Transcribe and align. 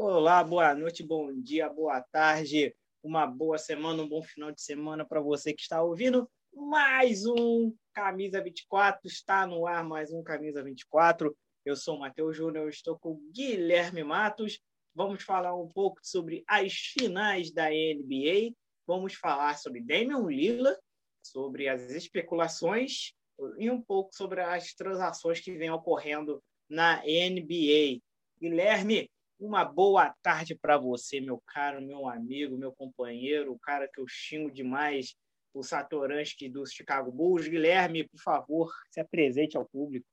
Olá, 0.00 0.44
boa 0.44 0.76
noite, 0.76 1.02
bom 1.02 1.34
dia, 1.42 1.68
boa 1.68 2.00
tarde, 2.00 2.72
uma 3.02 3.26
boa 3.26 3.58
semana, 3.58 4.00
um 4.00 4.08
bom 4.08 4.22
final 4.22 4.52
de 4.52 4.62
semana 4.62 5.04
para 5.04 5.20
você 5.20 5.52
que 5.52 5.60
está 5.60 5.82
ouvindo. 5.82 6.30
Mais 6.54 7.26
um 7.26 7.74
Camisa 7.92 8.40
24, 8.40 9.08
está 9.08 9.44
no 9.44 9.66
ar 9.66 9.82
mais 9.82 10.12
um 10.12 10.22
Camisa 10.22 10.62
24. 10.62 11.36
Eu 11.64 11.74
sou 11.74 11.96
o 11.96 11.98
Matheus 11.98 12.36
Júnior, 12.36 12.68
estou 12.68 12.96
com 12.96 13.10
o 13.10 13.20
Guilherme 13.34 14.04
Matos. 14.04 14.60
Vamos 14.94 15.24
falar 15.24 15.56
um 15.56 15.66
pouco 15.66 15.98
sobre 16.00 16.44
as 16.46 16.72
finais 16.72 17.50
da 17.50 17.68
NBA. 17.68 18.54
Vamos 18.86 19.14
falar 19.14 19.58
sobre 19.58 19.80
Damian 19.80 20.24
Lillard, 20.28 20.78
sobre 21.20 21.68
as 21.68 21.90
especulações 21.90 23.14
e 23.58 23.68
um 23.68 23.82
pouco 23.82 24.14
sobre 24.14 24.42
as 24.42 24.72
transações 24.74 25.40
que 25.40 25.58
vêm 25.58 25.72
ocorrendo 25.72 26.40
na 26.70 27.02
NBA. 27.02 28.00
Guilherme, 28.40 29.10
uma 29.38 29.64
boa 29.64 30.12
tarde 30.22 30.54
para 30.54 30.76
você, 30.76 31.20
meu 31.20 31.40
caro, 31.46 31.80
meu 31.80 32.08
amigo, 32.08 32.58
meu 32.58 32.72
companheiro, 32.72 33.52
o 33.52 33.58
cara 33.58 33.88
que 33.88 34.00
eu 34.00 34.08
xingo 34.08 34.50
demais, 34.50 35.16
o 35.54 35.62
Satoransky 35.62 36.48
do 36.48 36.66
Chicago 36.66 37.12
Bulls. 37.12 37.48
Guilherme, 37.48 38.08
por 38.08 38.20
favor, 38.20 38.72
se 38.90 39.00
apresente 39.00 39.56
ao 39.56 39.64
público. 39.64 40.08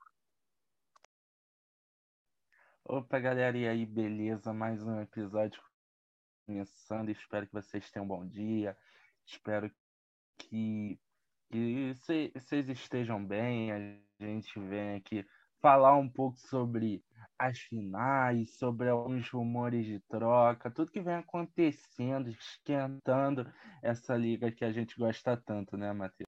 Opa, 2.83 3.19
galera, 3.19 3.57
e 3.57 3.67
aí, 3.67 3.85
beleza? 3.85 4.53
Mais 4.53 4.83
um 4.83 5.01
episódio 5.01 5.59
começando. 6.45 7.09
Espero 7.09 7.47
que 7.47 7.53
vocês 7.53 7.89
tenham 7.89 8.05
um 8.05 8.07
bom 8.07 8.27
dia. 8.27 8.77
Espero 9.25 9.71
que, 10.37 10.99
que 11.49 11.95
vocês 12.35 12.69
estejam 12.69 13.25
bem. 13.25 13.71
A 13.71 13.79
gente 14.19 14.59
vem 14.59 14.97
aqui 14.97 15.25
falar 15.59 15.97
um 15.97 16.07
pouco 16.07 16.37
sobre 16.37 17.03
as 17.37 17.59
finais, 17.59 18.57
sobre 18.57 18.89
alguns 18.89 19.29
rumores 19.29 19.85
de 19.85 19.99
troca, 20.01 20.71
tudo 20.71 20.91
que 20.91 21.01
vem 21.01 21.15
acontecendo, 21.15 22.29
esquentando 22.29 23.51
essa 23.81 24.15
liga 24.15 24.51
que 24.51 24.63
a 24.63 24.71
gente 24.71 24.97
gosta 24.97 25.35
tanto, 25.37 25.77
né, 25.77 25.91
Matheus? 25.93 26.25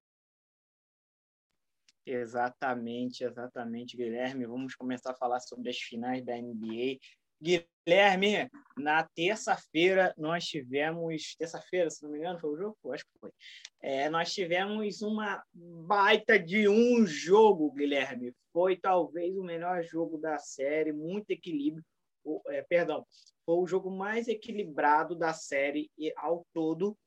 Exatamente, 2.06 3.26
exatamente, 3.26 3.98
Guilherme. 3.98 4.46
Vamos 4.46 4.76
começar 4.76 5.12
a 5.12 5.16
falar 5.16 5.42
sobre 5.42 5.70
as 5.70 5.78
finais 5.78 6.24
da 6.24 6.38
NBA. 6.38 6.98
Guilherme, 7.42 8.50
na 8.78 9.04
terça-feira 9.04 10.14
nós 10.18 10.46
tivemos. 10.46 11.36
Terça-feira, 11.38 11.90
se 11.90 12.04
não 12.04 12.12
me 12.12 12.20
engano, 12.20 12.40
foi 12.40 12.50
o 12.52 12.58
jogo? 12.58 12.94
Acho 12.94 13.06
que 13.06 13.20
foi. 13.20 13.32
É, 13.82 14.10
nós 14.10 14.34
tivemos 14.34 15.02
uma 15.02 15.44
baita 15.54 16.40
de 16.40 16.68
um 16.68 17.06
jogo, 17.06 17.72
Guilherme. 17.72 18.34
Foi 18.52 18.76
talvez 18.76 19.38
o 19.38 19.44
melhor 19.44 19.84
jogo 19.84 20.18
da 20.18 20.38
série, 20.38 20.92
muito 20.92 21.30
equilíbrio. 21.32 21.84
É, 22.48 22.62
perdão, 22.64 23.06
foi 23.46 23.56
o 23.56 23.68
jogo 23.68 23.90
mais 23.90 24.28
equilibrado 24.28 25.16
da 25.16 25.34
série 25.34 25.90
ao 26.18 26.46
todo. 26.54 26.98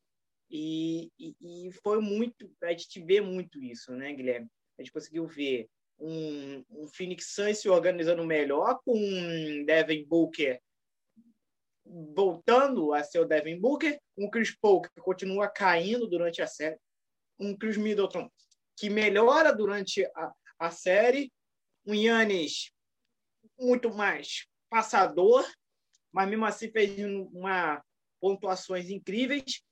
E, 0.51 1.11
e, 1.19 1.69
e 1.69 1.73
foi 1.85 2.01
muito. 2.01 2.51
A 2.63 2.71
gente 2.73 3.01
vê 3.05 3.21
muito 3.21 3.63
isso, 3.63 3.93
né, 3.93 4.13
Guilherme? 4.13 4.49
A 4.79 4.83
gente 4.83 4.93
conseguiu 4.93 5.27
ver 5.27 5.69
um, 6.01 6.65
um 6.71 6.89
Phoenix 6.89 7.35
Suns 7.35 7.59
se 7.59 7.69
organizando 7.69 8.25
melhor, 8.25 8.81
com 8.85 8.97
um 8.97 9.65
Devin 9.65 10.05
Booker 10.07 10.61
voltando 12.15 12.95
a 12.95 13.03
ser 13.03 13.19
o 13.19 13.25
Devin 13.25 13.59
Booker, 13.59 14.01
um 14.17 14.31
Chris 14.31 14.57
Paul 14.57 14.83
que 14.83 15.01
continua 15.01 15.49
caindo 15.49 16.07
durante 16.07 16.41
a 16.41 16.47
série, 16.47 16.79
um 17.39 17.57
Chris 17.57 17.77
Middleton 17.77 18.31
que 18.77 18.89
melhora 18.89 19.53
durante 19.53 20.05
a, 20.17 20.33
a 20.59 20.71
série, 20.71 21.33
um 21.85 21.95
Yannis 21.95 22.73
muito 23.59 23.93
mais 23.93 24.47
passador, 24.71 25.47
mas 26.13 26.29
mesmo 26.29 26.47
assim 26.47 26.71
fez 26.71 26.99
uma 27.33 27.83
pontuações 28.21 28.89
incríveis. 28.89 29.63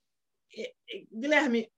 Guilherme, 1.12 1.70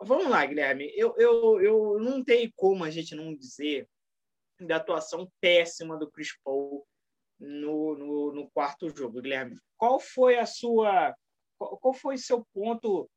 Vamos 0.00 0.28
lá, 0.28 0.44
Guilherme. 0.46 0.90
Eu, 0.96 1.14
eu, 1.18 1.60
eu 1.60 1.98
não 2.00 2.24
tenho 2.24 2.50
como 2.56 2.82
a 2.82 2.90
gente 2.90 3.14
não 3.14 3.34
dizer 3.34 3.86
da 4.58 4.76
atuação 4.76 5.30
péssima 5.38 5.98
do 5.98 6.10
Chris 6.10 6.30
Paul 6.42 6.86
no, 7.38 7.94
no, 7.94 8.32
no 8.32 8.50
quarto 8.50 8.88
jogo, 8.88 9.20
Guilherme. 9.20 9.58
Qual 9.76 10.00
foi 10.00 10.38
a 10.38 10.46
sua. 10.46 11.14
Qual, 11.58 11.76
qual 11.78 11.92
foi 11.92 12.16
seu 12.16 12.46
ponto 12.54 13.08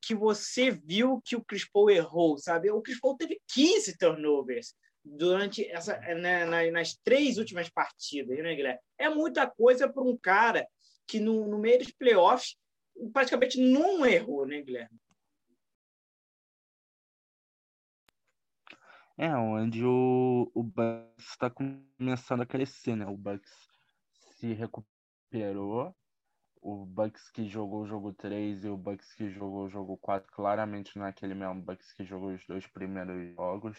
que 0.00 0.14
você 0.14 0.70
viu 0.70 1.20
que 1.22 1.36
o 1.36 1.44
Chris 1.44 1.68
Paul 1.68 1.90
errou, 1.90 2.38
sabe? 2.38 2.70
O 2.70 2.80
Chris 2.80 2.98
Paul 2.98 3.16
teve 3.16 3.38
15 3.48 3.98
turnovers 3.98 4.74
durante 5.04 5.64
essa 5.70 5.98
né, 5.98 6.70
nas 6.70 6.96
três 7.04 7.36
últimas 7.36 7.68
partidas, 7.68 8.38
né, 8.38 8.54
Guilherme? 8.54 8.80
É 8.98 9.10
muita 9.10 9.46
coisa 9.46 9.88
para 9.88 10.02
um 10.02 10.16
cara 10.16 10.66
que 11.06 11.20
no, 11.20 11.46
no 11.46 11.58
meio 11.58 11.78
dos 11.78 11.92
playoffs 11.92 12.56
praticamente 13.12 13.60
não 13.60 14.06
errou, 14.06 14.46
né, 14.46 14.62
Guilherme? 14.62 14.98
É, 19.18 19.34
onde 19.34 19.82
o, 19.82 20.50
o 20.54 20.62
Bucks 20.62 21.30
está 21.30 21.48
começando 21.48 22.42
a 22.42 22.46
crescer, 22.46 22.94
né? 22.96 23.06
O 23.06 23.16
Bucks 23.16 23.50
se 24.36 24.52
recuperou. 24.52 25.96
O 26.60 26.84
Bucks 26.84 27.30
que 27.30 27.48
jogou 27.48 27.82
o 27.82 27.86
jogo 27.86 28.12
3 28.12 28.64
e 28.64 28.68
o 28.68 28.76
Bucks 28.76 29.14
que 29.14 29.30
jogou 29.30 29.64
o 29.64 29.68
jogo 29.70 29.96
4 29.98 30.30
claramente 30.32 30.98
não 30.98 31.06
é 31.06 31.10
aquele 31.10 31.34
mesmo 31.34 31.62
Bucks 31.62 31.92
que 31.94 32.04
jogou 32.04 32.34
os 32.34 32.44
dois 32.46 32.66
primeiros 32.66 33.34
jogos. 33.34 33.78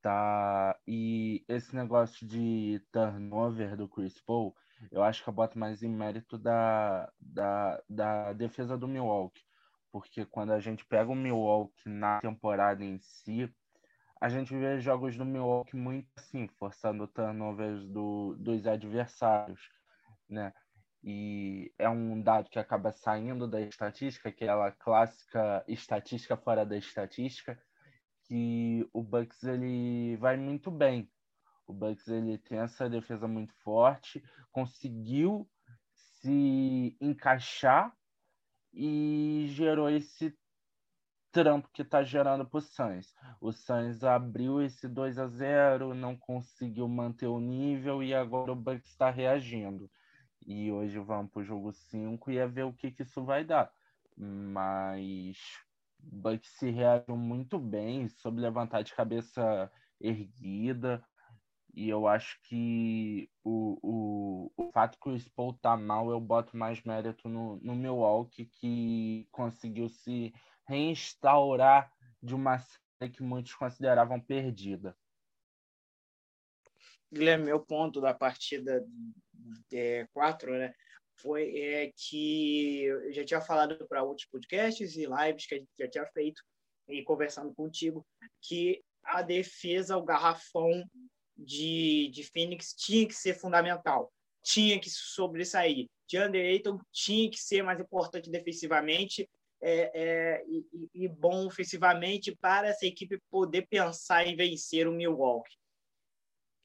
Tá? 0.00 0.78
E 0.86 1.44
esse 1.46 1.76
negócio 1.76 2.26
de 2.26 2.82
turnover 2.90 3.76
do 3.76 3.86
Chris 3.88 4.18
Paul, 4.22 4.54
eu 4.90 5.02
acho 5.02 5.22
que 5.22 5.28
eu 5.28 5.34
boto 5.34 5.58
mais 5.58 5.82
em 5.82 5.90
mérito 5.90 6.38
da, 6.38 7.12
da, 7.20 7.82
da 7.86 8.32
defesa 8.32 8.78
do 8.78 8.88
Milwaukee. 8.88 9.42
Porque 9.92 10.24
quando 10.24 10.52
a 10.52 10.60
gente 10.60 10.86
pega 10.86 11.10
o 11.10 11.14
Milwaukee 11.14 11.88
na 11.88 12.20
temporada 12.20 12.82
em 12.82 12.98
si, 13.00 13.52
a 14.20 14.28
gente 14.28 14.54
vê 14.54 14.78
jogos 14.78 15.16
do 15.16 15.24
Milwaukee 15.24 15.76
muito 15.76 16.08
assim, 16.16 16.46
forçando 16.58 17.08
turnovers 17.08 17.88
do, 17.88 18.36
dos 18.38 18.66
adversários, 18.66 19.60
né? 20.28 20.52
E 21.02 21.72
é 21.78 21.88
um 21.88 22.20
dado 22.20 22.50
que 22.50 22.58
acaba 22.58 22.92
saindo 22.92 23.48
da 23.48 23.58
estatística, 23.62 24.28
aquela 24.28 24.70
clássica 24.70 25.64
estatística 25.66 26.36
fora 26.36 26.66
da 26.66 26.76
estatística, 26.76 27.58
que 28.24 28.86
o 28.92 29.02
Bucks 29.02 29.42
ele 29.42 30.16
vai 30.18 30.36
muito 30.36 30.70
bem. 30.70 31.10
O 31.66 31.72
Bucks 31.72 32.06
ele 32.08 32.36
tem 32.36 32.58
essa 32.58 32.90
defesa 32.90 33.26
muito 33.26 33.54
forte, 33.64 34.22
conseguiu 34.52 35.48
se 35.94 36.94
encaixar 37.00 37.96
e 38.72 39.46
gerou 39.48 39.88
esse 39.88 40.36
trampo 41.32 41.68
que 41.72 41.82
está 41.82 42.02
gerando 42.02 42.44
para 42.46 42.58
o 42.58 42.60
Suns. 42.60 43.14
O 43.40 43.52
Suns 43.52 44.02
abriu 44.04 44.62
esse 44.62 44.88
2 44.88 45.18
a 45.18 45.26
0 45.26 45.94
não 45.94 46.16
conseguiu 46.16 46.88
manter 46.88 47.26
o 47.26 47.40
nível 47.40 48.02
e 48.02 48.14
agora 48.14 48.52
o 48.52 48.56
Bucks 48.56 48.90
está 48.90 49.10
reagindo. 49.10 49.90
E 50.46 50.70
hoje 50.72 50.98
vamos 50.98 51.30
para 51.30 51.40
o 51.40 51.44
jogo 51.44 51.72
5 51.72 52.30
e 52.30 52.38
é 52.38 52.46
ver 52.46 52.64
o 52.64 52.72
que, 52.72 52.90
que 52.90 53.02
isso 53.02 53.24
vai 53.24 53.44
dar. 53.44 53.70
Mas 54.16 55.36
Bucks 55.98 56.50
se 56.58 56.70
reagiu 56.70 57.16
muito 57.16 57.58
bem, 57.58 58.08
soube 58.08 58.40
levantar 58.40 58.82
de 58.82 58.94
cabeça 58.94 59.70
erguida. 60.00 61.04
E 61.72 61.88
eu 61.88 62.06
acho 62.06 62.40
que 62.42 63.30
o, 63.44 63.78
o, 63.82 64.52
o 64.56 64.72
fato 64.72 64.98
que 65.00 65.08
o 65.08 65.18
Spo 65.18 65.52
tá 65.54 65.76
mal, 65.76 66.10
eu 66.10 66.20
boto 66.20 66.56
mais 66.56 66.82
mérito 66.82 67.28
no, 67.28 67.56
no 67.60 67.74
Milwaukee, 67.74 68.46
que 68.46 69.28
conseguiu 69.30 69.88
se 69.88 70.32
reinstaurar 70.66 71.92
de 72.22 72.34
uma 72.34 72.58
série 72.58 73.12
que 73.12 73.22
muitos 73.22 73.54
consideravam 73.54 74.20
perdida. 74.20 74.96
Guilherme, 77.12 77.46
meu 77.46 77.60
ponto 77.60 78.00
da 78.00 78.14
partida 78.14 78.84
4 80.12 80.54
é, 80.54 80.58
né, 80.58 80.74
foi 81.20 81.58
é, 81.58 81.92
que 81.94 82.84
eu 82.84 83.12
já 83.12 83.24
tinha 83.24 83.40
falado 83.40 83.86
para 83.88 84.02
outros 84.02 84.28
podcasts 84.28 84.96
e 84.96 85.06
lives 85.06 85.46
que 85.46 85.54
a 85.54 85.58
gente 85.58 85.70
já 85.78 85.88
tinha 85.88 86.06
feito 86.06 86.42
e 86.88 87.02
conversando 87.02 87.54
contigo 87.54 88.06
que 88.40 88.82
a 89.02 89.22
defesa, 89.22 89.96
o 89.96 90.04
garrafão 90.04 90.84
de, 91.44 92.10
de 92.12 92.24
Phoenix 92.24 92.74
tinha 92.74 93.06
que 93.06 93.14
ser 93.14 93.34
fundamental, 93.34 94.12
tinha 94.42 94.78
que 94.78 94.90
sobressair. 94.90 95.86
DeAndre 96.10 96.40
Ayton 96.40 96.78
tinha 96.92 97.30
que 97.30 97.38
ser 97.38 97.62
mais 97.62 97.80
importante 97.80 98.30
defensivamente 98.30 99.28
é, 99.62 99.90
é, 99.94 100.44
e, 100.46 100.90
e, 100.94 101.08
bom 101.08 101.46
ofensivamente 101.46 102.34
para 102.34 102.68
essa 102.68 102.86
equipe 102.86 103.20
poder 103.30 103.66
pensar 103.68 104.26
em 104.26 104.34
vencer 104.34 104.88
o 104.88 104.92
Milwaukee. 104.92 105.54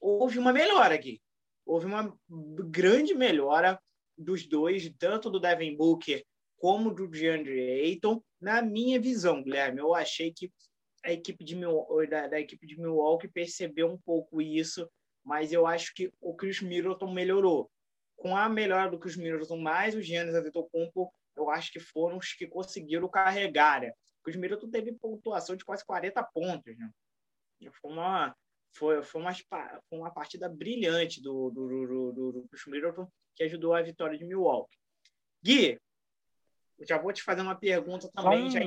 Houve 0.00 0.38
uma 0.38 0.52
melhora 0.52 0.94
aqui. 0.94 1.20
Houve 1.64 1.86
uma 1.86 2.16
grande 2.28 3.14
melhora 3.14 3.78
dos 4.16 4.46
dois, 4.46 4.90
tanto 4.98 5.30
do 5.30 5.40
Devin 5.40 5.76
Booker 5.76 6.24
como 6.58 6.94
do 6.94 7.06
DeAndre 7.06 7.60
Ayton, 7.60 8.22
na 8.40 8.62
minha 8.62 8.98
visão, 8.98 9.42
Guilherme. 9.42 9.80
Eu 9.80 9.94
achei 9.94 10.32
que 10.32 10.50
a 11.06 11.12
equipe 11.12 11.44
de 11.44 11.54
Milwaukee, 11.54 12.10
da, 12.10 12.26
da, 12.26 12.40
equipe 12.40 12.66
de 12.66 12.78
Milwaukee 12.78 13.28
percebeu 13.28 13.88
um 13.88 13.96
pouco 13.96 14.42
isso, 14.42 14.90
mas 15.24 15.52
eu 15.52 15.64
acho 15.64 15.94
que 15.94 16.12
o 16.20 16.34
Chris 16.34 16.60
Middleton 16.60 17.12
melhorou. 17.12 17.70
com 18.16 18.36
a 18.36 18.48
melhora 18.48 18.90
do 18.90 18.98
Chris 18.98 19.16
Middleton 19.16 19.58
mais 19.58 19.94
o 19.94 20.02
Giannis 20.02 20.34
Antetokounmpo, 20.34 21.12
eu 21.36 21.48
acho 21.48 21.70
que 21.70 21.78
foram 21.78 22.16
os 22.16 22.32
que 22.32 22.46
conseguiram 22.46 23.08
carregar. 23.08 23.82
Né? 23.82 23.90
O 24.20 24.24
Chris 24.24 24.36
Middleton 24.36 24.68
teve 24.68 24.92
pontuação 24.92 25.54
de 25.54 25.64
quase 25.64 25.84
40 25.84 26.22
pontos. 26.24 26.76
Né? 26.76 26.90
Foi 27.80 27.92
uma, 27.92 28.34
foi, 28.72 29.02
foi, 29.04 29.20
uma, 29.20 29.32
foi 29.32 29.98
uma 29.98 30.10
partida 30.10 30.48
brilhante 30.48 31.22
do, 31.22 31.50
do, 31.50 31.68
do, 31.68 32.12
do, 32.12 32.32
do 32.32 32.48
Chris 32.48 32.66
Middleton 32.66 33.08
que 33.36 33.44
ajudou 33.44 33.74
a 33.74 33.82
vitória 33.82 34.18
de 34.18 34.24
Milwaukee. 34.24 34.76
Gui, 35.44 35.78
eu 36.78 36.86
já 36.86 36.98
vou 36.98 37.12
te 37.12 37.22
fazer 37.22 37.42
uma 37.42 37.54
pergunta 37.54 38.10
também. 38.12 38.50
Só, 38.50 38.58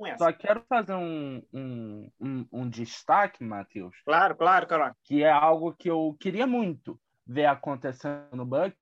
um, 0.00 0.06
já 0.06 0.18
só 0.18 0.32
quero 0.32 0.64
fazer 0.68 0.94
um, 0.94 1.42
um, 1.52 2.10
um, 2.20 2.46
um 2.52 2.68
destaque, 2.68 3.42
Matheus. 3.42 3.96
Claro, 4.04 4.36
claro, 4.36 4.66
claro. 4.66 4.94
Que 5.04 5.22
é 5.22 5.30
algo 5.30 5.72
que 5.72 5.90
eu 5.90 6.16
queria 6.18 6.46
muito 6.46 6.98
ver 7.26 7.46
acontecendo 7.46 8.28
no 8.32 8.46
Bucks, 8.46 8.76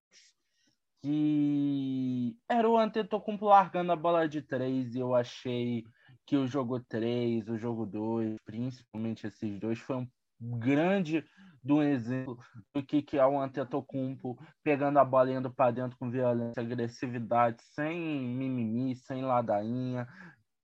que 1.02 2.36
era 2.48 2.68
o 2.68 2.78
Antetokounmpo 2.78 3.46
largando 3.46 3.92
a 3.92 3.96
bola 3.96 4.28
de 4.28 4.42
três 4.42 4.94
e 4.94 5.00
eu 5.00 5.14
achei 5.14 5.84
que 6.26 6.36
o 6.36 6.46
jogo 6.46 6.80
3, 6.80 7.48
o 7.48 7.58
jogo 7.58 7.84
2, 7.84 8.36
principalmente 8.44 9.26
esses 9.26 9.58
dois, 9.60 9.78
foi 9.78 9.96
um 9.96 10.08
grande 10.40 11.24
do 11.62 11.82
exemplo 11.82 12.38
do 12.74 12.82
que, 12.82 13.00
que 13.00 13.18
é 13.18 13.26
o 13.26 13.40
Antetokounmpo 13.40 14.38
pegando 14.62 14.98
a 14.98 15.04
bola 15.04 15.32
indo 15.32 15.50
para 15.50 15.70
dentro 15.70 15.96
com 15.98 16.10
violência, 16.10 16.62
agressividade, 16.62 17.62
sem 17.74 17.98
mimimi, 17.98 18.94
sem 18.96 19.22
ladainha. 19.22 20.06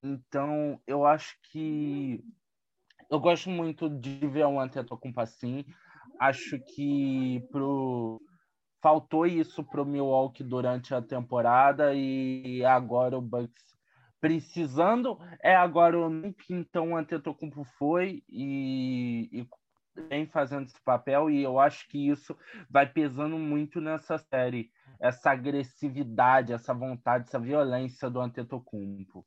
Então, 0.02 0.81
eu 0.87 1.05
acho 1.05 1.37
que 1.50 2.23
eu 3.11 3.19
gosto 3.19 3.50
muito 3.50 3.88
de 3.88 4.26
ver 4.26 4.47
o 4.47 4.61
Antetokounmpo 4.61 5.20
assim. 5.20 5.64
Acho 6.19 6.58
que 6.61 7.41
pro 7.50 8.20
faltou 8.82 9.26
isso 9.26 9.62
pro 9.62 9.85
Milwaukee 9.85 10.43
durante 10.43 10.94
a 10.94 11.02
temporada 11.02 11.93
e 11.94 12.64
agora 12.64 13.19
o 13.19 13.20
Bucks 13.20 13.70
precisando 14.20 15.19
é 15.43 15.55
agora 15.55 15.99
o 15.99 16.35
que 16.35 16.55
então 16.55 16.93
o 16.93 16.97
Antetokounmpo 16.97 17.64
foi 17.79 18.23
e, 18.29 19.29
e 19.32 19.49
vem 20.08 20.26
fazendo 20.26 20.67
esse 20.67 20.81
papel 20.82 21.31
e 21.31 21.43
eu 21.43 21.58
acho 21.58 21.88
que 21.88 22.08
isso 22.08 22.37
vai 22.70 22.87
pesando 22.87 23.38
muito 23.38 23.81
nessa 23.81 24.19
série, 24.19 24.70
essa 25.00 25.31
agressividade, 25.31 26.52
essa 26.52 26.73
vontade, 26.73 27.29
essa 27.29 27.38
violência 27.38 28.08
do 28.08 28.20
Antetokounmpo. 28.20 29.26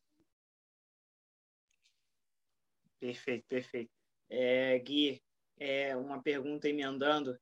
Perfeito, 3.03 3.45
perfeito. 3.50 3.91
É, 4.29 4.79
Gui, 4.79 5.21
é, 5.59 5.94
uma 5.94 6.23
pergunta 6.23 6.69
emendando, 6.69 7.38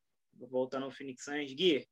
voltando 0.50 0.86
ao 0.86 0.92
Phoenix 0.92 1.24
Suns. 1.24 1.54
Gui, 1.54 1.88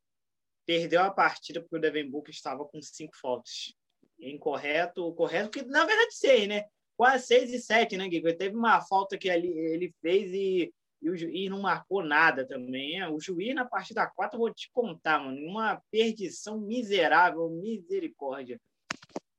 perdeu 0.66 1.04
a 1.04 1.12
partida 1.12 1.62
porque 1.62 1.76
o 1.76 1.80
Devin 1.80 2.10
Booker 2.10 2.34
estava 2.34 2.66
com 2.66 2.82
cinco 2.82 3.16
faltas. 3.16 3.76
Incorreto, 4.20 5.14
correto, 5.14 5.52
que 5.52 5.62
na 5.62 5.86
verdade 5.86 6.16
seis, 6.16 6.48
né? 6.48 6.66
Quase 6.98 7.28
seis 7.28 7.54
e 7.54 7.60
sete, 7.60 7.96
né, 7.96 8.10
Gui? 8.10 8.22
Teve 8.36 8.56
uma 8.56 8.82
falta 8.82 9.20
que 9.20 9.30
ali 9.30 9.56
ele 9.56 9.94
fez 10.02 10.34
e 10.34 10.74
e 11.02 11.10
o 11.10 11.16
juiz 11.16 11.50
não 11.50 11.62
marcou 11.62 12.04
nada 12.04 12.46
também. 12.48 13.02
O 13.06 13.22
juiz 13.22 13.54
na 13.54 13.66
partida 13.66 14.06
4, 14.08 14.36
eu 14.36 14.40
vou 14.40 14.54
te 14.54 14.70
contar, 14.74 15.20
mano, 15.20 15.40
uma 15.48 15.82
perdição 15.92 16.60
miserável, 16.60 17.50
misericórdia. 17.52 18.60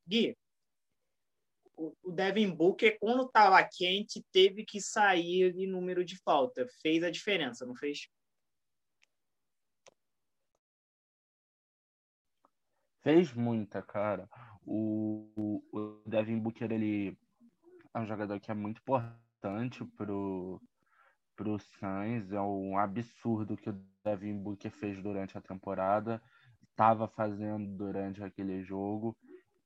Gui, 0.06 0.38
o 2.02 2.12
Devin 2.12 2.50
Booker, 2.50 2.98
quando 2.98 3.24
estava 3.24 3.62
quente, 3.64 4.22
teve 4.30 4.64
que 4.64 4.80
sair 4.80 5.52
de 5.52 5.66
número 5.66 6.04
de 6.04 6.16
falta. 6.18 6.66
Fez 6.82 7.02
a 7.02 7.10
diferença, 7.10 7.64
não 7.64 7.74
fez? 7.74 8.08
Fez 13.02 13.32
muita, 13.32 13.80
cara. 13.80 14.28
O, 14.62 15.62
o 15.72 16.02
Devin 16.06 16.38
Booker, 16.38 16.70
ele 16.70 17.16
é 17.94 17.98
um 17.98 18.06
jogador 18.06 18.38
que 18.38 18.50
é 18.50 18.54
muito 18.54 18.82
importante 18.82 19.82
pro, 19.96 20.60
para 21.34 21.48
o 21.48 21.58
Sainz. 21.58 22.30
É 22.30 22.40
um 22.40 22.76
absurdo 22.76 23.56
que 23.56 23.70
o 23.70 23.84
Devin 24.04 24.36
Booker 24.36 24.70
fez 24.70 25.02
durante 25.02 25.38
a 25.38 25.40
temporada, 25.40 26.22
estava 26.70 27.08
fazendo 27.08 27.74
durante 27.74 28.22
aquele 28.22 28.62
jogo. 28.62 29.16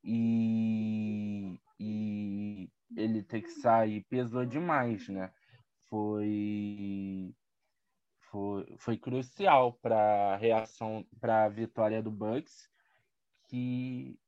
E, 0.05 1.59
e 1.81 2.71
ele 2.97 3.23
ter 3.23 3.43
que 3.43 3.51
sair 3.51 4.05
pesou 4.05 4.45
demais, 4.45 5.09
né? 5.09 5.33
Foi, 5.89 7.35
foi, 8.31 8.77
foi 8.79 8.99
crucial 8.99 9.73
para 9.75 10.35
a 10.35 10.37
reação, 10.37 11.07
para 11.21 11.45
a 11.45 11.49
vitória 11.49 12.03
do 12.03 12.11
Bucks, 12.11 12.69
que, 13.49 14.19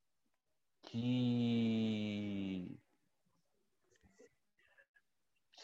que 0.82 2.78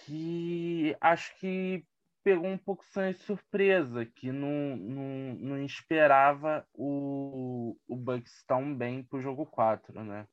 que 0.04 0.96
acho 1.00 1.38
que 1.38 1.86
pegou 2.22 2.46
um 2.46 2.58
pouco 2.58 2.84
sem 2.86 3.12
surpresa, 3.12 4.06
que 4.06 4.30
não, 4.30 4.76
não, 4.76 5.34
não 5.34 5.64
esperava 5.64 6.66
o, 6.72 7.76
o 7.86 7.96
Bucks 7.96 8.44
tão 8.46 8.74
bem 8.74 9.02
pro 9.02 9.20
jogo 9.20 9.46
4, 9.46 10.02
né? 10.04 10.26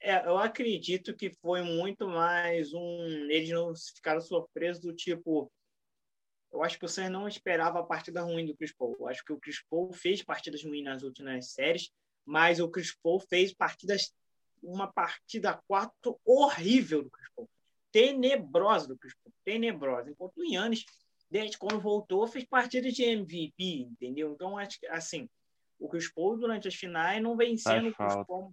É, 0.00 0.24
eu 0.24 0.38
acredito 0.38 1.16
que 1.16 1.30
foi 1.30 1.62
muito 1.62 2.06
mais 2.06 2.72
um. 2.72 3.28
Eles 3.28 3.50
não 3.50 3.74
ficaram 3.74 4.20
surpresos 4.20 4.80
do 4.80 4.94
tipo. 4.94 5.50
Eu 6.52 6.62
acho 6.62 6.78
que 6.78 6.84
o 6.84 6.88
Suns 6.88 7.10
não 7.10 7.26
esperava 7.26 7.80
a 7.80 7.82
partida 7.82 8.22
ruim 8.22 8.46
do 8.46 8.56
Chris 8.56 8.72
Paul. 8.72 8.96
Eu 9.00 9.08
acho 9.08 9.24
que 9.24 9.32
o 9.32 9.40
Chris 9.40 9.62
Paul 9.68 9.92
fez 9.92 10.22
partidas 10.22 10.62
ruins 10.62 10.84
nas 10.84 11.02
últimas 11.02 11.52
séries, 11.52 11.90
mas 12.24 12.60
o 12.60 12.70
Chris 12.70 12.94
Paul 13.02 13.18
fez 13.18 13.52
partidas 13.52 14.14
uma 14.62 14.90
partida 14.92 15.60
4 15.66 16.20
horrível 16.24 17.02
do 17.02 17.10
Chris. 17.10 17.28
Tenebrosa 17.92 18.88
do 18.88 18.98
Chris 18.98 19.14
Paul. 19.22 19.32
Tenebrosa. 19.44 20.10
Enquanto 20.10 20.38
o 20.38 20.44
Yannis, 20.44 20.84
desde 21.30 21.58
quando 21.58 21.80
voltou, 21.80 22.26
fez 22.26 22.44
partida 22.44 22.90
de 22.90 23.02
MVP, 23.02 23.88
entendeu? 23.90 24.32
Então, 24.32 24.56
acho 24.58 24.78
que, 24.80 24.86
assim, 24.86 25.28
o 25.78 25.88
Chris 25.88 26.12
Paul 26.12 26.38
durante 26.38 26.68
as 26.68 26.74
finais 26.74 27.22
não 27.22 27.36
vem 27.36 27.56
sendo 27.56 27.88
o 27.88 27.94
Chris 27.94 28.14
Paul, 28.26 28.52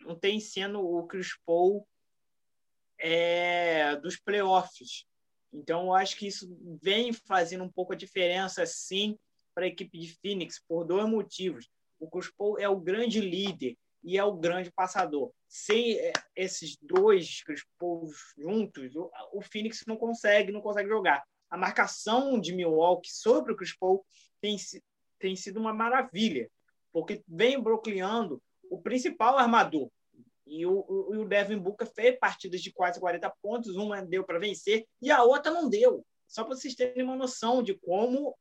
não 0.00 0.14
tem 0.14 0.40
sendo 0.40 0.80
o 0.80 1.06
Chris 1.06 1.36
Paul 1.44 1.86
é, 2.98 3.96
dos 3.96 4.16
playoffs. 4.16 5.04
Então, 5.52 5.86
eu 5.86 5.94
acho 5.94 6.16
que 6.16 6.26
isso 6.26 6.48
vem 6.82 7.12
fazendo 7.12 7.64
um 7.64 7.70
pouco 7.70 7.92
a 7.92 7.96
diferença, 7.96 8.64
sim, 8.66 9.18
para 9.54 9.64
a 9.64 9.68
equipe 9.68 9.98
de 9.98 10.14
Phoenix, 10.20 10.60
por 10.68 10.84
dois 10.84 11.08
motivos. 11.08 11.68
O 11.98 12.08
Chris 12.08 12.30
Paul 12.30 12.58
é 12.58 12.68
o 12.68 12.78
grande 12.78 13.20
líder, 13.20 13.76
e 14.02 14.16
é 14.16 14.24
o 14.24 14.36
grande 14.36 14.70
passador. 14.70 15.32
Sem 15.48 15.98
é, 15.98 16.12
esses 16.36 16.76
dois 16.80 17.42
Paul 17.78 18.08
juntos, 18.36 18.92
o 19.32 19.40
Phoenix 19.42 19.84
não 19.86 19.96
consegue, 19.96 20.52
não 20.52 20.60
consegue 20.60 20.88
jogar. 20.88 21.24
A 21.50 21.56
marcação 21.56 22.38
de 22.38 22.54
Milwaukee 22.54 23.10
sobre 23.10 23.52
o 23.52 23.56
Chris 23.56 23.76
Paul 23.76 24.04
tem, 24.40 24.56
tem 25.18 25.34
sido 25.34 25.58
uma 25.58 25.72
maravilha, 25.72 26.50
porque 26.92 27.22
vem 27.26 27.60
bloqueando 27.60 28.42
o 28.70 28.80
principal 28.80 29.38
armador. 29.38 29.90
E 30.46 30.64
o, 30.64 30.84
o, 30.88 31.20
o 31.20 31.28
Devin 31.28 31.58
Booker 31.58 31.86
fez 31.86 32.18
partidas 32.18 32.62
de 32.62 32.72
quase 32.72 32.98
40 33.00 33.30
pontos, 33.42 33.76
uma 33.76 34.02
deu 34.02 34.24
para 34.24 34.38
vencer 34.38 34.86
e 35.00 35.10
a 35.10 35.22
outra 35.22 35.52
não 35.52 35.68
deu. 35.68 36.04
Só 36.26 36.44
para 36.44 36.54
vocês 36.54 36.74
terem 36.74 37.02
uma 37.02 37.16
noção 37.16 37.62
de 37.62 37.74
como 37.78 38.36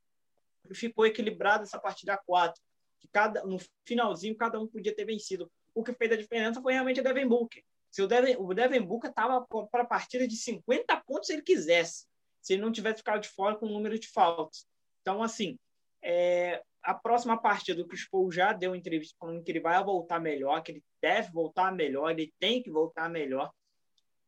ficou 0.73 1.05
equilibrada 1.05 1.63
essa 1.63 1.79
partida 1.79 2.17
4 2.25 2.61
que 2.99 3.07
cada, 3.07 3.43
no 3.43 3.57
finalzinho 3.85 4.35
cada 4.35 4.59
um 4.59 4.67
podia 4.67 4.95
ter 4.95 5.05
vencido. 5.05 5.51
O 5.73 5.83
que 5.83 5.93
fez 5.93 6.11
a 6.11 6.17
diferença 6.17 6.61
foi 6.61 6.73
realmente 6.73 6.99
o 6.99 7.03
Devin 7.03 7.27
Booker. 7.27 7.63
Se 7.89 8.01
o 8.01 8.07
Devin, 8.07 8.35
o 8.37 8.53
Devin 8.53 8.81
Booker 8.81 9.09
estava 9.09 9.45
para 9.71 9.83
a 9.83 9.85
partida 9.85 10.27
de 10.27 10.35
50 10.35 10.95
pontos 11.05 11.27
se 11.27 11.33
ele 11.33 11.41
quisesse, 11.41 12.05
se 12.41 12.53
ele 12.53 12.61
não 12.61 12.71
tivesse 12.71 12.97
ficado 12.97 13.21
de 13.21 13.29
fora 13.29 13.55
com 13.55 13.65
o 13.65 13.71
número 13.71 13.97
de 13.97 14.07
faltas. 14.07 14.67
Então, 15.01 15.23
assim, 15.23 15.57
é, 16.01 16.61
a 16.81 16.93
próxima 16.93 17.37
partida 17.37 17.81
do 17.81 17.87
Chris 17.87 18.07
Paul 18.07 18.31
já 18.31 18.53
deu 18.53 18.75
entrevista 18.75 19.15
falando 19.19 19.43
que 19.43 19.51
ele 19.51 19.59
vai 19.59 19.81
voltar 19.83 20.19
melhor, 20.19 20.61
que 20.61 20.71
ele 20.71 20.83
deve 21.01 21.31
voltar 21.31 21.71
melhor, 21.71 22.11
ele 22.11 22.33
tem 22.39 22.61
que 22.61 22.69
voltar 22.69 23.09
melhor 23.09 23.51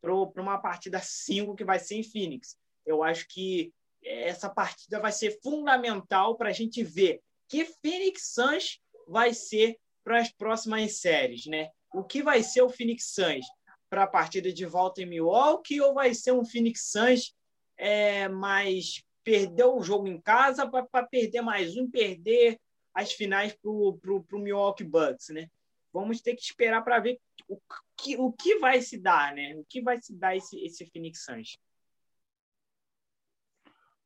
para 0.01 0.41
uma 0.41 0.57
partida 0.57 0.99
5 0.99 1.55
que 1.55 1.63
vai 1.63 1.79
ser 1.79 1.95
em 1.95 2.03
Phoenix. 2.03 2.57
Eu 2.85 3.03
acho 3.03 3.27
que 3.27 3.73
essa 4.03 4.49
partida 4.49 4.99
vai 4.99 5.11
ser 5.11 5.39
fundamental 5.41 6.35
para 6.38 6.49
a 6.49 6.53
gente 6.53 6.83
ver 6.83 7.21
que 7.50 7.65
Phoenix 7.65 8.32
Suns 8.34 8.79
vai 9.08 9.34
ser 9.34 9.77
para 10.03 10.22
as 10.22 10.32
próximas 10.32 11.00
séries, 11.01 11.48
né? 11.48 11.72
O 11.94 12.03
que 12.03 12.22
vai 12.22 12.44
ser 12.44 12.62
o 12.62 12.70
Phoenix 12.70 13.13
Suns 13.13 13.46
para 13.89 14.03
a 14.03 14.08
partida 14.08 14.53
de 14.53 14.65
volta 14.65 15.01
em 15.01 15.08
Milwaukee 15.08 15.82
ou 15.82 15.94
vai 15.94 16.13
ser 16.13 16.32
um 16.32 16.46
Phoenix 16.46 16.91
Suns 16.91 17.36
é, 17.75 18.29
mais 18.29 19.03
perdeu 19.24 19.75
o 19.75 19.84
jogo 19.84 20.08
em 20.08 20.22
casa 20.22 20.70
para 20.70 21.06
perder 21.08 21.41
mais 21.41 21.75
um, 21.75 21.89
perder 21.89 22.60
as 22.94 23.12
finais 23.12 23.53
para 23.53 23.72
o 23.72 24.00
Milwaukee 24.34 24.84
Bucks, 24.84 25.29
né? 25.29 25.50
Vamos 25.91 26.22
ter 26.22 26.36
que 26.36 26.44
esperar 26.44 26.84
para 26.84 27.00
ver 27.00 27.20
o 27.48 27.60
que, 27.98 28.15
o 28.18 28.32
que 28.32 28.60
vai 28.60 28.82
se 28.82 28.98
dar, 28.98 29.34
né? 29.34 29.56
O 29.56 29.65
que 29.65 29.82
vai 29.82 30.00
se 30.00 30.13
dar 30.15 30.36
esse, 30.36 30.63
esse 30.63 30.86
Phoenix 30.86 31.25
Suns. 31.25 31.58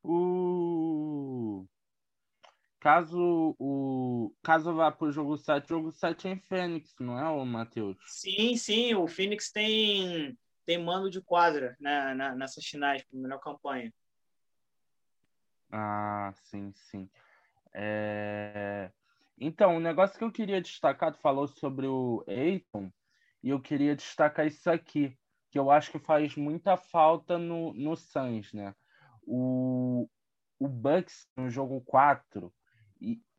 O 0.01 0.92
caso 2.83 3.55
o 3.57 4.35
caso 4.43 4.75
vá 4.75 4.91
para 4.91 5.07
o 5.07 5.11
jogo 5.11 5.37
7, 5.37 5.63
o 5.63 5.67
jogo 5.69 5.91
7 5.93 6.27
é 6.27 6.31
em 6.31 6.37
Fênix, 6.37 6.93
não 6.99 7.17
é, 7.17 7.29
o 7.29 7.45
Matheus? 7.45 7.95
Sim, 8.05 8.57
sim, 8.57 8.93
o 8.93 9.07
Phoenix 9.07 9.49
tem, 9.53 10.37
tem 10.65 10.83
mando 10.83 11.09
de 11.09 11.21
quadra 11.21 11.77
né, 11.79 12.13
na, 12.13 12.35
nessas 12.35 12.65
finais, 12.65 13.01
para 13.01 13.17
melhor 13.17 13.39
campanha. 13.39 13.89
Ah, 15.71 16.33
sim, 16.35 16.73
sim. 16.73 17.09
É... 17.73 18.91
Então, 19.39 19.77
o 19.77 19.79
negócio 19.79 20.17
que 20.17 20.23
eu 20.25 20.31
queria 20.31 20.61
destacar, 20.61 21.13
tu 21.13 21.19
falou 21.19 21.47
sobre 21.47 21.87
o 21.87 22.21
Eiton, 22.27 22.91
e 23.41 23.49
eu 23.49 23.61
queria 23.61 23.95
destacar 23.95 24.45
isso 24.45 24.69
aqui, 24.69 25.17
que 25.49 25.57
eu 25.57 25.71
acho 25.71 25.89
que 25.89 25.99
faz 25.99 26.35
muita 26.35 26.75
falta 26.75 27.37
no, 27.37 27.73
no 27.73 27.95
Suns, 27.95 28.51
né? 28.51 28.75
O, 29.25 30.09
o 30.59 30.67
Bucks, 30.67 31.29
no 31.37 31.49
jogo 31.49 31.79
4, 31.79 32.53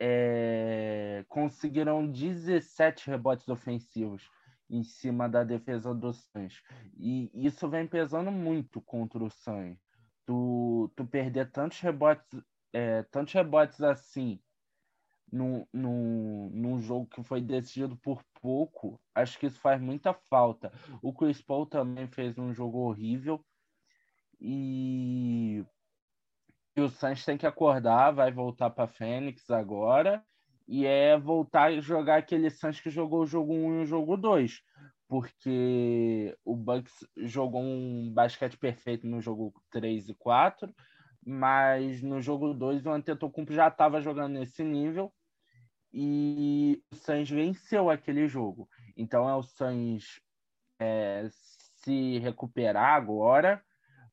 é, 0.00 1.25
conseguiram 1.28 2.11
17 2.11 3.09
rebotes 3.09 3.49
ofensivos 3.49 4.28
em 4.68 4.83
cima 4.83 5.28
da 5.28 5.44
defesa 5.44 5.94
do 5.94 6.12
Suns. 6.12 6.62
E 6.97 7.30
isso 7.35 7.68
vem 7.68 7.87
pesando 7.87 8.30
muito 8.30 8.80
contra 8.80 9.23
o 9.23 9.30
Suns. 9.30 9.78
Tu, 10.26 10.90
tu 10.97 11.06
perder 11.06 11.50
tantos 11.50 11.80
rebotes, 11.80 12.40
é, 12.73 13.02
tantos 13.04 13.33
rebotes 13.35 13.80
assim 13.83 14.40
num, 15.30 15.66
num, 15.73 16.50
num 16.50 16.80
jogo 16.80 17.06
que 17.06 17.23
foi 17.23 17.40
decidido 17.40 17.97
por 17.97 18.23
pouco, 18.40 19.00
acho 19.14 19.38
que 19.38 19.47
isso 19.47 19.59
faz 19.61 19.80
muita 19.80 20.14
falta. 20.14 20.73
O 21.02 21.12
Chris 21.12 21.42
Paul 21.42 21.66
também 21.66 22.06
fez 22.06 22.38
um 22.38 22.52
jogo 22.54 22.78
horrível 22.78 23.44
e, 24.40 25.64
e 26.76 26.81
o 26.81 26.88
Sainz 26.88 27.25
tem 27.25 27.37
que 27.37 27.47
acordar, 27.47 28.11
vai 28.11 28.33
voltar 28.33 28.71
para 28.71 28.88
Fênix 28.88 29.49
agora. 29.50 30.23
E 30.66 30.87
é 30.87 31.19
voltar 31.19 31.64
a 31.64 31.81
jogar 31.81 32.16
aquele 32.16 32.50
Sainz 32.50 32.81
que 32.81 32.90
jogou 32.90 33.23
o 33.23 33.26
jogo 33.26 33.52
1 33.52 33.75
e 33.75 33.83
o 33.83 33.87
jogo 33.87 34.16
2, 34.16 34.62
porque 35.07 36.35
o 36.43 36.57
Bucks 36.57 37.07
jogou 37.19 37.62
um 37.62 38.11
basquete 38.12 38.57
perfeito 38.57 39.07
no 39.07 39.21
jogo 39.21 39.52
3 39.71 40.09
e 40.09 40.14
4, 40.14 40.75
mas 41.25 42.02
no 42.02 42.21
jogo 42.21 42.54
2 42.54 42.87
o 42.87 42.90
Antetokounmpo 42.90 43.52
já 43.52 43.69
estava 43.69 44.00
jogando 44.00 44.33
nesse 44.33 44.64
nível. 44.64 45.12
E 45.93 46.83
o 46.90 46.97
Suns 46.97 47.31
venceu 47.31 47.88
aquele 47.88 48.26
jogo. 48.26 48.69
Então 48.97 49.28
é 49.28 49.37
o 49.37 49.43
Suns 49.43 50.21
é, 50.81 51.28
se 51.31 52.19
recuperar 52.19 52.95
agora, 52.95 53.62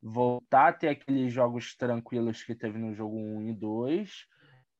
voltar 0.02 0.70
a 0.70 0.74
ter 0.74 0.90
aqueles 0.90 1.32
jogos 1.32 1.76
tranquilos 1.76 2.44
que 2.44 2.56
teve 2.56 2.78
no 2.78 2.94
jogo 2.94 3.18
1 3.18 3.50
e 3.50 3.54
2. 3.54 4.28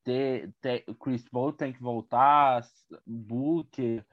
Ter, 0.04 0.52
ter, 0.60 0.84
Chris 1.00 1.28
Paul 1.30 1.54
tem 1.54 1.72
que 1.72 1.82
voltar, 1.82 2.62
Booker, 3.06 4.04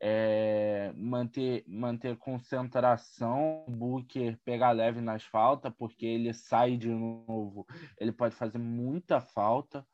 é, 0.00 0.92
manter, 0.96 1.62
manter 1.68 2.16
concentração, 2.16 3.64
Booker 3.68 4.36
pegar 4.44 4.72
leve 4.72 5.00
nas 5.00 5.22
faltas, 5.22 5.72
porque 5.78 6.04
ele 6.04 6.32
sai 6.32 6.76
de 6.76 6.88
novo, 6.88 7.64
ele 7.98 8.10
pode 8.10 8.34
fazer 8.34 8.58
muita 8.58 9.20
falta. 9.20 9.86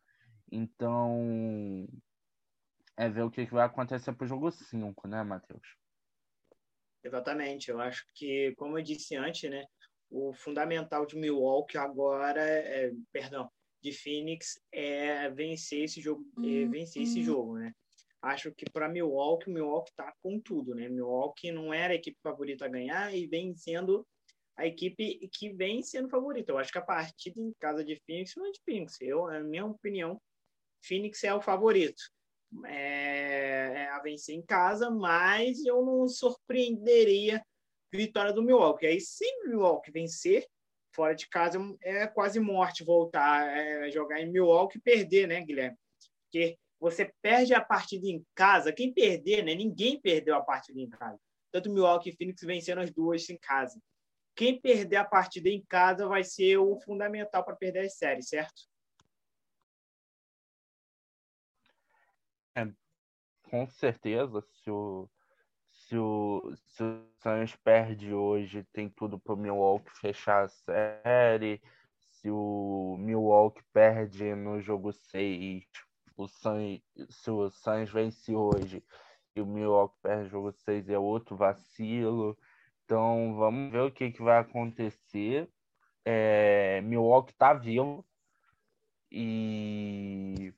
Então, 0.50 1.86
é 2.96 3.08
ver 3.08 3.22
o 3.22 3.30
que 3.30 3.44
vai 3.46 3.66
acontecer 3.66 4.12
para 4.12 4.24
o 4.24 4.28
jogo 4.28 4.50
5, 4.50 5.06
né, 5.06 5.22
Matheus? 5.22 5.76
Exatamente. 7.02 7.70
Eu 7.70 7.80
acho 7.80 8.06
que, 8.14 8.54
como 8.56 8.78
eu 8.78 8.82
disse 8.82 9.16
antes, 9.16 9.50
né, 9.50 9.64
o 10.16 10.32
fundamental 10.32 11.04
de 11.04 11.16
Milwaukee 11.16 11.76
agora, 11.76 12.40
é, 12.40 12.90
perdão, 13.12 13.50
de 13.82 13.92
Phoenix 13.92 14.58
é 14.72 15.28
vencer 15.30 15.84
esse 15.84 16.00
jogo, 16.00 16.24
é 16.38 16.64
vencer 16.66 17.02
esse 17.02 17.18
uhum. 17.18 17.24
jogo, 17.24 17.58
né? 17.58 17.72
Acho 18.22 18.52
que 18.52 18.64
para 18.70 18.88
Milwaukee, 18.88 19.50
o 19.50 19.52
Milwaukee 19.52 19.90
está 19.90 20.12
com 20.22 20.40
tudo, 20.40 20.74
né? 20.74 20.88
Milwaukee 20.88 21.52
não 21.52 21.72
era 21.72 21.92
a 21.92 21.96
equipe 21.96 22.16
favorita 22.22 22.64
a 22.64 22.68
ganhar 22.68 23.14
e 23.14 23.26
vem 23.26 23.54
sendo 23.54 24.06
a 24.56 24.66
equipe 24.66 25.28
que 25.32 25.52
vem 25.52 25.82
sendo 25.82 26.08
favorita. 26.08 26.50
Eu 26.50 26.58
acho 26.58 26.72
que 26.72 26.78
a 26.78 26.82
partida 26.82 27.38
em 27.38 27.52
casa 27.60 27.84
de 27.84 28.00
Phoenix 28.06 28.32
não 28.36 28.46
é 28.46 28.50
de 28.50 28.60
Phoenix. 28.64 29.00
Eu, 29.00 29.26
na 29.26 29.40
minha 29.40 29.66
opinião, 29.66 30.20
Phoenix 30.82 31.22
é 31.24 31.34
o 31.34 31.42
favorito 31.42 32.02
é, 32.64 33.72
é, 33.74 33.88
a 33.90 34.00
vencer 34.00 34.34
em 34.34 34.42
casa, 34.42 34.90
mas 34.90 35.64
eu 35.64 35.84
não 35.84 36.08
surpreenderia 36.08 37.44
vitória 37.96 38.32
do 38.32 38.42
Milwaukee. 38.42 38.86
Aí, 38.86 39.00
se 39.00 39.24
o 39.24 39.48
Milwaukee 39.48 39.90
vencer 39.90 40.46
fora 40.94 41.14
de 41.14 41.28
casa, 41.28 41.58
é 41.82 42.06
quase 42.06 42.40
morte 42.40 42.84
voltar 42.84 43.42
a 43.42 43.86
é, 43.86 43.90
jogar 43.90 44.20
em 44.20 44.30
Milwaukee 44.30 44.78
e 44.78 44.80
perder, 44.80 45.26
né, 45.26 45.40
Guilherme? 45.42 45.76
Porque 46.24 46.58
você 46.80 47.12
perde 47.22 47.54
a 47.54 47.60
partida 47.60 48.06
em 48.06 48.24
casa, 48.34 48.72
quem 48.72 48.92
perder, 48.92 49.42
né? 49.42 49.54
Ninguém 49.54 50.00
perdeu 50.00 50.34
a 50.34 50.42
partida 50.42 50.80
em 50.80 50.88
casa. 50.88 51.18
Tanto 51.50 51.70
Milwaukee 51.70 52.10
e 52.10 52.16
Phoenix 52.16 52.42
vencendo 52.42 52.80
as 52.80 52.90
duas 52.90 53.28
em 53.28 53.38
casa. 53.38 53.80
Quem 54.34 54.60
perder 54.60 54.96
a 54.96 55.04
partida 55.04 55.48
em 55.48 55.64
casa 55.64 56.06
vai 56.06 56.22
ser 56.22 56.58
o 56.58 56.78
fundamental 56.80 57.44
para 57.44 57.56
perder 57.56 57.86
as 57.86 57.96
séries, 57.96 58.28
certo? 58.28 58.62
É, 62.54 62.66
com 63.50 63.66
certeza, 63.66 64.42
se 64.42 64.70
o, 64.70 65.08
se 65.86 65.96
o, 65.96 66.52
se 66.68 66.82
o 66.82 67.04
Suns 67.22 67.54
perde 67.56 68.12
hoje, 68.12 68.66
tem 68.72 68.88
tudo 68.88 69.18
para 69.18 69.34
o 69.34 69.36
Milwaukee 69.36 69.90
fechar 70.00 70.44
a 70.44 70.48
série. 70.48 71.62
Se 72.00 72.28
o 72.30 72.96
Milwaukee 72.98 73.62
perde 73.72 74.34
no 74.34 74.60
jogo 74.60 74.92
6, 74.92 75.64
o 76.16 76.26
Suns, 76.26 76.80
se 77.08 77.30
o 77.30 77.48
Suns 77.50 77.90
vence 77.90 78.34
hoje 78.34 78.82
e 79.36 79.40
o 79.40 79.46
Milwaukee 79.46 79.96
perde 80.02 80.24
no 80.24 80.30
jogo 80.30 80.52
6, 80.52 80.88
é 80.88 80.98
outro 80.98 81.36
vacilo. 81.36 82.36
Então, 82.84 83.36
vamos 83.36 83.70
ver 83.70 83.82
o 83.82 83.92
que, 83.92 84.10
que 84.10 84.22
vai 84.22 84.38
acontecer. 84.38 85.48
É, 86.04 86.80
Milwaukee 86.82 87.32
está 87.32 87.52
vivo 87.54 88.04
e 89.10 90.52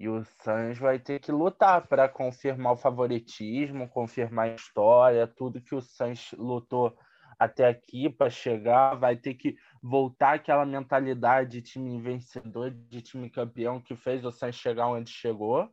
e 0.00 0.08
o 0.08 0.24
Suns 0.24 0.78
vai 0.78 0.98
ter 0.98 1.20
que 1.20 1.30
lutar 1.30 1.86
para 1.86 2.08
confirmar 2.08 2.72
o 2.72 2.76
favoritismo, 2.76 3.86
confirmar 3.86 4.48
a 4.48 4.54
história, 4.54 5.26
tudo 5.26 5.60
que 5.60 5.74
o 5.74 5.82
Suns 5.82 6.32
lutou 6.38 6.96
até 7.38 7.68
aqui 7.68 8.08
para 8.08 8.30
chegar, 8.30 8.94
vai 8.94 9.14
ter 9.14 9.34
que 9.34 9.58
voltar 9.82 10.36
aquela 10.36 10.64
mentalidade 10.64 11.50
de 11.50 11.62
time 11.62 12.00
vencedor, 12.00 12.70
de 12.70 13.02
time 13.02 13.28
campeão 13.28 13.78
que 13.78 13.94
fez 13.94 14.24
o 14.24 14.32
Suns 14.32 14.54
chegar 14.54 14.88
onde 14.88 15.10
chegou. 15.10 15.70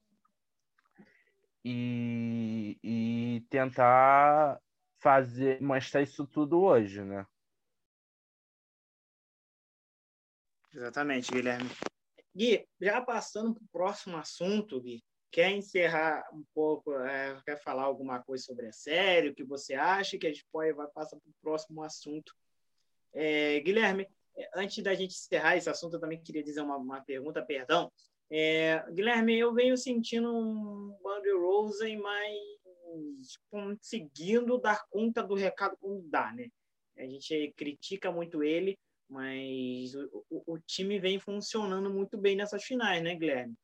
E, 1.63 2.77
e 2.83 3.45
tentar 3.49 4.59
fazer 4.99 5.61
mostrar 5.61 6.01
isso 6.01 6.27
tudo 6.27 6.61
hoje, 6.61 7.01
né? 7.01 7.25
Exatamente, 10.73 11.31
Guilherme. 11.31 11.69
Gui, 12.37 12.67
já 12.79 13.01
passando 13.01 13.55
para 13.55 13.63
o 13.63 13.67
próximo 13.71 14.15
assunto, 14.15 14.79
Gui, 14.79 15.03
quer 15.31 15.49
encerrar 15.49 16.23
um 16.31 16.43
pouco, 16.53 16.93
é, 16.93 17.41
quer 17.43 17.59
falar 17.63 17.83
alguma 17.83 18.21
coisa 18.21 18.43
sobre 18.43 18.67
a 18.67 18.71
série, 18.71 19.29
o 19.29 19.33
que 19.33 19.43
você 19.43 19.73
acha, 19.73 20.19
que 20.19 20.27
a 20.27 20.31
gente 20.31 20.45
pode 20.51 20.71
vai 20.73 20.87
passar 20.89 21.17
para 21.17 21.29
o 21.29 21.41
próximo 21.41 21.81
assunto. 21.81 22.31
É, 23.11 23.59
Guilherme, 23.61 24.07
antes 24.55 24.83
da 24.83 24.93
gente 24.93 25.15
encerrar 25.15 25.57
esse 25.57 25.67
assunto, 25.67 25.95
eu 25.95 25.99
também 25.99 26.21
queria 26.21 26.43
dizer 26.43 26.61
uma, 26.61 26.77
uma 26.77 27.01
pergunta, 27.01 27.43
perdão. 27.43 27.91
É, 28.29 28.85
Guilherme, 28.91 29.35
eu 29.39 29.51
venho 29.51 29.75
sentindo 29.75 30.31
um 30.31 30.95
Bandy 31.01 31.31
Rosen 31.31 31.97
mais 31.97 32.37
conseguindo 33.49 34.59
dar 34.59 34.85
conta 34.89 35.23
do 35.23 35.33
recado 35.33 35.75
como 35.77 36.07
dá, 36.07 36.31
né? 36.33 36.49
A 36.97 37.03
gente 37.03 37.51
critica 37.55 38.11
muito 38.11 38.43
ele, 38.43 38.77
mas 39.09 39.95
o, 40.29 40.43
o, 40.45 40.59
time 40.59 40.99
vem 40.99 41.19
funcionando 41.19 41.89
muito 41.89 42.17
bem 42.17 42.35
nessas 42.35 42.63
finais, 42.63 43.01
né, 43.01 43.15
Guilherme? 43.15 43.55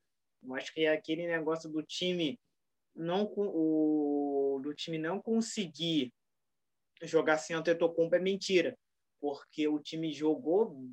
Eu 0.41 0.55
acho 0.55 0.73
que 0.73 0.85
é 0.85 0.91
aquele 0.91 1.27
negócio 1.27 1.69
do 1.69 1.83
time 1.83 2.39
não 2.95 3.25
o 3.35 4.59
do 4.61 4.73
time 4.73 4.97
não 4.97 5.19
conseguir 5.19 6.13
jogar 7.01 7.37
sem 7.37 7.55
Antetokounmpo 7.55 8.15
é 8.15 8.19
mentira, 8.19 8.77
porque 9.19 9.67
o 9.67 9.79
time 9.79 10.13
jogou 10.13 10.87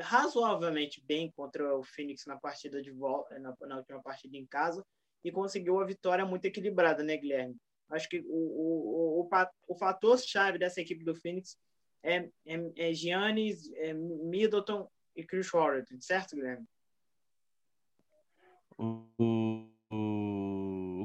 razoavelmente 0.00 1.02
bem 1.04 1.32
contra 1.32 1.76
o 1.76 1.82
Phoenix 1.82 2.24
na 2.26 2.38
partida 2.38 2.82
de 2.82 2.90
volta, 2.90 3.38
na, 3.38 3.54
na 3.62 3.76
última 3.78 4.02
partida 4.02 4.36
em 4.36 4.46
casa 4.46 4.84
e 5.24 5.32
conseguiu 5.32 5.80
a 5.80 5.84
vitória 5.84 6.24
muito 6.24 6.44
equilibrada, 6.44 7.02
né, 7.02 7.16
Guilherme? 7.16 7.56
Acho 7.90 8.08
que 8.08 8.20
o, 8.20 8.24
o, 8.26 9.20
o, 9.22 9.28
o 9.68 9.74
fator 9.74 10.18
chave 10.18 10.58
dessa 10.58 10.80
equipe 10.80 11.04
do 11.04 11.14
Phoenix 11.14 11.56
é, 12.02 12.28
é, 12.46 12.72
é 12.76 12.94
Giannis, 12.94 13.70
é 13.74 13.92
Middleton 13.92 14.88
e 15.16 15.24
Chris 15.24 15.52
Horton, 15.52 16.00
certo, 16.00 16.36
Guilherme? 16.36 16.66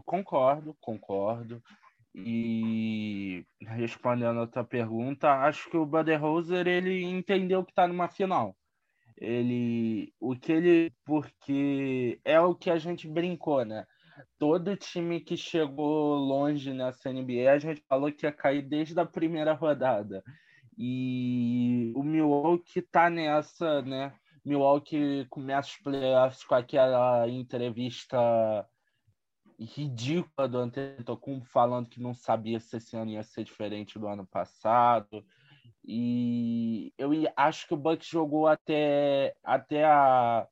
concordo, 0.05 0.75
concordo. 0.79 1.63
E 2.15 3.43
respondendo 3.61 4.41
a 4.41 4.47
tua 4.47 4.63
pergunta, 4.63 5.31
acho 5.31 5.69
que 5.69 5.77
o 5.77 5.85
Budenholzer 5.85 6.67
ele 6.67 7.03
entendeu 7.03 7.65
que 7.65 7.71
está 7.71 7.87
numa 7.87 8.07
final. 8.07 8.55
Ele, 9.17 10.13
o 10.19 10.35
que 10.35 10.51
ele, 10.51 10.93
porque 11.03 12.19
é 12.23 12.39
o 12.39 12.53
que 12.53 12.69
a 12.69 12.77
gente 12.77 13.07
brincou, 13.07 13.65
né? 13.65 13.85
Todo 14.37 14.77
time 14.77 15.21
que 15.21 15.35
chegou 15.35 16.15
longe 16.15 16.71
nessa 16.71 17.11
NBA, 17.11 17.51
a 17.51 17.57
gente 17.57 17.83
falou 17.87 18.11
que 18.11 18.27
ia 18.27 18.31
cair 18.31 18.61
desde 18.61 18.99
a 18.99 19.05
primeira 19.05 19.53
rodada. 19.53 20.23
E 20.77 21.93
o 21.95 22.03
Milwaukee 22.03 22.81
tá 22.81 23.09
nessa, 23.09 23.81
né? 23.81 24.13
Milwaukee 24.45 25.25
começa 25.29 25.69
os 25.69 25.77
playoffs 25.77 26.43
com 26.43 26.55
aquela 26.55 27.27
entrevista 27.29 28.67
ridícula 29.59 30.47
do 30.47 30.57
Antetokounmpo 30.57 31.45
falando 31.45 31.89
que 31.89 32.01
não 32.01 32.13
sabia 32.13 32.59
se 32.59 32.77
esse 32.77 32.95
ano 32.97 33.11
ia 33.11 33.23
ser 33.23 33.43
diferente 33.43 33.97
do 33.97 34.07
ano 34.07 34.25
passado. 34.25 35.23
E 35.85 36.93
eu 36.97 37.11
acho 37.35 37.67
que 37.67 37.73
o 37.73 37.77
Bucks 37.77 38.07
jogou 38.07 38.47
até, 38.47 39.35
até 39.43 39.85
a 39.85 40.47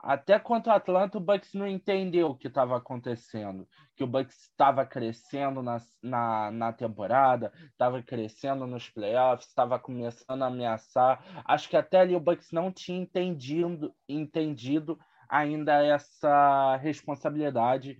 até 0.00 0.38
contra 0.38 0.72
o 0.72 0.76
Atlanta, 0.76 1.18
o 1.18 1.20
Bucks 1.20 1.54
não 1.54 1.66
entendeu 1.66 2.28
o 2.28 2.36
que 2.36 2.46
estava 2.46 2.76
acontecendo. 2.76 3.68
Que 3.96 4.04
o 4.04 4.06
Bucks 4.06 4.44
estava 4.44 4.86
crescendo 4.86 5.62
na, 5.62 5.78
na, 6.00 6.50
na 6.52 6.72
temporada, 6.72 7.52
estava 7.70 8.00
crescendo 8.02 8.66
nos 8.66 8.88
playoffs, 8.88 9.48
estava 9.48 9.78
começando 9.78 10.42
a 10.42 10.46
ameaçar. 10.46 11.22
Acho 11.44 11.68
que 11.68 11.76
até 11.76 12.00
ali 12.00 12.14
o 12.14 12.20
Bucks 12.20 12.52
não 12.52 12.70
tinha 12.70 13.00
entendido, 13.00 13.92
entendido 14.08 14.98
ainda 15.28 15.84
essa 15.84 16.76
responsabilidade 16.76 17.98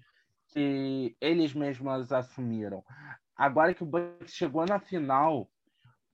que 0.52 1.16
eles 1.20 1.52
mesmos 1.52 2.12
assumiram. 2.12 2.84
Agora 3.36 3.74
que 3.74 3.82
o 3.82 3.86
Bucks 3.86 4.34
chegou 4.34 4.64
na 4.64 4.78
final 4.78 5.50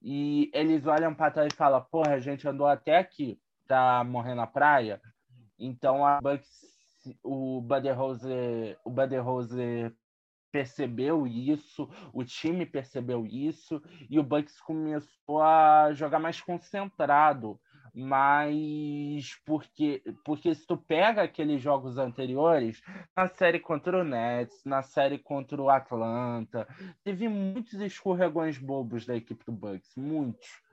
e 0.03 0.51
eles 0.53 0.87
olham 0.87 1.15
para 1.15 1.31
trás 1.31 1.53
e 1.53 1.57
falam: 1.57 1.85
Porra, 1.91 2.15
a 2.15 2.21
gente 2.21 2.49
andou 2.49 2.67
até 2.67 2.97
aqui 2.97 3.39
para 3.67 4.03
morrer 4.05 4.35
na 4.35 4.47
praia. 4.47 5.01
Então 5.59 6.05
a 6.05 6.21
Bucks, 6.21 6.49
o 7.23 7.63
Rose, 7.95 8.77
o 8.85 8.91
percebeu 10.55 11.27
isso, 11.27 11.91
o 12.13 12.23
time 12.23 12.65
percebeu 12.65 13.27
isso 13.27 13.83
e 14.09 14.21
o 14.21 14.23
Bucks 14.23 14.61
começou 14.61 15.43
a 15.43 15.93
jogar 15.93 16.21
mais 16.21 16.41
concentrado, 16.41 17.59
mas 17.93 19.35
porque 19.45 20.01
porque 20.25 20.55
se 20.55 20.65
tu 20.65 20.77
pega 20.77 21.23
aqueles 21.23 21.61
jogos 21.61 21.99
anteriores, 21.99 22.81
na 23.17 23.27
série 23.27 23.59
contra 23.59 24.01
o 24.01 24.05
Nets, 24.05 24.65
na 24.65 24.81
série 24.83 25.19
contra 25.19 25.61
o 25.61 25.69
Atlanta, 25.69 26.69
teve 27.03 27.29
muitos 27.29 27.75
escorregões 27.75 28.57
bobos 28.57 29.05
da 29.05 29.17
equipe 29.17 29.45
do 29.45 29.53
Bucks, 29.53 29.97
muitos. 29.97 30.64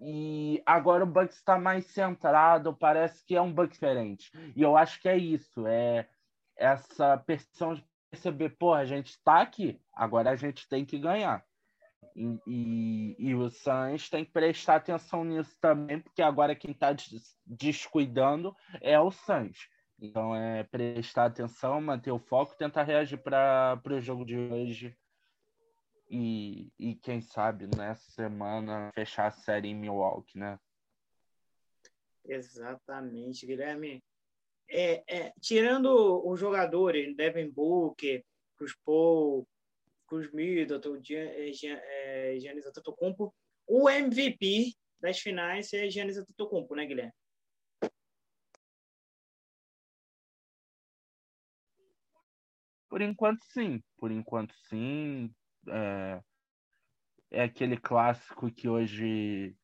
E 0.00 0.62
agora 0.64 1.02
o 1.02 1.06
Bucks 1.06 1.36
está 1.36 1.58
mais 1.58 1.86
centrado, 1.86 2.74
parece 2.74 3.24
que 3.24 3.34
é 3.34 3.40
um 3.40 3.52
Bucks 3.52 3.74
diferente. 3.74 4.30
E 4.54 4.62
eu 4.62 4.76
acho 4.76 5.00
que 5.00 5.08
é 5.08 5.16
isso, 5.16 5.66
é 5.66 6.08
essa 6.56 7.16
percepção 7.18 7.74
de 7.74 7.84
perceber, 8.10 8.50
pô, 8.50 8.72
a 8.74 8.84
gente 8.84 9.10
está 9.10 9.40
aqui, 9.40 9.80
agora 9.92 10.30
a 10.30 10.36
gente 10.36 10.68
tem 10.68 10.84
que 10.84 10.98
ganhar. 10.98 11.44
E, 12.14 12.40
e, 12.46 13.16
e, 13.18 13.34
o 13.34 13.48
Suns 13.50 14.08
tem 14.08 14.24
que 14.24 14.32
prestar 14.32 14.76
atenção 14.76 15.24
nisso 15.24 15.56
também, 15.60 16.00
porque 16.00 16.22
agora 16.22 16.54
quem 16.54 16.72
está 16.72 16.88
descuidando 17.46 18.56
é 18.80 18.98
o 18.98 19.10
Suns. 19.10 19.68
Então 20.00 20.34
é 20.34 20.62
prestar 20.64 21.26
atenção, 21.26 21.80
manter 21.80 22.10
o 22.10 22.18
foco, 22.18 22.56
tentar 22.56 22.84
reagir 22.84 23.18
para 23.18 23.80
o 23.84 24.00
jogo 24.00 24.24
de 24.24 24.36
hoje. 24.36 24.96
E, 26.10 26.72
e 26.78 26.94
quem 26.94 27.20
sabe 27.20 27.68
nessa 27.76 28.10
semana 28.12 28.90
fechar 28.94 29.26
a 29.26 29.30
série 29.30 29.68
em 29.68 29.74
Milwaukee, 29.74 30.38
né? 30.38 30.58
Exatamente, 32.24 33.46
Guilherme. 33.46 34.02
É, 34.70 35.02
é, 35.06 35.32
tirando 35.40 36.22
os 36.26 36.38
jogadores, 36.38 37.14
Devin 37.16 37.50
Booker, 37.50 38.24
Chris 38.56 38.74
Paul, 38.84 39.46
Cruz 40.06 40.30
Middleton, 40.32 41.02
Giannis 41.02 41.62
é, 41.62 42.68
Antetokounmpo. 42.68 43.34
O 43.66 43.88
MVP 43.88 44.74
das 45.00 45.18
finais 45.20 45.72
é 45.72 45.88
Giannis 45.88 46.16
Antetokounmpo, 46.16 46.74
né, 46.74 46.86
Guilherme? 46.86 47.12
Por 52.88 53.02
enquanto, 53.02 53.44
sim. 53.52 53.82
Por 53.98 54.10
enquanto, 54.10 54.54
sim. 54.68 55.34
É, 55.70 56.22
é 57.30 57.42
aquele 57.42 57.76
clássico 57.76 58.50
que 58.50 58.68
hoje 58.68 59.56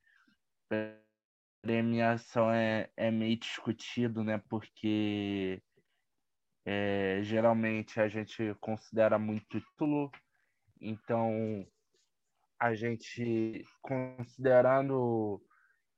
premiação 1.63 2.51
é, 2.51 2.91
é 2.97 3.11
meio 3.11 3.39
discutido, 3.39 4.23
né? 4.23 4.43
Porque 4.49 5.63
é, 6.65 7.21
geralmente 7.23 8.01
a 8.01 8.09
gente 8.09 8.55
considera 8.61 9.19
muito 9.19 9.61
título 9.61 10.11
então, 10.85 11.67
a 12.61 12.75
gente, 12.75 13.65
considerando 13.81 15.43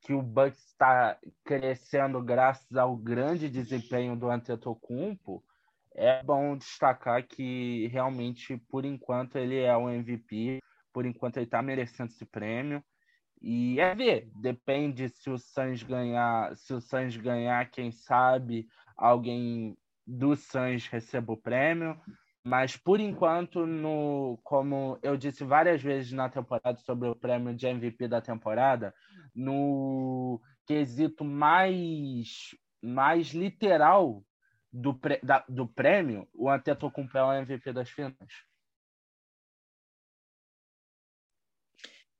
que 0.00 0.12
o 0.12 0.22
Bucks 0.22 0.64
está 0.66 1.18
crescendo 1.44 2.22
graças 2.22 2.76
ao 2.76 2.96
grande 2.96 3.50
desempenho 3.50 4.16
do 4.16 4.30
Antetokounmpo, 4.30 5.44
é 5.96 6.22
bom 6.22 6.56
destacar 6.56 7.26
que 7.26 7.88
realmente, 7.88 8.56
por 8.68 8.84
enquanto, 8.84 9.36
ele 9.36 9.58
é 9.58 9.74
o 9.74 9.88
MVP, 9.88 10.60
por 10.92 11.06
enquanto 11.06 11.38
ele 11.38 11.46
está 11.46 11.62
merecendo 11.62 12.12
esse 12.12 12.26
prêmio. 12.26 12.84
E 13.40 13.80
é 13.80 13.94
ver, 13.94 14.30
depende 14.34 15.08
se 15.08 15.30
o 15.30 15.38
Suns 15.38 15.82
ganhar, 15.82 16.54
se 16.56 16.74
o 16.74 16.80
Suns 16.80 17.16
ganhar, 17.16 17.70
quem 17.70 17.90
sabe 17.90 18.66
alguém 18.96 19.76
do 20.06 20.36
Suns 20.36 20.86
receba 20.86 21.32
o 21.32 21.36
prêmio. 21.36 21.98
Mas 22.44 22.76
por 22.76 23.00
enquanto, 23.00 23.66
no, 23.66 24.38
como 24.44 24.98
eu 25.02 25.16
disse 25.16 25.44
várias 25.44 25.82
vezes 25.82 26.12
na 26.12 26.28
temporada 26.28 26.78
sobre 26.78 27.08
o 27.08 27.16
prêmio 27.16 27.54
de 27.54 27.66
MVP 27.66 28.06
da 28.06 28.20
temporada, 28.20 28.94
no 29.34 30.40
quesito 30.66 31.24
mais, 31.24 32.54
mais 32.80 33.28
literal 33.28 34.22
do, 34.72 34.94
pré, 34.98 35.20
da, 35.22 35.44
do 35.48 35.66
prêmio, 35.66 36.28
o 36.34 36.48
Antetokounmpo 36.48 37.16
é 37.16 37.22
o 37.22 37.32
MVP 37.32 37.72
das 37.72 37.90
finais. 37.90 38.16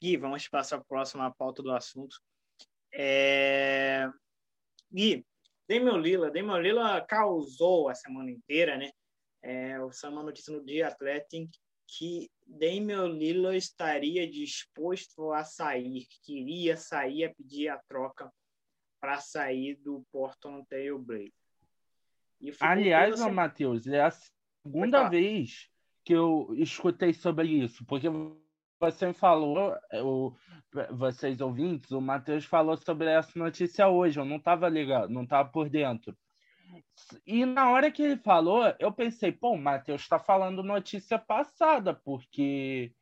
Gui, 0.00 0.16
vamos 0.16 0.46
passar 0.48 0.76
para 0.76 0.84
a 0.84 0.88
próxima 0.88 1.34
pauta 1.34 1.62
do 1.62 1.72
assunto. 1.72 2.16
É... 2.92 4.08
Gui, 4.92 5.26
Damian 5.68 5.98
Lila, 5.98 6.30
Damian 6.30 6.58
Lila 6.58 7.04
causou 7.06 7.88
a 7.88 7.94
semana 7.94 8.30
inteira, 8.30 8.76
né? 8.76 8.90
É, 9.42 9.76
saiu 9.92 10.12
uma 10.12 10.22
notícia 10.22 10.52
no 10.52 10.64
dia 10.64 10.88
Athletic 10.88 11.50
que 11.86 12.28
Damian 12.46 13.06
Lillard 13.06 13.56
estaria 13.56 14.28
disposto 14.28 15.32
a 15.32 15.44
sair, 15.44 16.06
queria 16.24 16.76
sair 16.76 17.24
a 17.24 17.34
pedir 17.34 17.68
a 17.68 17.78
troca 17.88 18.32
para 19.00 19.20
sair 19.20 19.76
do 19.76 20.04
Portland 20.10 20.66
Trail 20.68 20.98
Blazers. 20.98 21.45
Aliás, 22.60 23.14
essa... 23.14 23.30
Matheus, 23.30 23.86
é 23.86 24.02
a 24.02 24.10
segunda 24.10 25.08
vez 25.08 25.68
que 26.04 26.12
eu 26.12 26.48
escutei 26.56 27.12
sobre 27.12 27.48
isso, 27.48 27.84
porque 27.86 28.08
você 28.78 29.12
falou, 29.12 29.74
o, 29.94 30.32
vocês 30.92 31.40
ouvintes, 31.40 31.90
o 31.90 32.00
Matheus 32.00 32.44
falou 32.44 32.76
sobre 32.76 33.08
essa 33.08 33.38
notícia 33.38 33.88
hoje, 33.88 34.20
eu 34.20 34.24
não 34.24 34.36
estava 34.36 34.68
ligado, 34.68 35.08
não 35.08 35.24
estava 35.24 35.48
por 35.48 35.68
dentro. 35.68 36.16
E 37.26 37.44
na 37.44 37.70
hora 37.70 37.90
que 37.90 38.02
ele 38.02 38.16
falou, 38.16 38.62
eu 38.78 38.92
pensei, 38.92 39.32
pô, 39.32 39.52
o 39.52 39.58
Matheus 39.58 40.02
está 40.02 40.18
falando 40.18 40.62
notícia 40.62 41.18
passada, 41.18 41.94
porque 41.94 42.92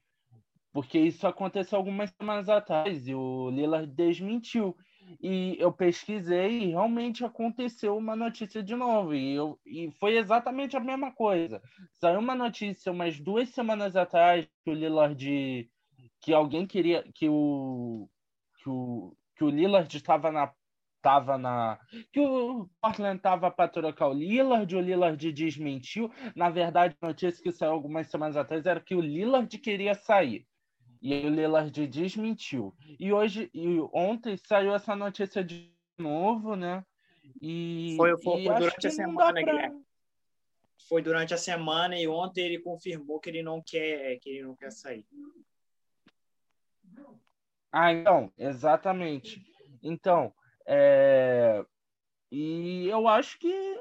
porque 0.72 0.98
isso 0.98 1.24
aconteceu 1.24 1.78
algumas 1.78 2.10
semanas 2.10 2.48
atrás 2.48 3.06
e 3.06 3.14
o 3.14 3.48
Lillard 3.50 3.86
desmentiu. 3.86 4.76
E 5.22 5.56
eu 5.58 5.72
pesquisei 5.72 6.64
e 6.64 6.66
realmente 6.68 7.24
aconteceu 7.24 7.96
uma 7.96 8.16
notícia 8.16 8.62
de 8.62 8.74
novo. 8.76 9.14
E, 9.14 9.34
eu, 9.34 9.58
e 9.66 9.90
foi 9.98 10.16
exatamente 10.16 10.76
a 10.76 10.80
mesma 10.80 11.12
coisa. 11.12 11.62
Saiu 11.94 12.20
uma 12.20 12.34
notícia 12.34 12.92
umas 12.92 13.18
duas 13.20 13.48
semanas 13.50 13.96
atrás 13.96 14.46
que 14.64 14.70
o 14.70 14.74
Lillard. 14.74 15.70
que 16.20 16.32
alguém 16.32 16.66
queria. 16.66 17.04
que 17.14 17.28
o. 17.28 18.08
que 18.58 18.68
o, 18.68 19.16
que 19.36 19.44
o 19.44 19.50
Lillard 19.50 19.94
estava 19.96 20.30
na 20.32 20.52
tava 21.02 21.36
na. 21.36 21.78
que 22.12 22.20
o 22.20 22.66
Portland 22.80 23.20
tava 23.20 23.50
para 23.50 23.68
trocar 23.68 24.08
o 24.08 24.14
Lillard, 24.14 24.74
o 24.74 24.80
Lillard 24.80 25.32
desmentiu. 25.32 26.10
Na 26.34 26.48
verdade, 26.48 26.96
a 27.00 27.06
notícia 27.08 27.42
que 27.42 27.52
saiu 27.52 27.72
algumas 27.72 28.06
semanas 28.08 28.36
atrás 28.36 28.64
era 28.64 28.80
que 28.80 28.94
o 28.94 29.00
Lillard 29.02 29.58
queria 29.58 29.94
sair. 29.94 30.46
E 31.04 31.12
aí 31.12 31.26
o 31.26 31.28
Lillard 31.28 31.86
desmentiu. 31.86 32.74
E 32.98 33.12
hoje, 33.12 33.50
e 33.52 33.78
ontem 33.92 34.38
saiu 34.38 34.74
essa 34.74 34.96
notícia 34.96 35.44
de 35.44 35.70
novo, 35.98 36.56
né? 36.56 36.82
E, 37.42 37.94
foi, 37.98 38.16
foi, 38.22 38.40
e 38.40 38.44
foi 38.46 38.54
durante 38.54 38.86
a 38.86 38.90
semana, 38.90 39.32
pra... 39.32 39.42
Guilherme. 39.42 39.84
Foi 40.88 41.02
durante 41.02 41.34
a 41.34 41.36
semana 41.36 42.00
e 42.00 42.08
ontem 42.08 42.46
ele 42.46 42.58
confirmou 42.58 43.20
que 43.20 43.28
ele 43.28 43.42
não 43.42 43.62
quer, 43.62 44.18
que 44.18 44.30
ele 44.30 44.44
não 44.44 44.56
quer 44.56 44.72
sair. 44.72 45.06
Ah, 47.70 47.92
então, 47.92 48.32
exatamente. 48.38 49.44
Então, 49.82 50.32
É, 50.66 51.62
e 52.30 52.86
eu 52.88 53.06
acho 53.06 53.38
que, 53.38 53.78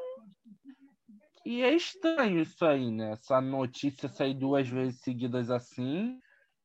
que 1.41 1.63
é 1.63 1.73
estranho 1.73 2.41
isso 2.41 2.65
aí, 2.65 2.91
né? 2.91 3.13
Essa 3.13 3.39
notícia 3.39 4.09
sair 4.09 4.33
duas 4.33 4.67
vezes 4.67 4.99
seguidas 4.99 5.49
assim. 5.49 6.19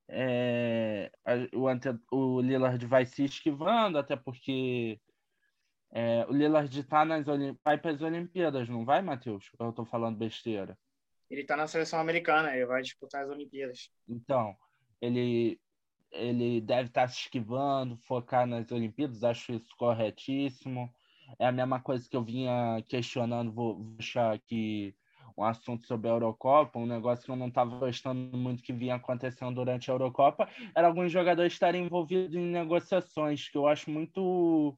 É, 0.08 1.10
o, 1.54 1.68
ante, 1.68 1.88
o 2.10 2.40
Lillard 2.40 2.84
vai 2.86 3.04
se 3.04 3.24
esquivando, 3.24 3.98
até 3.98 4.16
porque 4.16 4.98
é, 5.92 6.24
o 6.28 6.32
Lillard 6.32 6.82
tá 6.84 7.04
nas 7.04 7.26
vai 7.62 7.78
para 7.78 7.90
as 7.90 8.00
Olimpíadas, 8.00 8.68
não 8.68 8.84
vai, 8.84 9.02
Matheus? 9.02 9.50
Eu 9.58 9.70
estou 9.70 9.84
falando 9.84 10.16
besteira. 10.16 10.78
Ele 11.30 11.42
está 11.42 11.56
na 11.56 11.66
seleção 11.66 12.00
americana, 12.00 12.54
ele 12.56 12.66
vai 12.66 12.82
disputar 12.82 13.24
as 13.24 13.30
Olimpíadas. 13.30 13.90
Então, 14.08 14.56
ele 15.00 15.60
ele 16.10 16.62
deve 16.62 16.88
estar 16.88 17.02
tá 17.02 17.08
se 17.08 17.20
esquivando, 17.20 17.98
focar 17.98 18.46
nas 18.46 18.72
Olimpíadas, 18.72 19.22
acho 19.22 19.52
isso 19.52 19.76
corretíssimo. 19.76 20.90
É 21.38 21.46
a 21.46 21.52
mesma 21.52 21.80
coisa 21.80 22.08
que 22.08 22.16
eu 22.16 22.24
vinha 22.24 22.82
questionando, 22.88 23.52
vou, 23.52 23.76
vou 23.76 23.84
deixar 23.96 24.32
aqui 24.32 24.94
um 25.38 25.44
assunto 25.44 25.86
sobre 25.86 26.08
a 26.08 26.12
Eurocopa, 26.12 26.78
um 26.78 26.86
negócio 26.86 27.24
que 27.24 27.30
eu 27.30 27.36
não 27.36 27.46
estava 27.46 27.78
gostando 27.78 28.36
muito 28.36 28.62
que 28.62 28.72
vinha 28.72 28.96
acontecendo 28.96 29.54
durante 29.54 29.88
a 29.88 29.94
Eurocopa, 29.94 30.48
era 30.74 30.88
alguns 30.88 31.12
jogadores 31.12 31.52
estarem 31.52 31.84
envolvidos 31.84 32.34
em 32.34 32.50
negociações, 32.50 33.48
que 33.48 33.56
eu 33.56 33.68
acho 33.68 33.88
muito 33.88 34.76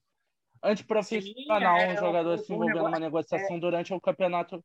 antiprofissional 0.62 1.78
Sim, 1.78 1.84
é, 1.84 1.92
um 1.94 1.96
jogador 1.96 2.38
se 2.38 2.52
envolvendo 2.52 2.82
numa 2.82 2.98
negociação 2.98 3.56
é... 3.56 3.60
durante 3.60 3.94
o 3.94 4.00
campeonato. 4.00 4.62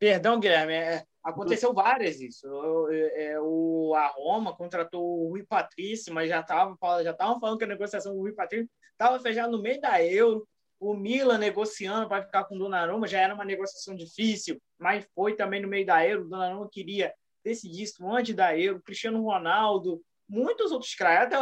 Perdão, 0.00 0.40
Guilherme, 0.40 0.74
é, 0.74 1.04
aconteceu 1.22 1.72
várias 1.72 2.20
isso. 2.20 2.46
É, 2.90 3.36
o, 3.40 3.94
a 3.94 4.08
Roma 4.08 4.56
contratou 4.56 5.02
o 5.02 5.30
Rui 5.30 5.44
Patrício, 5.44 6.12
mas 6.12 6.28
já 6.28 6.40
estavam 6.40 6.76
já 7.02 7.14
falando 7.14 7.58
que 7.58 7.64
a 7.64 7.68
negociação 7.68 8.14
do 8.14 8.20
Rui 8.20 8.32
Patrício 8.32 8.68
estava 8.92 9.18
fechada 9.20 9.48
no 9.48 9.62
meio 9.62 9.80
da 9.80 10.02
Euro 10.04 10.46
o 10.80 10.94
Milan 10.94 11.38
negociando 11.38 12.08
para 12.08 12.24
ficar 12.24 12.44
com 12.44 12.54
o 12.54 12.58
Donnarumma, 12.58 13.06
já 13.06 13.20
era 13.20 13.34
uma 13.34 13.44
negociação 13.44 13.94
difícil, 13.94 14.60
mas 14.78 15.06
foi 15.14 15.34
também 15.34 15.60
no 15.60 15.68
meio 15.68 15.84
da 15.84 16.06
Euro, 16.06 16.24
o 16.24 16.28
Donnarumma 16.28 16.68
queria 16.70 17.12
decidir 17.44 17.82
isso 17.82 18.08
antes 18.08 18.34
da 18.34 18.56
Euro, 18.56 18.82
Cristiano 18.82 19.22
Ronaldo, 19.22 20.00
muitos 20.28 20.70
outros 20.70 20.94
caras. 20.94 21.32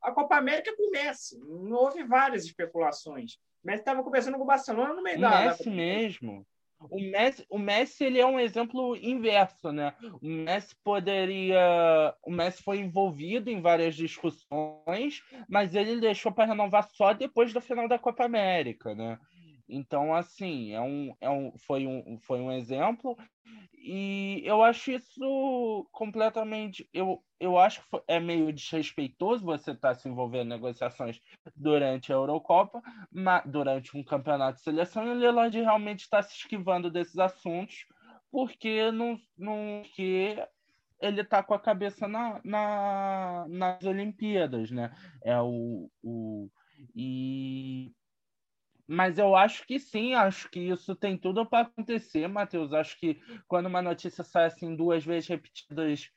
A 0.00 0.12
Copa 0.12 0.36
América 0.36 0.74
com 0.76 0.88
o 0.88 0.90
Messi, 0.90 1.38
houve 1.70 2.04
várias 2.04 2.44
especulações. 2.44 3.34
O 3.62 3.66
Messi 3.66 3.80
estava 3.80 4.02
conversando 4.02 4.36
com 4.36 4.44
o 4.44 4.46
Barcelona 4.46 4.94
no 4.94 5.02
meio 5.02 5.18
o 5.18 5.20
da... 5.20 5.46
Messi 5.46 5.68
mesmo. 5.68 6.46
O 6.78 7.00
Messi, 7.00 7.46
o 7.48 7.58
Messi 7.58 8.04
ele 8.04 8.20
é 8.20 8.26
um 8.26 8.38
exemplo 8.38 8.96
inverso, 8.96 9.72
né? 9.72 9.94
O 10.20 10.26
Messi 10.26 10.76
poderia, 10.84 12.14
o 12.22 12.30
Messi 12.30 12.62
foi 12.62 12.78
envolvido 12.78 13.50
em 13.50 13.60
várias 13.60 13.94
discussões, 13.96 15.22
mas 15.48 15.74
ele 15.74 16.00
deixou 16.00 16.32
para 16.32 16.46
renovar 16.46 16.88
só 16.90 17.12
depois 17.12 17.52
do 17.52 17.60
final 17.60 17.88
da 17.88 17.98
Copa 17.98 18.24
América, 18.24 18.94
né? 18.94 19.18
Então, 19.68 20.14
assim, 20.14 20.72
é 20.72 20.80
um, 20.80 21.14
é 21.20 21.28
um, 21.28 21.52
foi, 21.58 21.86
um, 21.86 22.18
foi 22.20 22.40
um 22.40 22.52
exemplo. 22.52 23.16
E 23.74 24.42
eu 24.44 24.62
acho 24.62 24.92
isso 24.92 25.88
completamente. 25.92 26.88
Eu, 26.92 27.22
eu 27.38 27.58
acho 27.58 27.80
que 27.82 28.02
é 28.08 28.18
meio 28.18 28.52
desrespeitoso 28.52 29.44
você 29.44 29.72
estar 29.72 29.90
tá 29.90 29.94
se 29.94 30.08
envolvendo 30.08 30.46
em 30.46 30.56
negociações 30.56 31.20
durante 31.54 32.12
a 32.12 32.16
Eurocopa, 32.16 32.82
mas, 33.10 33.44
durante 33.46 33.96
um 33.96 34.02
campeonato 34.02 34.58
de 34.58 34.64
seleção, 34.64 35.06
e 35.06 35.10
o 35.10 35.18
Lillard 35.18 35.60
realmente 35.60 36.00
está 36.00 36.22
se 36.22 36.34
esquivando 36.36 36.90
desses 36.90 37.18
assuntos, 37.18 37.86
porque, 38.30 38.90
não, 38.90 39.18
não, 39.38 39.82
porque 39.82 40.36
ele 41.00 41.20
está 41.20 41.42
com 41.42 41.54
a 41.54 41.60
cabeça 41.60 42.08
na, 42.08 42.40
na, 42.44 43.46
nas 43.48 43.84
Olimpíadas, 43.84 44.70
né? 44.70 44.94
É 45.22 45.40
o, 45.40 45.90
o, 46.02 46.50
e 46.94 47.92
mas 48.86 49.18
eu 49.18 49.34
acho 49.34 49.66
que 49.66 49.78
sim, 49.78 50.14
acho 50.14 50.48
que 50.50 50.60
isso 50.60 50.94
tem 50.94 51.16
tudo 51.18 51.44
para 51.44 51.66
acontecer, 51.66 52.28
Matheus. 52.28 52.72
Acho 52.72 52.98
que 52.98 53.20
quando 53.48 53.66
uma 53.66 53.82
notícia 53.82 54.22
sai 54.22 54.46
assim 54.46 54.76
duas 54.76 55.04
vezes 55.04 55.28
repetidas, 55.28 56.10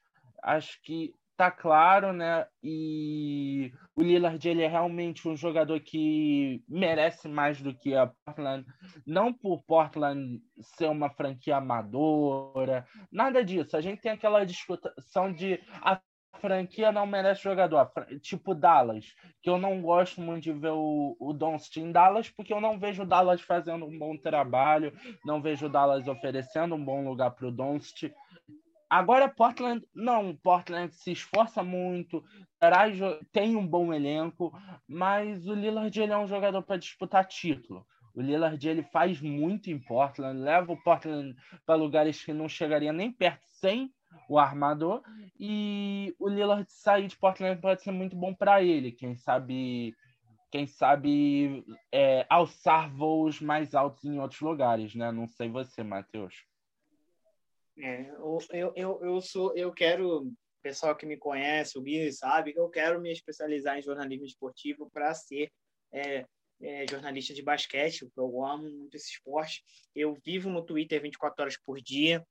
acho 0.43 0.82
que 0.84 1.13
tá 1.39 1.49
claro, 1.49 2.12
né? 2.12 2.45
E 2.62 3.71
o 3.95 4.03
Lillard 4.03 4.45
ele 4.45 4.62
é 4.62 4.67
realmente 4.67 5.25
um 5.25 5.38
jogador 5.38 5.79
que 5.79 6.62
merece 6.67 7.29
mais 7.29 7.62
do 7.62 7.73
que 7.73 7.95
a 7.95 8.08
Portland, 8.25 8.65
não 9.08 9.34
por 9.34 9.63
Portland 9.63 10.41
ser 10.60 10.89
uma 10.89 11.10
franquia 11.10 11.55
amadora, 11.55 12.86
nada 13.10 13.41
disso. 13.41 13.77
A 13.77 13.82
gente 13.82 14.01
tem 14.01 14.12
aquela 14.12 14.43
discussão 14.45 15.32
de 15.32 15.62
a 15.82 16.01
franquia 16.39 16.91
não 16.91 17.06
merece 17.06 17.43
jogador, 17.43 17.91
tipo 18.21 18.56
Dallas, 18.56 19.13
que 19.41 19.49
eu 19.49 19.58
não 19.58 19.82
gosto 19.82 20.21
muito 20.21 20.43
de 20.43 20.54
ver 20.54 20.71
o, 20.71 21.15
o 21.19 21.34
Doncic 21.34 21.78
em 21.78 21.91
Dallas, 21.91 22.30
porque 22.30 22.54
eu 22.54 22.62
não 22.62 22.80
vejo 22.80 23.04
o 23.04 23.06
Dallas 23.06 23.41
fazendo 23.41 23.86
um 23.86 23.99
bom 23.99 24.17
trabalho, 24.17 24.93
não 25.23 25.41
vejo 25.41 25.67
o 25.67 25.69
Dallas 25.69 26.08
oferecendo 26.08 26.75
um 26.75 26.84
bom 26.84 27.08
lugar 27.08 27.32
para 27.32 27.47
o 27.47 27.52
Doncic. 27.52 28.13
Agora 28.89 29.30
Portland, 29.30 29.86
não, 29.93 30.36
Portland 30.36 30.95
se 30.95 31.12
esforça 31.12 31.62
muito, 31.62 32.23
tem 33.32 33.56
um 33.56 33.67
bom 33.67 33.93
elenco, 33.93 34.52
mas 34.88 35.45
o 35.47 35.54
Lillard 35.54 36.02
ele 36.02 36.12
é 36.12 36.17
um 36.17 36.28
jogador 36.28 36.63
para 36.63 36.78
disputar 36.78 37.25
título. 37.25 37.86
O 38.15 38.21
Lillard 38.21 38.67
ele 38.67 38.82
faz 38.84 39.21
muito 39.21 39.69
em 39.69 39.78
Portland, 39.78 40.39
leva 40.39 40.73
o 40.73 40.82
Portland 40.82 41.36
para 41.65 41.75
lugares 41.75 42.23
que 42.23 42.34
não 42.34 42.49
chegaria 42.49 42.91
nem 42.91 43.12
perto 43.12 43.45
sem 43.45 43.93
o 44.29 44.39
armador. 44.39 45.01
E 45.39 46.15
o 46.19 46.29
Lillard 46.29 46.69
sair 46.71 47.07
de 47.07 47.17
Portland 47.17 47.59
pode 47.59 47.81
ser 47.81 47.91
muito 47.91 48.15
bom 48.15 48.33
para 48.33 48.63
ele. 48.63 48.91
Quem 48.91 49.15
sabe, 49.15 49.95
quem 50.51 50.67
sabe 50.67 51.65
é, 51.91 52.25
alçar 52.29 52.89
voos 52.93 53.41
mais 53.41 53.73
altos 53.73 54.05
em 54.05 54.19
outros 54.19 54.41
lugares, 54.41 54.93
né? 54.95 55.11
Não 55.11 55.27
sei 55.27 55.49
você, 55.49 55.83
Matheus. 55.83 56.45
É, 57.77 58.09
eu, 58.11 58.73
eu, 58.75 58.99
eu, 59.01 59.21
sou, 59.21 59.55
eu 59.55 59.71
quero, 59.71 60.31
pessoal 60.61 60.95
que 60.95 61.05
me 61.05 61.15
conhece, 61.15 61.77
o 61.77 61.81
Gui 61.81 62.11
sabe, 62.11 62.53
eu 62.55 62.69
quero 62.69 62.99
me 62.99 63.11
especializar 63.11 63.77
em 63.77 63.81
jornalismo 63.81 64.25
esportivo 64.25 64.89
para 64.91 65.13
ser 65.13 65.49
é, 65.91 66.25
é, 66.61 66.85
jornalista 66.89 67.33
de 67.33 67.41
basquete, 67.41 68.05
porque 68.05 68.19
eu 68.19 68.45
amo 68.45 68.63
muito 68.63 68.95
esse 68.95 69.11
esporte. 69.11 69.63
Eu 69.95 70.13
vivo 70.13 70.49
no 70.49 70.65
Twitter 70.65 71.01
24 71.01 71.41
horas 71.41 71.57
por 71.57 71.79
dia, 71.81 72.25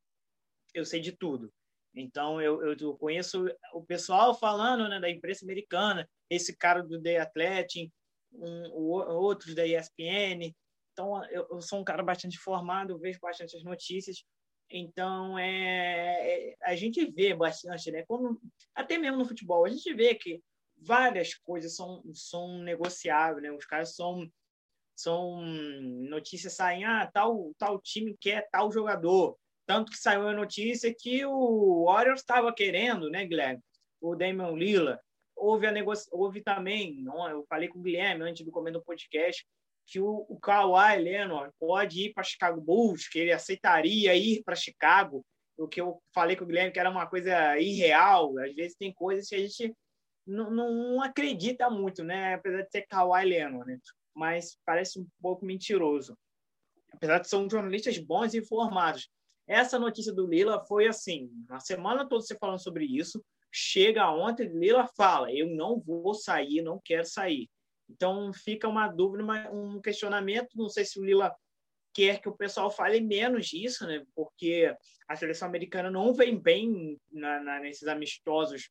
eu 0.74 0.84
sei 0.84 1.00
de 1.00 1.12
tudo. 1.12 1.50
Então, 1.98 2.40
eu, 2.40 2.76
eu 2.76 2.96
conheço 2.96 3.46
o 3.72 3.82
pessoal 3.82 4.38
falando 4.38 4.88
né, 4.88 5.00
da 5.00 5.10
imprensa 5.10 5.44
americana, 5.44 6.08
esse 6.30 6.56
cara 6.56 6.82
do 6.82 7.00
The 7.00 7.18
Athletic, 7.18 7.92
um, 8.32 8.70
outros 8.72 9.54
da 9.54 9.66
ESPN. 9.66 10.54
Então, 10.92 11.24
eu, 11.26 11.46
eu, 11.50 11.60
sou 11.60 11.80
um 11.80 11.84
cara 11.84 12.02
bastante 12.02 12.38
formado, 12.38 12.92
eu 12.92 12.98
vejo 12.98 13.18
bastante 13.20 13.56
as 13.56 13.64
notícias. 13.64 14.24
Então, 14.70 15.38
é, 15.38 16.50
é, 16.50 16.56
a 16.62 16.76
gente 16.76 17.04
vê 17.10 17.34
bastante, 17.34 17.90
né? 17.90 18.04
Como, 18.06 18.40
até 18.74 18.98
mesmo 18.98 19.18
no 19.18 19.24
futebol, 19.24 19.64
a 19.64 19.68
gente 19.68 19.92
vê 19.94 20.14
que 20.14 20.42
várias 20.76 21.34
coisas 21.34 21.74
são, 21.74 22.02
são 22.14 22.58
negociáveis, 22.58 23.42
né? 23.42 23.50
Os 23.50 23.64
caras 23.64 23.94
são, 23.94 24.30
são 24.94 25.40
notícias 25.40 26.54
saem, 26.54 26.84
ah, 26.84 27.10
tal, 27.12 27.52
tal 27.58 27.80
time 27.80 28.16
quer 28.20 28.48
tal 28.50 28.70
jogador. 28.70 29.38
Tanto 29.68 29.92
que 29.92 29.98
saiu 29.98 30.26
a 30.26 30.32
notícia 30.32 30.94
que 30.98 31.26
o 31.26 31.84
Warriors 31.84 32.20
estava 32.20 32.50
querendo, 32.54 33.10
né, 33.10 33.26
Guilherme? 33.26 33.62
O 34.00 34.16
Damian 34.16 34.52
Lillard. 34.52 34.98
Houve, 35.36 35.66
a. 35.66 35.72
Houve 36.10 36.40
também, 36.40 37.04
eu 37.04 37.44
falei 37.46 37.68
com 37.68 37.78
o 37.78 37.82
Guilherme 37.82 38.24
antes 38.24 38.42
do 38.46 38.50
comer 38.50 38.72
do 38.72 38.82
podcast, 38.82 39.46
que 39.86 40.00
o, 40.00 40.24
o 40.26 40.40
Kawhi 40.40 40.98
Leonard 40.98 41.52
pode 41.60 42.06
ir 42.06 42.14
para 42.14 42.24
Chicago 42.24 42.62
Bulls, 42.62 43.08
que 43.08 43.18
ele 43.18 43.30
aceitaria 43.30 44.14
ir 44.14 44.42
para 44.42 44.56
Chicago. 44.56 45.22
O 45.58 45.68
que 45.68 45.82
eu 45.82 46.02
falei 46.14 46.34
com 46.34 46.44
o 46.44 46.46
Guilherme 46.46 46.72
que 46.72 46.80
era 46.80 46.88
uma 46.88 47.06
coisa 47.06 47.58
irreal. 47.58 48.38
Às 48.38 48.54
vezes 48.54 48.74
tem 48.74 48.90
coisas 48.94 49.28
que 49.28 49.34
a 49.34 49.38
gente 49.38 49.76
não, 50.26 50.50
não 50.50 51.02
acredita 51.02 51.68
muito, 51.68 52.02
né? 52.02 52.32
Apesar 52.32 52.62
de 52.62 52.70
ser 52.70 52.86
Kawhi 52.86 53.26
Leonard, 53.26 53.70
né? 53.70 53.78
Mas 54.14 54.56
parece 54.64 54.98
um 54.98 55.06
pouco 55.20 55.44
mentiroso. 55.44 56.16
Apesar 56.90 57.18
de 57.18 57.28
ser 57.28 57.50
jornalistas 57.50 57.98
bons 57.98 58.32
e 58.32 58.38
informados. 58.38 59.10
Essa 59.48 59.78
notícia 59.78 60.12
do 60.12 60.26
Lila 60.26 60.62
foi 60.66 60.86
assim, 60.86 61.30
a 61.48 61.58
semana 61.58 62.06
toda 62.06 62.20
você 62.20 62.36
falando 62.36 62.62
sobre 62.62 62.84
isso, 62.84 63.24
chega 63.50 64.12
ontem, 64.12 64.46
Lila 64.46 64.86
fala, 64.94 65.32
eu 65.32 65.48
não 65.48 65.80
vou 65.80 66.12
sair, 66.12 66.60
não 66.60 66.78
quero 66.84 67.06
sair. 67.06 67.48
Então 67.88 68.30
fica 68.30 68.68
uma 68.68 68.86
dúvida, 68.88 69.24
um 69.50 69.80
questionamento, 69.80 70.50
não 70.54 70.68
sei 70.68 70.84
se 70.84 71.00
o 71.00 71.04
Lila 71.04 71.34
quer 71.94 72.20
que 72.20 72.28
o 72.28 72.36
pessoal 72.36 72.70
fale 72.70 73.00
menos 73.00 73.46
disso, 73.46 73.86
né? 73.86 74.04
Porque 74.14 74.76
a 75.08 75.16
seleção 75.16 75.48
americana 75.48 75.90
não 75.90 76.12
vem 76.12 76.38
bem 76.38 77.00
na, 77.10 77.40
na, 77.42 77.60
nesses 77.60 77.88
amistosos. 77.88 78.70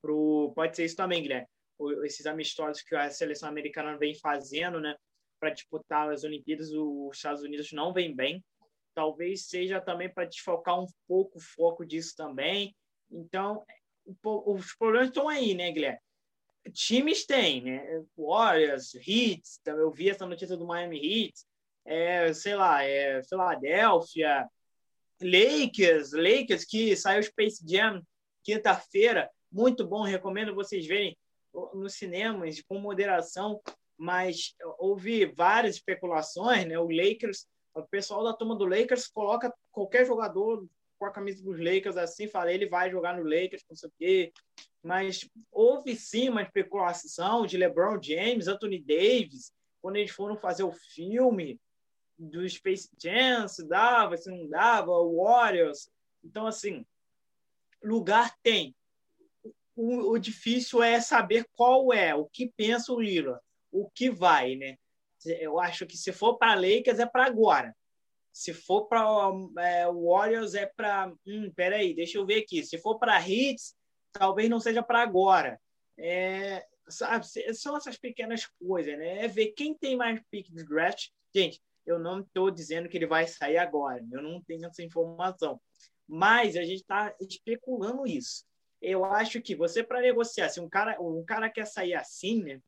Pro, 0.00 0.52
pode 0.54 0.76
ser 0.76 0.84
isso 0.84 0.94
também, 0.96 1.20
Guilherme. 1.20 1.48
Esses 2.04 2.26
amistosos 2.26 2.80
que 2.80 2.94
a 2.94 3.10
seleção 3.10 3.48
americana 3.48 3.98
vem 3.98 4.14
fazendo, 4.14 4.80
né? 4.80 4.94
Para 5.40 5.50
disputar 5.50 6.08
as 6.12 6.22
Olimpíadas, 6.22 6.70
os 6.70 7.16
Estados 7.16 7.42
Unidos 7.42 7.72
não 7.72 7.92
vem 7.92 8.14
bem 8.14 8.42
talvez 8.94 9.46
seja 9.46 9.80
também 9.80 10.08
para 10.08 10.24
desfocar 10.24 10.80
um 10.80 10.86
pouco 11.06 11.38
o 11.38 11.42
foco 11.42 11.84
disso 11.84 12.14
também. 12.16 12.74
Então, 13.10 13.64
os 14.22 14.74
problemas 14.74 15.08
estão 15.08 15.28
aí, 15.28 15.54
né, 15.54 15.70
Guilherme? 15.72 15.98
times 16.72 17.26
têm, 17.26 17.62
né? 17.62 18.02
Warriors, 18.16 18.94
Heat, 18.94 19.42
eu 19.66 19.90
vi 19.90 20.08
essa 20.08 20.26
notícia 20.26 20.56
do 20.56 20.66
Miami 20.66 20.98
Heat, 20.98 21.34
é, 21.84 22.32
sei 22.32 22.54
lá, 22.54 22.82
é 22.82 23.22
Filadélfia, 23.24 24.48
Lakers, 25.20 26.12
Lakers 26.12 26.64
que 26.64 26.96
saiu 26.96 27.22
Space 27.22 27.62
Jam 27.66 28.02
quinta-feira, 28.42 29.30
muito 29.50 29.86
bom, 29.86 30.02
recomendo 30.02 30.54
vocês 30.54 30.86
verem 30.86 31.16
nos 31.72 31.94
cinemas 31.94 32.60
com 32.62 32.78
moderação, 32.78 33.60
mas 33.96 34.54
houve 34.78 35.24
várias 35.26 35.76
especulações, 35.76 36.66
né? 36.66 36.78
O 36.78 36.90
Lakers, 36.90 37.46
o 37.74 37.82
pessoal 37.82 38.22
da 38.22 38.32
turma 38.32 38.56
do 38.56 38.64
Lakers 38.64 39.08
coloca 39.08 39.52
qualquer 39.72 40.06
jogador 40.06 40.66
com 40.98 41.06
a 41.06 41.10
camisa 41.10 41.42
dos 41.42 41.58
Lakers 41.58 41.96
assim, 41.96 42.28
fala, 42.28 42.52
ele 42.52 42.68
vai 42.68 42.90
jogar 42.90 43.16
no 43.16 43.22
Lakers, 43.24 43.64
não 43.68 43.76
sei 43.76 43.88
o 43.88 43.92
quê. 43.98 44.32
Mas 44.82 45.28
houve 45.50 45.96
sim 45.96 46.28
uma 46.28 46.42
especulação 46.42 47.46
de 47.46 47.56
LeBron 47.56 48.00
James, 48.00 48.48
Anthony 48.48 48.78
Davis, 48.78 49.52
quando 49.80 49.96
eles 49.96 50.10
foram 50.10 50.36
fazer 50.36 50.62
o 50.62 50.72
filme 50.72 51.60
do 52.18 52.48
Space 52.48 52.88
Jam, 52.98 53.48
se 53.48 53.66
dava, 53.66 54.16
se 54.16 54.30
não 54.30 54.48
dava, 54.48 54.90
o 54.92 55.22
Warriors. 55.22 55.90
Então, 56.22 56.46
assim, 56.46 56.86
lugar 57.82 58.34
tem. 58.42 58.74
O, 59.76 60.12
o, 60.12 60.18
difícil 60.18 60.82
é 60.82 61.00
saber 61.00 61.46
qual 61.52 61.92
é, 61.92 62.14
o 62.14 62.26
que 62.26 62.52
pensa 62.56 62.92
o 62.92 63.00
Lillard, 63.00 63.40
o 63.72 63.90
que 63.90 64.08
vai, 64.08 64.54
né? 64.54 64.78
Eu 65.24 65.58
acho 65.58 65.86
que 65.86 65.96
se 65.96 66.12
for 66.12 66.36
para 66.36 66.54
Lakers 66.54 66.98
é 66.98 67.06
para 67.06 67.26
agora. 67.26 67.74
Se 68.32 68.52
for 68.52 68.86
para 68.86 69.04
é, 69.58 69.86
Warriors 69.90 70.54
é 70.54 70.66
para, 70.66 71.12
hum, 71.26 71.52
peraí, 71.54 71.94
deixa 71.94 72.18
eu 72.18 72.26
ver 72.26 72.42
aqui. 72.42 72.64
Se 72.64 72.78
for 72.78 72.98
para 72.98 73.20
Hits, 73.20 73.76
talvez 74.12 74.48
não 74.50 74.58
seja 74.58 74.82
para 74.82 75.02
agora. 75.02 75.60
É, 75.96 76.66
sabe, 76.88 77.24
são 77.54 77.76
essas 77.76 77.96
pequenas 77.96 78.46
coisas, 78.46 78.98
né? 78.98 79.24
É 79.24 79.28
ver 79.28 79.52
quem 79.52 79.74
tem 79.74 79.96
mais 79.96 80.20
pick 80.30 80.50
de 80.50 80.64
draft. 80.64 81.10
Gente, 81.34 81.60
eu 81.86 81.98
não 81.98 82.20
estou 82.20 82.50
dizendo 82.50 82.88
que 82.88 82.96
ele 82.96 83.06
vai 83.06 83.26
sair 83.26 83.58
agora. 83.58 84.04
Eu 84.10 84.22
não 84.22 84.42
tenho 84.42 84.66
essa 84.66 84.82
informação. 84.82 85.60
Mas 86.06 86.56
a 86.56 86.62
gente 86.62 86.80
está 86.80 87.14
especulando 87.20 88.06
isso. 88.06 88.44
Eu 88.80 89.04
acho 89.04 89.40
que 89.40 89.54
você, 89.54 89.82
para 89.82 90.00
negociar, 90.00 90.48
se 90.48 90.60
um 90.60 90.68
cara, 90.68 91.00
um 91.00 91.24
cara 91.24 91.48
quer 91.48 91.66
sair 91.66 91.94
assim, 91.94 92.42
né, 92.42 92.60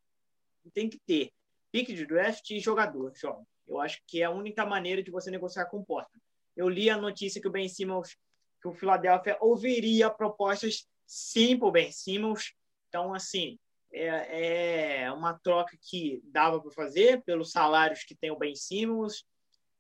tem 0.73 0.89
que 0.89 0.99
ter 0.99 1.31
pick 1.77 1.95
de 1.95 2.07
draft 2.07 2.51
e 2.51 2.59
jogador. 2.59 3.13
Jovem. 3.15 3.45
Eu 3.69 3.79
acho 3.81 4.01
que 4.07 4.23
é 4.23 4.25
a 4.25 4.31
única 4.31 4.65
maneira 4.65 5.03
de 5.03 5.11
você 5.11 5.31
negociar 5.31 5.67
com 5.67 5.79
o 5.79 5.85
Portland. 5.85 6.23
Eu 6.57 6.71
li 6.71 6.89
a 6.89 6.97
notícia 6.97 7.41
que 7.41 7.49
o 7.49 7.51
Ben 7.51 7.69
Simmons, 7.69 8.17
que 8.63 8.69
o 8.69 8.73
Philadelphia 8.73 9.37
ouviria 9.41 10.09
propostas 10.09 10.89
sim 11.07 11.59
para 11.59 11.69
o 11.69 11.73
Ben 11.73 11.93
Simmons. 11.93 12.55
Então, 12.89 13.13
assim, 13.13 13.59
é, 13.93 15.03
é 15.03 15.13
uma 15.13 15.39
troca 15.39 15.77
que 15.83 16.23
dava 16.25 16.61
para 16.63 16.71
fazer 16.71 17.23
pelos 17.25 17.51
salários 17.51 18.05
que 18.05 18.15
tem 18.15 18.31
o 18.31 18.39
Ben 18.39 18.55
Simmons, 18.55 19.27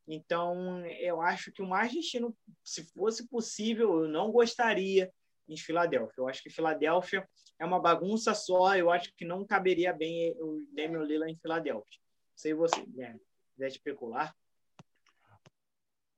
então, 0.08 0.86
eu 0.86 1.20
acho 1.20 1.50
que 1.50 1.60
o 1.60 1.66
mais 1.66 1.92
destino, 1.92 2.36
se 2.62 2.84
fosse 2.92 3.26
possível, 3.26 4.04
eu 4.04 4.08
não 4.08 4.30
gostaria 4.30 5.12
em 5.48 5.56
Filadélfia. 5.56 6.14
Eu 6.18 6.28
acho 6.28 6.42
que 6.42 6.50
Filadélfia 6.50 7.28
é 7.58 7.64
uma 7.64 7.80
bagunça 7.80 8.34
só. 8.34 8.74
Eu 8.76 8.90
acho 8.90 9.12
que 9.16 9.24
não 9.24 9.46
caberia 9.46 9.92
bem 9.92 10.34
o 10.38 10.64
Damian 10.74 11.02
Lillard 11.02 11.32
em 11.32 11.38
Filadélfia. 11.38 12.00
Sei 12.34 12.54
você, 12.54 12.84
Guilherme, 12.84 13.20
quiser 13.52 13.68
especular. 13.68 14.34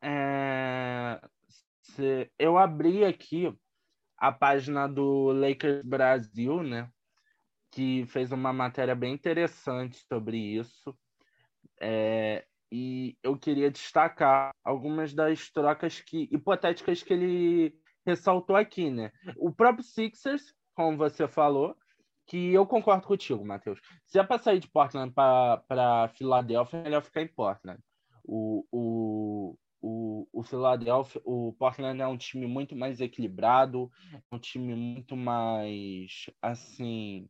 É... 0.03 1.21
Eu 2.39 2.57
abri 2.57 3.05
aqui 3.05 3.53
a 4.17 4.33
página 4.33 4.87
do 4.87 5.33
Lakers 5.33 5.85
Brasil, 5.85 6.63
né? 6.63 6.91
Que 7.71 8.07
fez 8.07 8.33
uma 8.33 8.53
matéria 8.53 8.95
bem 8.95 9.15
interessante 9.15 10.05
sobre 10.07 10.37
isso. 10.37 10.97
É, 11.81 12.45
e 12.71 13.17
eu 13.23 13.39
queria 13.39 13.71
destacar 13.71 14.51
algumas 14.65 15.15
das 15.15 15.51
trocas 15.51 16.01
que 16.01 16.29
hipotéticas 16.31 17.03
que 17.03 17.13
ele 17.13 17.81
ressaltou 18.09 18.57
aqui, 18.57 18.91
né? 18.91 19.13
O 19.37 19.53
próprio 19.53 19.85
Sixers, 19.85 20.55
como 20.75 20.97
você 20.97 21.29
falou, 21.29 21.77
que 22.27 22.53
eu 22.53 22.67
concordo 22.67 23.07
contigo, 23.07 23.45
Matheus. 23.45 23.81
Se 24.05 24.19
é 24.19 24.23
para 24.23 24.39
sair 24.39 24.61
de 24.61 24.69
Portland 24.69 25.13
para 25.13 26.11
Filadélfia, 26.15 26.79
é 26.79 26.83
melhor 26.83 27.03
ficar 27.03 27.23
em 27.23 27.29
Portland. 27.29 27.81
O, 28.25 28.67
o, 28.71 29.57
o, 29.81 30.29
o 30.33 30.43
Philadelphia, 30.43 31.21
o 31.25 31.55
Portland 31.59 32.01
é 32.01 32.07
um 32.07 32.19
time 32.19 32.47
muito 32.47 32.77
mais 32.77 33.01
equilibrado, 33.01 33.91
é 34.13 34.35
um 34.35 34.39
time 34.39 34.75
muito 34.75 35.17
mais 35.17 36.27
assim. 36.43 37.29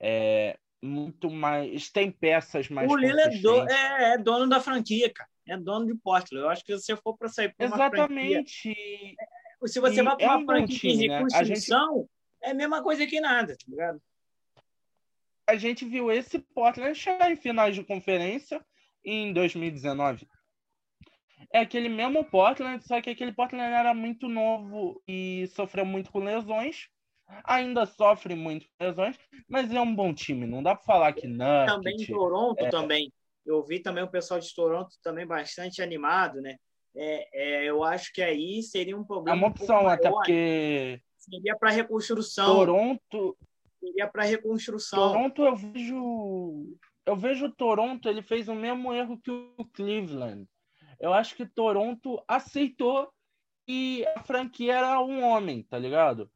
É, 0.00 0.58
muito 0.82 1.30
mais. 1.30 1.90
Tem 1.90 2.10
peças 2.10 2.68
mais. 2.68 2.90
O 2.90 2.96
Lila 2.96 3.22
é, 3.22 3.28
do, 3.38 3.68
é, 3.68 4.14
é, 4.14 4.18
dono 4.18 4.48
da 4.48 4.60
franquia, 4.60 5.12
cara. 5.12 5.30
É 5.46 5.56
dono 5.56 5.86
de 5.86 5.94
Portland. 5.96 6.44
Eu 6.44 6.50
acho 6.50 6.64
que 6.64 6.76
se 6.78 6.84
você 6.84 6.96
for 6.96 7.16
para 7.16 7.28
sair 7.28 7.54
uma 7.58 7.66
Exatamente. 7.66 8.62
Franquia, 8.62 9.14
se 9.66 9.80
você 9.80 10.00
e 10.00 10.02
vai 10.02 10.16
para 10.16 10.36
uma 10.36 10.42
é 10.42 10.46
franquia 10.46 10.78
time, 10.78 11.06
em 11.06 11.08
reconstrução, 11.08 11.96
né? 11.96 11.98
gente... 11.98 12.08
é 12.42 12.50
a 12.50 12.54
mesma 12.54 12.82
coisa 12.82 13.06
que 13.06 13.20
nada, 13.20 13.56
tá 13.56 13.64
ligado? 13.68 14.02
A 15.46 15.56
gente 15.56 15.84
viu 15.84 16.10
esse 16.10 16.38
Portland 16.38 16.94
chegar 16.94 17.30
em 17.30 17.36
finais 17.36 17.74
de 17.74 17.82
conferência 17.82 18.64
em 19.04 19.32
2019. 19.32 20.28
É 21.52 21.58
aquele 21.58 21.88
mesmo 21.88 22.24
Portland, 22.24 22.86
só 22.86 23.00
que 23.00 23.10
aquele 23.10 23.32
Portland 23.32 23.72
era 23.72 23.92
muito 23.92 24.28
novo 24.28 25.02
e 25.08 25.48
sofreu 25.48 25.84
muito 25.84 26.12
com 26.12 26.20
lesões 26.20 26.88
ainda 27.44 27.86
sofre 27.86 28.34
muito 28.34 28.66
lesões, 28.80 29.18
mas 29.48 29.72
é 29.72 29.80
um 29.80 29.94
bom 29.94 30.12
time. 30.12 30.46
Não 30.46 30.62
dá 30.62 30.74
para 30.74 30.84
falar 30.84 31.12
que 31.12 31.26
não. 31.26 31.66
Também 31.66 31.96
em 31.96 32.06
Toronto 32.06 32.64
é... 32.64 32.68
também. 32.68 33.12
Eu 33.44 33.62
vi 33.64 33.80
também 33.80 34.04
o 34.04 34.10
pessoal 34.10 34.38
de 34.38 34.54
Toronto 34.54 34.94
também 35.02 35.26
bastante 35.26 35.82
animado, 35.82 36.40
né? 36.40 36.56
É, 36.94 37.28
é, 37.32 37.64
eu 37.64 37.84
acho 37.84 38.12
que 38.12 38.22
aí 38.22 38.62
seria 38.62 38.96
um 38.96 39.04
problema. 39.04 39.36
É 39.36 39.38
uma 39.38 39.48
opção, 39.48 39.84
um 39.84 39.88
até 39.88 40.10
maior, 40.10 40.18
porque. 40.18 41.00
Seria 41.16 41.56
para 41.56 41.70
reconstrução. 41.70 42.46
Toronto. 42.46 43.36
Seria 43.78 44.08
para 44.08 44.24
reconstrução. 44.24 45.12
Toronto, 45.12 45.42
eu 45.42 45.56
vejo. 45.56 46.76
Eu 47.06 47.16
vejo 47.16 47.46
o 47.46 47.52
Toronto, 47.52 48.08
ele 48.08 48.22
fez 48.22 48.48
o 48.48 48.54
mesmo 48.54 48.92
erro 48.92 49.20
que 49.20 49.30
o 49.30 49.64
Cleveland. 49.72 50.46
Eu 50.98 51.14
acho 51.14 51.34
que 51.34 51.46
Toronto 51.46 52.22
aceitou 52.28 53.10
que 53.66 54.04
a 54.16 54.22
franquia 54.22 54.74
era 54.74 55.00
um 55.00 55.24
homem, 55.24 55.62
tá 55.62 55.78
ligado? 55.78 56.30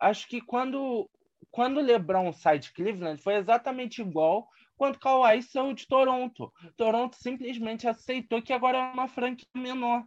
acho 0.00 0.26
que 0.26 0.40
quando 0.40 1.08
quando 1.50 1.78
o 1.78 1.82
LeBron 1.82 2.32
sai 2.32 2.58
de 2.58 2.72
Cleveland 2.72 3.20
foi 3.20 3.34
exatamente 3.34 4.00
igual 4.00 4.48
quando 4.80 4.98
Kawhi 4.98 5.42
saiu 5.42 5.74
de 5.74 5.86
Toronto. 5.86 6.50
Toronto 6.74 7.14
simplesmente 7.14 7.86
aceitou 7.86 8.40
que 8.40 8.50
agora 8.50 8.78
é 8.78 8.92
uma 8.94 9.06
franquia 9.06 9.46
menor. 9.54 10.02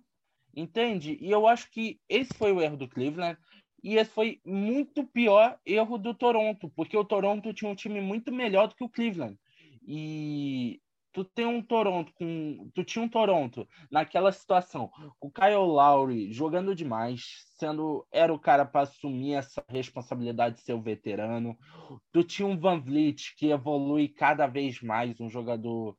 Entende? 0.55 1.15
E 1.21 1.29
eu 1.29 1.45
acho 1.45 1.69
que 1.69 1.99
esse 2.09 2.33
foi 2.33 2.51
o 2.51 2.59
erro 2.59 2.75
do 2.75 2.87
Cleveland 2.87 3.37
e 3.83 3.97
esse 3.97 4.09
foi 4.09 4.41
muito 4.43 5.05
pior 5.05 5.59
erro 5.63 5.99
do 5.99 6.15
Toronto, 6.15 6.71
porque 6.75 6.97
o 6.97 7.05
Toronto 7.05 7.53
tinha 7.53 7.69
um 7.69 7.75
time 7.75 8.01
muito 8.01 8.31
melhor 8.31 8.67
do 8.67 8.73
que 8.73 8.83
o 8.83 8.89
Cleveland. 8.89 9.37
E 9.87 10.81
tu 11.13 11.23
tem 11.23 11.45
um 11.45 11.61
Toronto 11.61 12.11
com. 12.13 12.69
Tu 12.73 12.83
tinha 12.83 13.05
um 13.05 13.07
Toronto 13.07 13.67
naquela 13.89 14.31
situação, 14.31 14.89
o 15.21 15.31
Kyle 15.31 15.55
Lowry 15.55 16.33
jogando 16.33 16.75
demais, 16.75 17.45
sendo. 17.57 18.05
Era 18.11 18.33
o 18.33 18.39
cara 18.39 18.65
para 18.65 18.81
assumir 18.81 19.35
essa 19.35 19.63
responsabilidade 19.69 20.55
de 20.55 20.61
ser 20.61 20.73
o 20.73 20.81
veterano. 20.81 21.55
Tu 22.11 22.23
tinha 22.23 22.47
um 22.47 22.57
Van 22.57 22.81
Vliet 22.81 23.35
que 23.37 23.51
evolui 23.51 24.09
cada 24.09 24.47
vez 24.47 24.81
mais, 24.81 25.19
um 25.21 25.29
jogador 25.29 25.95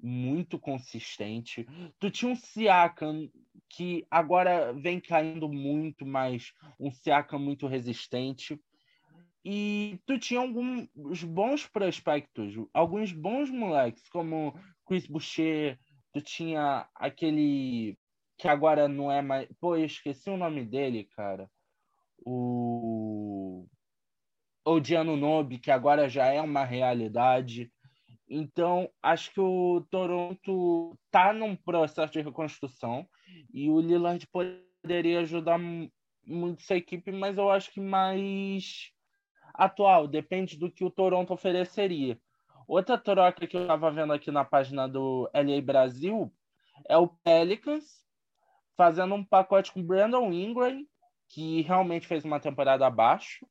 muito 0.00 0.58
consistente. 0.58 1.66
Tu 1.98 2.10
tinha 2.10 2.32
um 2.32 2.36
Siakam 2.36 3.28
que 3.68 4.06
agora 4.10 4.72
vem 4.72 5.00
caindo 5.00 5.48
muito, 5.48 6.06
mas 6.06 6.52
um 6.80 6.90
Siakam 6.90 7.38
muito 7.38 7.66
resistente. 7.66 8.58
E 9.44 10.00
tu 10.06 10.18
tinha 10.18 10.40
alguns 10.40 11.22
bons 11.22 11.66
prospectos, 11.66 12.54
alguns 12.72 13.12
bons 13.12 13.50
moleques, 13.50 14.08
como 14.08 14.54
Chris 14.86 15.06
Boucher, 15.06 15.78
tu 16.12 16.22
tinha 16.22 16.88
aquele 16.94 17.98
que 18.38 18.48
agora 18.48 18.88
não 18.88 19.12
é 19.12 19.20
mais. 19.20 19.48
Pô, 19.60 19.76
eu 19.76 19.84
esqueci 19.84 20.30
o 20.30 20.36
nome 20.36 20.64
dele, 20.64 21.04
cara. 21.14 21.50
O. 22.24 23.66
O 24.66 24.80
Diano 24.80 25.14
Nobe, 25.14 25.58
que 25.58 25.70
agora 25.70 26.08
já 26.08 26.26
é 26.26 26.40
uma 26.40 26.64
realidade. 26.64 27.70
Então, 28.26 28.88
acho 29.02 29.30
que 29.30 29.40
o 29.40 29.86
Toronto 29.90 30.98
tá 31.10 31.34
num 31.34 31.54
processo 31.54 32.14
de 32.14 32.22
reconstrução 32.22 33.06
e 33.52 33.68
o 33.68 33.78
Lillard 33.78 34.26
poderia 34.28 35.20
ajudar 35.20 35.58
muito 36.26 36.62
essa 36.62 36.74
equipe, 36.74 37.12
mas 37.12 37.36
eu 37.36 37.50
acho 37.50 37.70
que 37.70 37.80
mais 37.80 38.93
atual, 39.54 40.08
depende 40.08 40.58
do 40.58 40.70
que 40.70 40.84
o 40.84 40.90
Toronto 40.90 41.32
ofereceria. 41.32 42.20
Outra 42.66 42.98
troca 42.98 43.46
que 43.46 43.56
eu 43.56 43.62
estava 43.62 43.90
vendo 43.90 44.12
aqui 44.12 44.30
na 44.30 44.44
página 44.44 44.88
do 44.88 45.30
LA 45.34 45.60
Brasil 45.62 46.32
é 46.88 46.96
o 46.96 47.08
Pelicans 47.08 48.04
fazendo 48.76 49.14
um 49.14 49.24
pacote 49.24 49.72
com 49.72 49.82
Brandon 49.82 50.32
Ingram, 50.32 50.84
que 51.28 51.62
realmente 51.62 52.06
fez 52.06 52.24
uma 52.24 52.40
temporada 52.40 52.86
abaixo. 52.86 53.46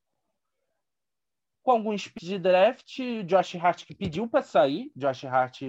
com 1.61 1.71
alguns 1.71 2.11
de 2.21 2.37
draft, 2.37 2.99
Josh 3.25 3.55
Hart 3.55 3.85
que 3.85 3.95
pediu 3.95 4.27
para 4.27 4.41
sair, 4.41 4.91
Josh 4.95 5.23
Hart 5.23 5.61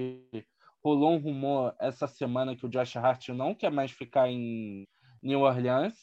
rolou 0.83 1.13
um 1.13 1.19
rumor 1.19 1.75
essa 1.79 2.07
semana 2.09 2.57
que 2.57 2.67
o 2.67 2.69
Josh 2.69 2.97
Hart 2.97 3.29
não 3.29 3.55
quer 3.55 3.71
mais 3.71 3.93
ficar 3.93 4.29
em 4.29 4.89
New 5.23 5.41
Orleans. 5.41 5.95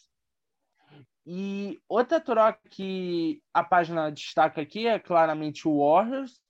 E 1.26 1.80
outra 1.88 2.20
troca 2.20 2.60
que 2.70 3.42
a 3.54 3.64
página 3.64 4.12
destaca 4.12 4.62
aqui 4.62 4.88
é 4.88 4.98
claramente 4.98 5.68
o 5.68 5.78
Warriors, 5.78 6.42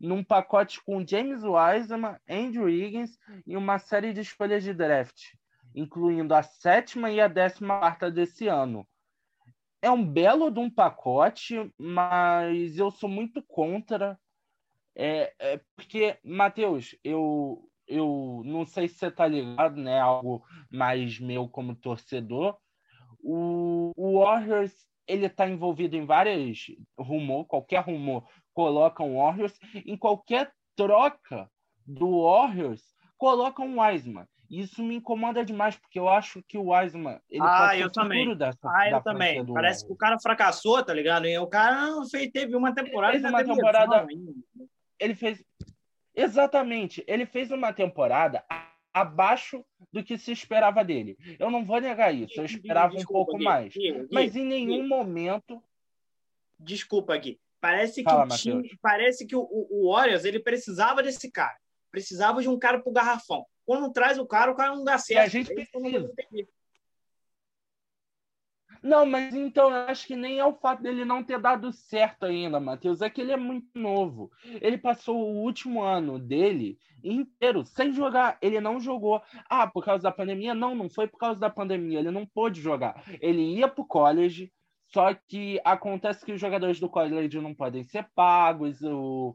num 0.00 0.24
pacote 0.24 0.82
com 0.82 1.06
James 1.06 1.42
Wiseman, 1.44 2.18
Andrew 2.28 2.68
Higgins 2.68 3.18
e 3.46 3.56
uma 3.56 3.78
série 3.78 4.12
de 4.12 4.20
escolhas 4.20 4.64
de 4.64 4.72
draft, 4.72 5.34
incluindo 5.74 6.34
a 6.34 6.42
sétima 6.42 7.10
e 7.10 7.20
a 7.20 7.28
décima 7.28 7.78
quarta 7.78 8.10
desse 8.10 8.48
ano. 8.48 8.88
É 9.82 9.90
um 9.90 10.04
belo 10.04 10.50
de 10.50 10.58
um 10.58 10.70
pacote, 10.70 11.72
mas 11.78 12.78
eu 12.78 12.90
sou 12.90 13.08
muito 13.08 13.42
contra. 13.42 14.18
É, 14.94 15.32
é 15.38 15.60
porque, 15.76 16.18
Matheus, 16.24 16.96
eu, 17.04 17.70
eu 17.86 18.42
não 18.44 18.66
sei 18.66 18.88
se 18.88 18.96
você 18.96 19.06
está 19.06 19.26
ligado, 19.26 19.76
né? 19.76 20.00
Algo 20.00 20.44
mais 20.70 21.18
meu 21.18 21.48
como 21.48 21.74
torcedor. 21.74 22.58
O, 23.22 23.92
o 23.96 24.20
Warriors 24.20 24.72
ele 25.06 25.26
está 25.26 25.48
envolvido 25.48 25.96
em 25.96 26.06
várias 26.06 26.66
rumor, 26.96 27.44
qualquer 27.44 27.80
rumor 27.80 28.24
colocam 28.54 29.16
Warriors, 29.16 29.58
em 29.74 29.96
qualquer 29.96 30.52
troca 30.76 31.50
do 31.86 32.22
Warriors 32.22 32.82
colocam 33.18 33.66
um 33.66 33.80
Wiseman. 33.80 34.26
Isso 34.48 34.82
me 34.82 34.96
incomoda 34.96 35.44
demais, 35.44 35.76
porque 35.76 35.98
eu 35.98 36.08
acho 36.08 36.42
que 36.42 36.58
o 36.58 36.72
Wiseman 36.72 37.20
ele 37.28 37.42
ah, 37.42 37.68
pode 37.68 37.80
eu 37.80 37.92
também. 37.92 38.36
Dessa, 38.36 38.58
ah, 38.64 38.90
eu 38.90 39.00
também. 39.00 39.46
Parece 39.46 39.86
que 39.86 39.92
o 39.92 39.96
cara 39.96 40.18
fracassou, 40.18 40.82
tá 40.84 40.92
ligado? 40.92 41.26
E 41.26 41.38
o 41.38 41.46
cara 41.46 41.86
fez, 42.10 42.30
teve 42.32 42.56
uma 42.56 42.74
temporada. 42.74 43.14
Ele 43.14 43.22
fez 43.22 43.32
uma 43.32 43.44
temporada. 43.44 44.06
Ele 44.98 45.14
fez. 45.14 45.44
Exatamente. 46.16 47.04
Ele 47.06 47.26
fez 47.26 47.52
uma 47.52 47.72
temporada 47.72 48.44
abaixo 48.92 49.64
do 49.92 50.02
que 50.02 50.18
se 50.18 50.32
esperava 50.32 50.84
dele. 50.84 51.16
Eu 51.38 51.50
não 51.50 51.64
vou 51.64 51.80
negar 51.80 52.14
isso. 52.14 52.40
Eu 52.40 52.44
esperava 52.44 52.94
Desculpa, 52.94 53.12
um 53.12 53.24
pouco 53.24 53.38
Gui, 53.38 53.44
mais. 53.44 53.72
Gui, 53.72 53.92
Gui, 53.92 54.08
mas 54.10 54.36
em 54.36 54.44
nenhum 54.44 54.86
momento. 54.86 55.62
Desculpa, 56.58 57.16
Gui. 57.16 57.40
Parece 57.60 58.02
que, 58.02 58.10
Fala, 58.10 58.24
o 58.24 58.36
time, 58.36 58.78
parece 58.80 59.26
que 59.26 59.36
o, 59.36 59.46
o 59.50 59.92
Warriors 59.92 60.24
ele 60.24 60.40
precisava 60.40 61.02
desse 61.02 61.30
cara. 61.30 61.56
Precisava 61.90 62.40
de 62.40 62.48
um 62.48 62.58
cara 62.58 62.80
pro 62.80 62.92
garrafão. 62.92 63.44
Quando 63.66 63.92
traz 63.92 64.18
o 64.18 64.26
cara, 64.26 64.50
o 64.50 64.56
cara 64.56 64.74
não 64.74 64.84
dá 64.84 64.96
certo. 64.98 65.20
E 65.20 65.24
a 65.24 65.28
gente 65.28 65.54
precisa. 65.54 66.12
Não, 68.82 69.04
mas 69.04 69.34
então 69.34 69.70
eu 69.70 69.76
acho 69.88 70.06
que 70.06 70.16
nem 70.16 70.38
é 70.38 70.44
o 70.44 70.54
fato 70.54 70.82
dele 70.82 71.04
não 71.04 71.22
ter 71.22 71.38
dado 71.38 71.72
certo 71.72 72.24
ainda, 72.24 72.58
Matheus. 72.58 73.02
É 73.02 73.10
que 73.10 73.20
ele 73.20 73.32
é 73.32 73.36
muito 73.36 73.68
novo. 73.74 74.30
Ele 74.60 74.78
passou 74.78 75.16
o 75.16 75.42
último 75.42 75.82
ano 75.82 76.18
dele 76.18 76.78
inteiro 77.04 77.64
sem 77.64 77.92
jogar. 77.92 78.38
Ele 78.40 78.60
não 78.60 78.80
jogou. 78.80 79.20
Ah, 79.48 79.66
por 79.66 79.84
causa 79.84 80.02
da 80.02 80.12
pandemia? 80.12 80.54
Não, 80.54 80.74
não 80.74 80.88
foi 80.88 81.06
por 81.06 81.18
causa 81.18 81.38
da 81.38 81.50
pandemia. 81.50 81.98
Ele 81.98 82.10
não 82.10 82.24
pôde 82.24 82.60
jogar. 82.60 83.02
Ele 83.20 83.42
ia 83.56 83.68
pro 83.68 83.84
college, 83.84 84.50
só 84.92 85.14
que 85.14 85.60
acontece 85.64 86.24
que 86.24 86.32
os 86.32 86.40
jogadores 86.40 86.80
do 86.80 86.88
colégio 86.88 87.40
não 87.40 87.54
podem 87.54 87.84
ser 87.84 88.08
pagos, 88.14 88.82
o, 88.82 89.34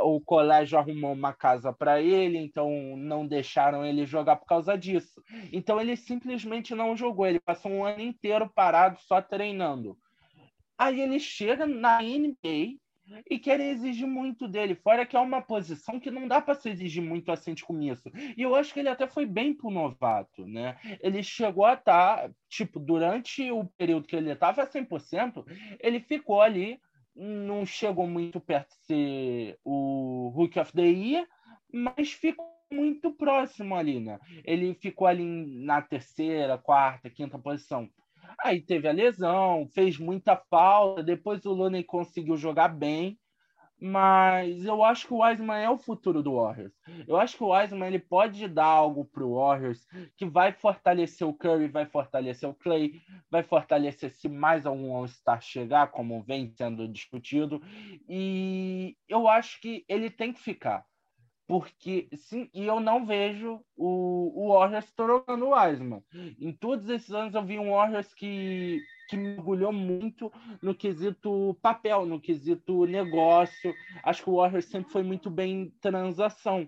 o 0.00 0.20
colégio 0.20 0.78
arrumou 0.78 1.12
uma 1.12 1.32
casa 1.32 1.72
para 1.72 2.00
ele, 2.00 2.38
então 2.38 2.70
não 2.96 3.26
deixaram 3.26 3.84
ele 3.84 4.06
jogar 4.06 4.36
por 4.36 4.46
causa 4.46 4.78
disso. 4.78 5.22
Então 5.52 5.78
ele 5.78 5.94
simplesmente 5.94 6.74
não 6.74 6.96
jogou, 6.96 7.26
ele 7.26 7.40
passou 7.40 7.70
um 7.70 7.84
ano 7.84 8.00
inteiro 8.00 8.50
parado 8.54 8.98
só 9.00 9.20
treinando. 9.20 9.96
Aí 10.78 11.00
ele 11.00 11.20
chega 11.20 11.66
na 11.66 12.00
NBA 12.02 12.78
e 13.28 13.38
querem 13.38 13.70
exigir 13.70 14.06
muito 14.06 14.48
dele. 14.48 14.74
Fora 14.74 15.04
que 15.06 15.16
é 15.16 15.20
uma 15.20 15.42
posição 15.42 16.00
que 16.00 16.10
não 16.10 16.26
dá 16.26 16.40
para 16.40 16.54
se 16.54 16.68
exigir 16.68 17.02
muito 17.02 17.30
assim 17.30 17.54
de 17.54 17.64
começo. 17.64 18.10
E 18.36 18.42
eu 18.42 18.54
acho 18.54 18.72
que 18.72 18.80
ele 18.80 18.88
até 18.88 19.06
foi 19.06 19.26
bem 19.26 19.52
pro 19.54 19.70
novato, 19.70 20.46
né? 20.46 20.76
Ele 21.00 21.22
chegou 21.22 21.64
a 21.64 21.74
estar, 21.74 22.28
tá, 22.28 22.34
tipo, 22.48 22.80
durante 22.80 23.50
o 23.50 23.64
período 23.64 24.06
que 24.06 24.16
ele 24.16 24.32
estava 24.32 24.66
100%, 24.66 25.44
ele 25.80 26.00
ficou 26.00 26.40
ali, 26.40 26.80
não 27.14 27.64
chegou 27.64 28.06
muito 28.06 28.40
perto 28.40 28.70
de 28.70 28.86
ser 28.86 29.58
o 29.64 30.32
Rookie 30.34 30.58
of 30.58 30.72
the 30.72 30.82
Year, 30.82 31.26
mas 31.72 32.12
ficou 32.12 32.52
muito 32.72 33.12
próximo 33.12 33.76
ali, 33.76 34.00
né? 34.00 34.18
Ele 34.44 34.74
ficou 34.74 35.06
ali 35.06 35.24
na 35.24 35.80
terceira, 35.80 36.58
quarta, 36.58 37.10
quinta 37.10 37.38
posição. 37.38 37.88
Aí 38.42 38.60
teve 38.60 38.88
a 38.88 38.92
lesão, 38.92 39.68
fez 39.74 39.98
muita 39.98 40.36
falta. 40.36 41.02
Depois 41.02 41.44
o 41.44 41.52
Looney 41.52 41.84
conseguiu 41.84 42.36
jogar 42.36 42.68
bem. 42.68 43.18
Mas 43.80 44.64
eu 44.64 44.82
acho 44.84 45.06
que 45.06 45.12
o 45.12 45.18
Wiseman 45.18 45.58
é 45.58 45.68
o 45.68 45.76
futuro 45.76 46.22
do 46.22 46.36
Warriors. 46.36 46.72
Eu 47.06 47.16
acho 47.16 47.36
que 47.36 47.42
o 47.42 47.48
Wiseman 47.48 47.88
ele 47.88 47.98
pode 47.98 48.46
dar 48.48 48.64
algo 48.64 49.04
para 49.04 49.24
o 49.24 49.34
Warriors 49.34 49.86
que 50.16 50.24
vai 50.24 50.52
fortalecer 50.52 51.26
o 51.26 51.34
Curry, 51.34 51.68
vai 51.68 51.84
fortalecer 51.84 52.48
o 52.48 52.54
Clay, 52.54 53.02
vai 53.30 53.42
fortalecer 53.42 54.10
se 54.12 54.28
mais 54.28 54.64
algum 54.64 54.94
All-Star 54.94 55.42
chegar, 55.42 55.90
como 55.90 56.22
vem 56.22 56.48
sendo 56.48 56.88
discutido. 56.88 57.60
E 58.08 58.96
eu 59.08 59.28
acho 59.28 59.60
que 59.60 59.84
ele 59.88 60.08
tem 60.08 60.32
que 60.32 60.40
ficar 60.40 60.84
porque 61.46 62.08
sim, 62.16 62.48
e 62.54 62.66
eu 62.66 62.80
não 62.80 63.04
vejo 63.04 63.60
o, 63.76 64.32
o 64.34 64.54
Warriors 64.54 64.90
trocando 64.92 65.46
o 65.46 65.54
Wiseman. 65.54 66.02
Em 66.40 66.52
todos 66.52 66.88
esses 66.88 67.10
anos 67.10 67.34
eu 67.34 67.44
vi 67.44 67.58
um 67.58 67.70
Warriors 67.70 68.14
que, 68.14 68.80
que 69.08 69.16
mergulhou 69.16 69.72
muito 69.72 70.32
no 70.62 70.74
quesito 70.74 71.56
papel, 71.60 72.06
no 72.06 72.20
quesito 72.20 72.86
negócio. 72.86 73.74
Acho 74.02 74.22
que 74.22 74.30
o 74.30 74.36
Warriors 74.36 74.66
sempre 74.66 74.90
foi 74.90 75.02
muito 75.02 75.30
bem 75.30 75.62
em 75.62 75.70
transação. 75.80 76.66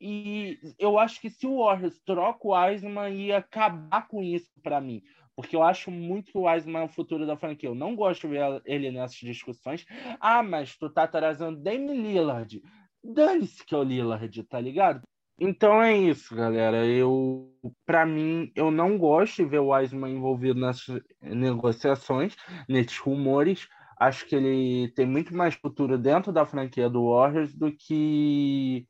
E 0.00 0.58
eu 0.78 0.98
acho 0.98 1.20
que 1.20 1.30
se 1.30 1.46
o 1.46 1.64
Warriors 1.64 2.00
troca 2.00 2.40
o 2.46 2.54
Wiseman, 2.54 3.10
ia 3.10 3.38
acabar 3.38 4.08
com 4.08 4.20
isso 4.20 4.50
para 4.62 4.80
mim. 4.80 5.00
Porque 5.36 5.56
eu 5.56 5.62
acho 5.62 5.90
muito 5.90 6.32
que 6.32 6.38
o 6.38 6.42
Wiseman 6.42 6.80
é 6.80 6.84
o 6.84 6.88
futuro 6.88 7.24
da 7.24 7.36
franquia. 7.36 7.68
Eu 7.68 7.74
não 7.74 7.94
gosto 7.94 8.22
de 8.22 8.34
ver 8.34 8.62
ele 8.66 8.90
nessas 8.90 9.16
discussões. 9.16 9.86
Ah, 10.20 10.42
mas 10.42 10.76
tu 10.76 10.90
tá 10.90 11.06
trazendo 11.06 11.62
Dame 11.62 11.96
Lillard 11.96 12.60
dane-se 13.02 13.64
que 13.64 13.74
é 13.74 13.78
o 13.78 13.82
Lillard, 13.82 14.42
tá 14.44 14.60
ligado? 14.60 15.02
Então 15.38 15.82
é 15.82 15.96
isso, 15.96 16.36
galera. 16.36 16.86
Eu, 16.86 17.52
para 17.84 18.06
mim, 18.06 18.52
eu 18.54 18.70
não 18.70 18.96
gosto 18.96 19.42
de 19.42 19.48
ver 19.48 19.58
o 19.58 19.68
Wiseman 19.68 20.12
envolvido 20.12 20.60
nessas 20.60 21.00
negociações, 21.20 22.36
nesses 22.68 22.96
rumores. 22.98 23.66
Acho 23.98 24.26
que 24.26 24.36
ele 24.36 24.92
tem 24.94 25.06
muito 25.06 25.34
mais 25.34 25.54
futuro 25.54 25.98
dentro 25.98 26.32
da 26.32 26.46
franquia 26.46 26.88
do 26.88 27.10
Warriors 27.10 27.54
do 27.54 27.72
que 27.72 28.86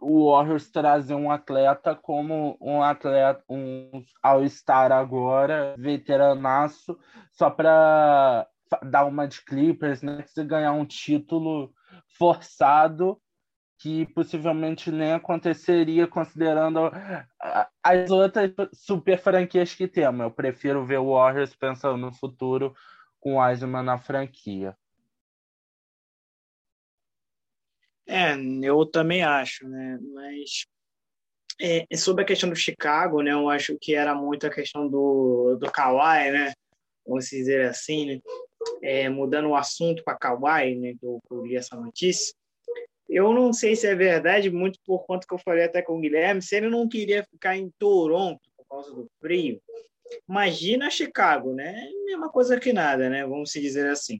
o 0.00 0.32
Warriors 0.32 0.70
trazer 0.70 1.14
um 1.14 1.30
atleta 1.30 1.94
como 1.94 2.56
um 2.60 2.82
atleta, 2.82 3.44
um 3.48 4.02
All-Star 4.20 4.90
agora, 4.90 5.76
veteranaço, 5.78 6.98
só 7.30 7.48
para 7.50 8.48
dar 8.90 9.04
uma 9.04 9.28
de 9.28 9.44
Clippers, 9.44 10.02
né? 10.02 10.24
Se 10.26 10.42
ganhar 10.44 10.72
um 10.72 10.84
título 10.84 11.72
forçado 12.18 13.20
que 13.78 14.06
possivelmente 14.14 14.92
nem 14.92 15.12
aconteceria 15.12 16.06
considerando 16.06 16.78
as 17.82 18.10
outras 18.12 18.52
super 18.72 19.18
franquias 19.18 19.74
que 19.74 19.88
temos. 19.88 20.20
Eu 20.20 20.30
prefiro 20.30 20.86
ver 20.86 20.98
o 20.98 21.12
Warriors 21.12 21.54
pensando 21.56 21.96
no 21.96 22.12
futuro 22.12 22.72
com 23.18 23.38
o 23.38 23.82
na 23.82 23.98
franquia. 23.98 24.76
É, 28.06 28.34
eu 28.62 28.86
também 28.86 29.24
acho, 29.24 29.68
né? 29.68 29.98
Mas 30.14 30.66
é, 31.60 31.96
sobre 31.96 32.22
a 32.22 32.26
questão 32.26 32.48
do 32.48 32.56
Chicago, 32.56 33.20
né? 33.20 33.32
Eu 33.32 33.48
acho 33.48 33.76
que 33.80 33.94
era 33.94 34.14
muito 34.14 34.46
a 34.46 34.50
questão 34.50 34.88
do, 34.88 35.56
do 35.58 35.70
Kawhi, 35.70 36.30
né? 36.30 36.52
Vamos 37.06 37.26
dizer 37.26 37.68
assim, 37.68 38.06
né? 38.06 38.20
É, 38.82 39.08
mudando 39.08 39.48
o 39.48 39.56
assunto 39.56 40.02
para 40.04 40.18
Kawhi, 40.18 40.74
né, 40.76 40.94
que 40.98 41.04
eu, 41.06 41.20
que 41.26 41.34
eu 41.34 41.44
li 41.44 41.56
essa 41.56 41.76
notícia, 41.76 42.34
eu 43.08 43.32
não 43.32 43.52
sei 43.52 43.76
se 43.76 43.86
é 43.86 43.94
verdade, 43.94 44.50
muito 44.50 44.78
por 44.86 45.04
conta 45.04 45.26
que 45.26 45.34
eu 45.34 45.38
falei 45.38 45.64
até 45.64 45.82
com 45.82 45.98
o 45.98 46.00
Guilherme, 46.00 46.40
se 46.40 46.56
ele 46.56 46.70
não 46.70 46.88
queria 46.88 47.22
ficar 47.24 47.56
em 47.56 47.70
Toronto 47.78 48.40
por 48.56 48.66
causa 48.66 48.94
do 48.94 49.06
frio. 49.20 49.60
Imagina 50.28 50.90
Chicago, 50.90 51.52
né? 51.52 51.90
Mesma 52.06 52.30
coisa 52.30 52.58
que 52.58 52.72
nada, 52.72 53.10
né? 53.10 53.26
Vamos 53.26 53.52
se 53.52 53.60
dizer 53.60 53.88
assim. 53.88 54.18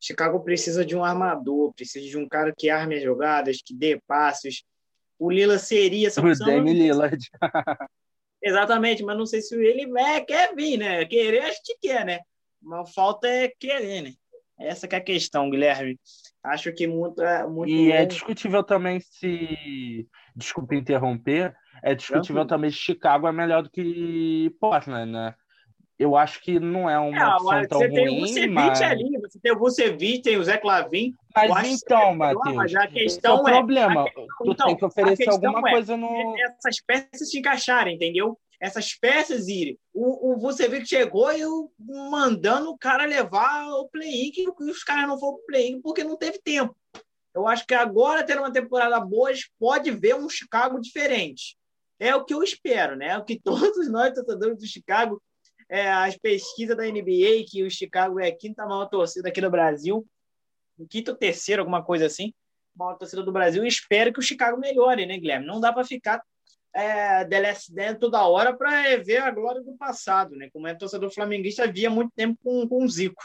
Chicago 0.00 0.40
precisa 0.40 0.84
de 0.84 0.94
um 0.94 1.04
armador, 1.04 1.72
precisa 1.74 2.06
de 2.06 2.16
um 2.16 2.28
cara 2.28 2.52
que 2.56 2.68
arme 2.68 2.96
as 2.96 3.02
jogadas, 3.02 3.62
que 3.64 3.74
dê 3.74 4.00
passes. 4.06 4.62
O 5.18 5.30
Lila 5.30 5.58
seria 5.58 6.08
essa 6.08 6.20
opção. 6.20 6.46
O 6.46 6.50
Dame 6.50 6.72
Lillard. 6.72 7.18
Exatamente, 8.42 9.02
mas 9.02 9.16
não 9.16 9.26
sei 9.26 9.40
se 9.40 9.56
ele 9.56 9.90
é, 9.98 10.20
quer 10.20 10.54
vir, 10.54 10.76
né? 10.76 11.04
Querer, 11.06 11.40
a 11.40 11.50
gente 11.50 11.76
quer, 11.80 12.04
né? 12.04 12.20
Mas 12.62 12.92
falta 12.92 13.28
é 13.28 13.48
querer, 13.48 14.02
né? 14.02 14.12
Essa 14.58 14.88
que 14.88 14.94
é 14.94 14.98
a 14.98 15.02
questão, 15.04 15.50
Guilherme. 15.50 15.98
Acho 16.42 16.72
que 16.72 16.86
muito, 16.86 17.22
muito 17.50 17.70
E 17.70 17.92
é 17.92 18.06
discutível 18.06 18.62
também 18.62 19.00
se. 19.00 20.08
Desculpa 20.34 20.74
interromper. 20.74 21.54
É 21.82 21.94
discutível 21.94 22.46
também 22.46 22.70
se 22.70 22.78
Chicago 22.78 23.26
é 23.26 23.32
melhor 23.32 23.62
do 23.62 23.70
que 23.70 24.54
Portland, 24.58 25.12
né? 25.12 25.34
eu 25.98 26.14
acho 26.14 26.42
que 26.42 26.60
não 26.60 26.88
é 26.88 26.98
uma 26.98 27.18
é, 27.18 27.34
opção 27.34 27.68
tão 27.68 27.78
você 27.78 27.88
ruim, 27.88 27.94
tem 27.94 28.08
o 28.08 28.20
Vucevic 28.20 28.52
mas... 28.52 28.82
ali, 28.82 29.18
você 29.18 29.40
tem 29.40 29.52
o 29.52 29.58
Vucevic, 29.58 30.22
tem 30.22 30.36
o 30.36 30.44
Zé 30.44 30.58
Clavin. 30.58 31.14
Mas 31.34 31.82
então, 31.82 32.14
Matheus, 32.14 32.54
mas 32.54 32.74
a 32.74 32.86
questão 32.86 33.42
o 33.42 33.48
é, 33.48 33.52
problema, 33.52 34.04
questão, 34.04 34.26
tu 34.26 34.52
então, 34.52 34.66
tem 34.66 34.76
que 34.76 34.84
oferecer 34.84 35.28
alguma 35.30 35.66
é, 35.66 35.72
coisa 35.72 35.96
no... 35.96 36.34
Essas 36.38 36.80
peças 36.86 37.30
se 37.30 37.38
encaixarem, 37.38 37.94
entendeu? 37.94 38.38
Essas 38.60 38.94
peças 38.94 39.48
irem. 39.48 39.78
O, 39.92 40.32
o 40.32 40.38
Vucevic 40.38 40.86
chegou 40.86 41.30
e 41.32 41.40
eu 41.40 41.70
mandando 41.78 42.70
o 42.70 42.78
cara 42.78 43.04
levar 43.04 43.68
o 43.68 43.88
play-in, 43.88 44.30
que 44.30 44.48
os 44.48 44.82
caras 44.82 45.08
não 45.08 45.18
foram 45.18 45.36
pro 45.36 45.46
play-in 45.46 45.80
porque 45.80 46.02
não 46.02 46.16
teve 46.16 46.38
tempo. 46.38 46.74
Eu 47.34 47.46
acho 47.46 47.66
que 47.66 47.74
agora, 47.74 48.24
tendo 48.24 48.38
uma 48.40 48.52
temporada 48.52 48.98
boa, 48.98 49.30
pode 49.58 49.90
ver 49.90 50.14
um 50.14 50.28
Chicago 50.28 50.80
diferente. 50.80 51.56
É 51.98 52.14
o 52.14 52.24
que 52.24 52.32
eu 52.32 52.42
espero, 52.42 52.96
né? 52.96 53.08
É 53.08 53.18
o 53.18 53.24
que 53.24 53.38
todos 53.44 53.90
nós, 53.90 54.14
torcedores 54.14 54.58
do 54.58 54.66
Chicago, 54.66 55.22
é, 55.68 55.90
as 55.90 56.16
pesquisas 56.16 56.76
da 56.76 56.84
NBA, 56.84 57.44
que 57.46 57.62
o 57.62 57.70
Chicago 57.70 58.18
é 58.20 58.28
a 58.28 58.36
quinta 58.36 58.64
maior 58.64 58.86
torcida 58.86 59.28
aqui 59.28 59.40
no 59.40 59.50
Brasil, 59.50 60.06
quinta 60.88 61.10
ou 61.10 61.16
terceira, 61.16 61.60
alguma 61.60 61.82
coisa 61.84 62.06
assim, 62.06 62.32
maior 62.74 62.96
torcida 62.96 63.22
do 63.22 63.32
Brasil, 63.32 63.64
espero 63.64 64.12
que 64.12 64.18
o 64.18 64.22
Chicago 64.22 64.58
melhore, 64.58 65.06
né, 65.06 65.18
Guilherme? 65.18 65.46
Não 65.46 65.60
dá 65.60 65.72
para 65.72 65.84
ficar 65.84 66.22
é, 66.76 67.24
The 67.24 67.40
Last 67.40 67.74
Dance 67.74 67.98
toda 67.98 68.26
hora 68.26 68.54
para 68.54 68.96
ver 68.98 69.22
a 69.22 69.30
glória 69.30 69.62
do 69.62 69.76
passado, 69.78 70.36
né? 70.36 70.50
Como 70.52 70.66
é 70.66 70.74
torcedor 70.74 71.10
flamenguista, 71.10 71.66
via 71.66 71.88
muito 71.88 72.12
tempo 72.14 72.38
com, 72.44 72.68
com 72.68 72.84
o 72.84 72.88
Zico. 72.88 73.22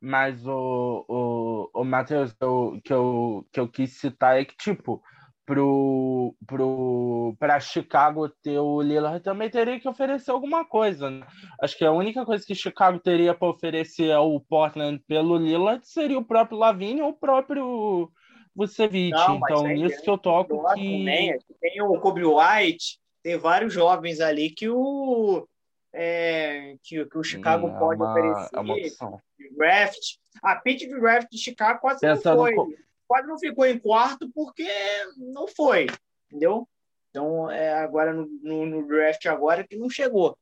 Mas 0.00 0.44
o, 0.46 1.04
o, 1.08 1.70
o 1.80 1.84
Matheus, 1.84 2.32
que 2.32 2.92
eu, 2.92 3.46
que 3.52 3.60
eu 3.60 3.68
quis 3.68 3.98
citar 3.98 4.40
é 4.40 4.44
que, 4.44 4.56
tipo, 4.56 5.02
pro, 5.46 6.36
pro, 6.46 7.36
Chicago 7.60 8.28
ter 8.28 8.58
o 8.58 8.82
Lillard 8.82 9.20
também 9.20 9.48
teria 9.48 9.78
que 9.80 9.88
oferecer 9.88 10.30
alguma 10.30 10.64
coisa. 10.64 11.08
Né? 11.08 11.26
Acho 11.62 11.78
que 11.78 11.84
a 11.84 11.92
única 11.92 12.24
coisa 12.24 12.44
que 12.44 12.54
Chicago 12.54 12.98
teria 12.98 13.34
para 13.34 13.48
oferecer 13.48 14.12
ao 14.12 14.40
Portland 14.40 15.02
pelo 15.06 15.36
Lillard 15.36 15.86
seria 15.88 16.18
o 16.18 16.24
próprio 16.24 16.58
Lavigne 16.58 17.00
ou 17.00 17.10
o 17.10 17.18
próprio 17.18 18.10
Vucevic. 18.58 19.14
Então, 19.14 19.68
nisso 19.68 20.02
que 20.02 20.10
eu 20.10 20.18
toco 20.18 20.64
que... 20.74 20.98
Também. 20.98 21.38
Tem 21.60 21.80
o 21.80 22.00
Kobe 22.00 22.24
White, 22.24 22.98
tem 23.22 23.36
vários 23.36 23.72
jovens 23.72 24.20
ali 24.20 24.50
que 24.50 24.68
o, 24.68 25.46
é, 25.92 26.76
que, 26.82 27.04
que, 27.06 27.18
o 27.18 27.22
Chicago 27.22 27.68
é 27.68 27.78
pode 27.78 28.02
uma, 28.02 28.10
oferecer. 28.10 28.50
É 28.52 28.60
uma 28.60 28.74
opção. 28.74 29.22
Draft. 29.56 30.16
A 30.42 30.56
pitch 30.56 30.80
de 30.80 31.00
draft 31.00 31.28
de 31.30 31.38
Chicago 31.38 31.80
quase 31.80 32.00
Pensando 32.00 32.44
não 32.44 32.54
foi. 32.54 32.76
Quase 33.06 33.28
não 33.28 33.38
ficou 33.38 33.64
em 33.64 33.78
quarto 33.78 34.28
porque 34.34 34.68
não 35.16 35.46
foi, 35.46 35.86
entendeu? 36.26 36.68
Então, 37.10 37.50
é, 37.50 37.72
agora 37.72 38.12
no, 38.12 38.26
no, 38.42 38.66
no, 38.66 38.86
draft 38.86 39.24
agora 39.26 39.66
que 39.66 39.76
não 39.76 39.88
chegou. 39.88 40.36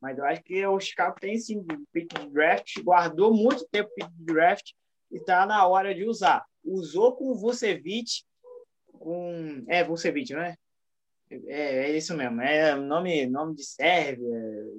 Mas 0.00 0.18
eu 0.18 0.24
acho 0.24 0.42
que 0.42 0.66
o 0.66 0.80
Chicago 0.80 1.16
tem 1.20 1.38
sim 1.38 1.64
pick 1.92 2.12
de 2.12 2.30
draft, 2.30 2.82
guardou 2.82 3.32
muito 3.32 3.66
tempo 3.70 3.90
pick 3.94 4.08
de 4.10 4.24
draft 4.24 4.70
e 5.10 5.16
está 5.18 5.46
na 5.46 5.66
hora 5.66 5.94
de 5.94 6.04
usar. 6.04 6.44
Usou 6.64 7.16
com 7.16 7.30
o 7.30 7.34
Vucevic, 7.34 8.24
com... 8.92 9.64
É, 9.68 9.84
Vucevic, 9.84 10.32
não 10.32 10.42
é? 10.42 10.56
É, 11.30 11.90
é 11.90 11.96
isso 11.96 12.16
mesmo, 12.16 12.40
é 12.40 12.74
nome, 12.74 13.26
nome 13.26 13.54
de 13.54 13.62
Sérvia, 13.62 14.26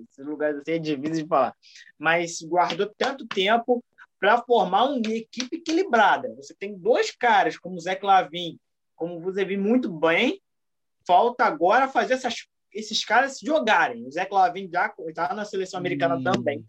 esse 0.09 0.23
lugar 0.23 0.53
eu 0.53 0.63
tenho 0.63 0.79
difícil 0.79 1.23
de 1.23 1.27
falar. 1.27 1.55
Mas 1.97 2.41
guardou 2.41 2.91
tanto 2.97 3.27
tempo 3.27 3.83
para 4.19 4.41
formar 4.41 4.85
uma 4.85 5.13
equipe 5.13 5.57
equilibrada. 5.57 6.33
Você 6.35 6.53
tem 6.53 6.75
dois 6.75 7.11
caras, 7.11 7.57
como 7.57 7.75
o 7.75 7.79
Zé 7.79 7.95
Clavin, 7.95 8.59
como 8.95 9.19
você 9.21 9.45
viu 9.45 9.61
muito 9.61 9.89
bem, 9.89 10.41
falta 11.07 11.45
agora 11.45 11.87
fazer 11.87 12.15
essas, 12.15 12.47
esses 12.73 13.05
caras 13.05 13.37
se 13.37 13.45
jogarem. 13.45 14.05
O 14.05 14.11
Zé 14.11 14.25
Clavin 14.25 14.69
já 14.69 14.93
está 15.07 15.33
na 15.33 15.45
seleção 15.45 15.79
americana 15.79 16.17
hum. 16.17 16.23
também. 16.23 16.65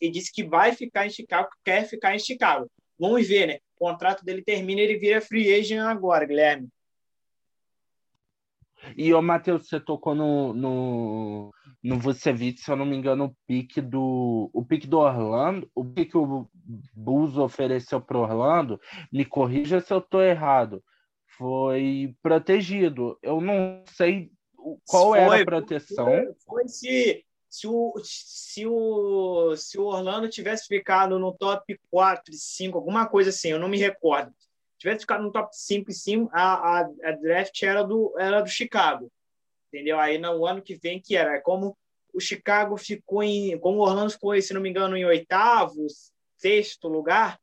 E 0.00 0.10
disse 0.10 0.32
que 0.32 0.42
vai 0.42 0.72
ficar 0.72 1.06
em 1.06 1.10
Chicago, 1.10 1.48
quer 1.64 1.86
ficar 1.86 2.14
em 2.14 2.18
Chicago. 2.18 2.68
Vamos 3.02 3.26
ver, 3.26 3.48
né? 3.48 3.58
O 3.74 3.84
contrato 3.84 4.24
dele 4.24 4.44
termina, 4.44 4.80
ele 4.80 4.96
vira 4.96 5.20
free 5.20 5.52
agent 5.52 5.80
agora, 5.80 6.24
Guilherme. 6.24 6.68
E 8.96 9.12
o 9.12 9.20
Matheus, 9.20 9.66
você 9.66 9.80
tocou 9.80 10.14
no, 10.14 10.54
no, 10.54 11.52
no 11.82 11.98
Vucevic, 11.98 12.60
se 12.60 12.70
eu 12.70 12.76
não 12.76 12.86
me 12.86 12.94
engano, 12.94 13.24
o 13.24 13.36
pique 13.44 13.80
do 13.80 14.48
o 14.52 14.64
pique 14.64 14.86
do 14.86 15.00
Orlando, 15.00 15.68
o 15.74 15.84
pique 15.84 16.12
que 16.12 16.16
o 16.16 16.48
Bulls 16.94 17.36
ofereceu 17.36 18.00
para 18.00 18.18
Orlando, 18.18 18.80
me 19.12 19.24
corrija 19.24 19.80
se 19.80 19.92
eu 19.92 19.98
estou 19.98 20.22
errado, 20.22 20.80
foi 21.36 22.14
protegido. 22.22 23.18
Eu 23.20 23.40
não 23.40 23.82
sei 23.88 24.30
qual 24.86 25.08
foi, 25.08 25.18
era 25.18 25.42
a 25.42 25.44
proteção. 25.44 26.06
Foi 26.46 26.68
se, 26.68 27.24
se, 27.52 27.66
o, 27.66 27.92
se, 28.02 28.66
o, 28.66 29.54
se 29.56 29.78
o 29.78 29.84
Orlando 29.84 30.28
tivesse 30.28 30.66
ficado 30.66 31.18
no 31.18 31.32
top 31.32 31.78
4, 31.90 32.32
5, 32.32 32.78
alguma 32.78 33.06
coisa 33.06 33.30
assim, 33.30 33.50
eu 33.50 33.58
não 33.58 33.68
me 33.68 33.78
recordo 33.78 34.34
tivesse 34.82 35.02
ficado 35.02 35.22
no 35.22 35.30
top 35.30 35.48
5 35.52 35.90
e 35.90 35.94
sim, 35.94 36.28
a, 36.32 36.54
a, 36.54 36.80
a, 36.80 37.12
draft 37.12 37.62
era 37.62 37.84
do, 37.84 38.12
era 38.18 38.40
do 38.40 38.48
Chicago. 38.48 39.10
Entendeu? 39.68 39.98
Aí 39.98 40.18
no 40.18 40.44
ano 40.44 40.60
que 40.60 40.74
vem, 40.74 41.00
que 41.00 41.16
era 41.16 41.40
como 41.40 41.78
o 42.12 42.20
Chicago 42.20 42.76
ficou 42.76 43.22
em. 43.22 43.58
Como 43.58 43.78
o 43.78 43.82
Orlando 43.82 44.10
ficou, 44.10 44.38
se 44.40 44.52
não 44.52 44.60
me 44.60 44.68
engano, 44.68 44.96
em 44.96 45.04
oitavo, 45.04 45.86
sexto 46.36 46.88
lugar, 46.88 47.38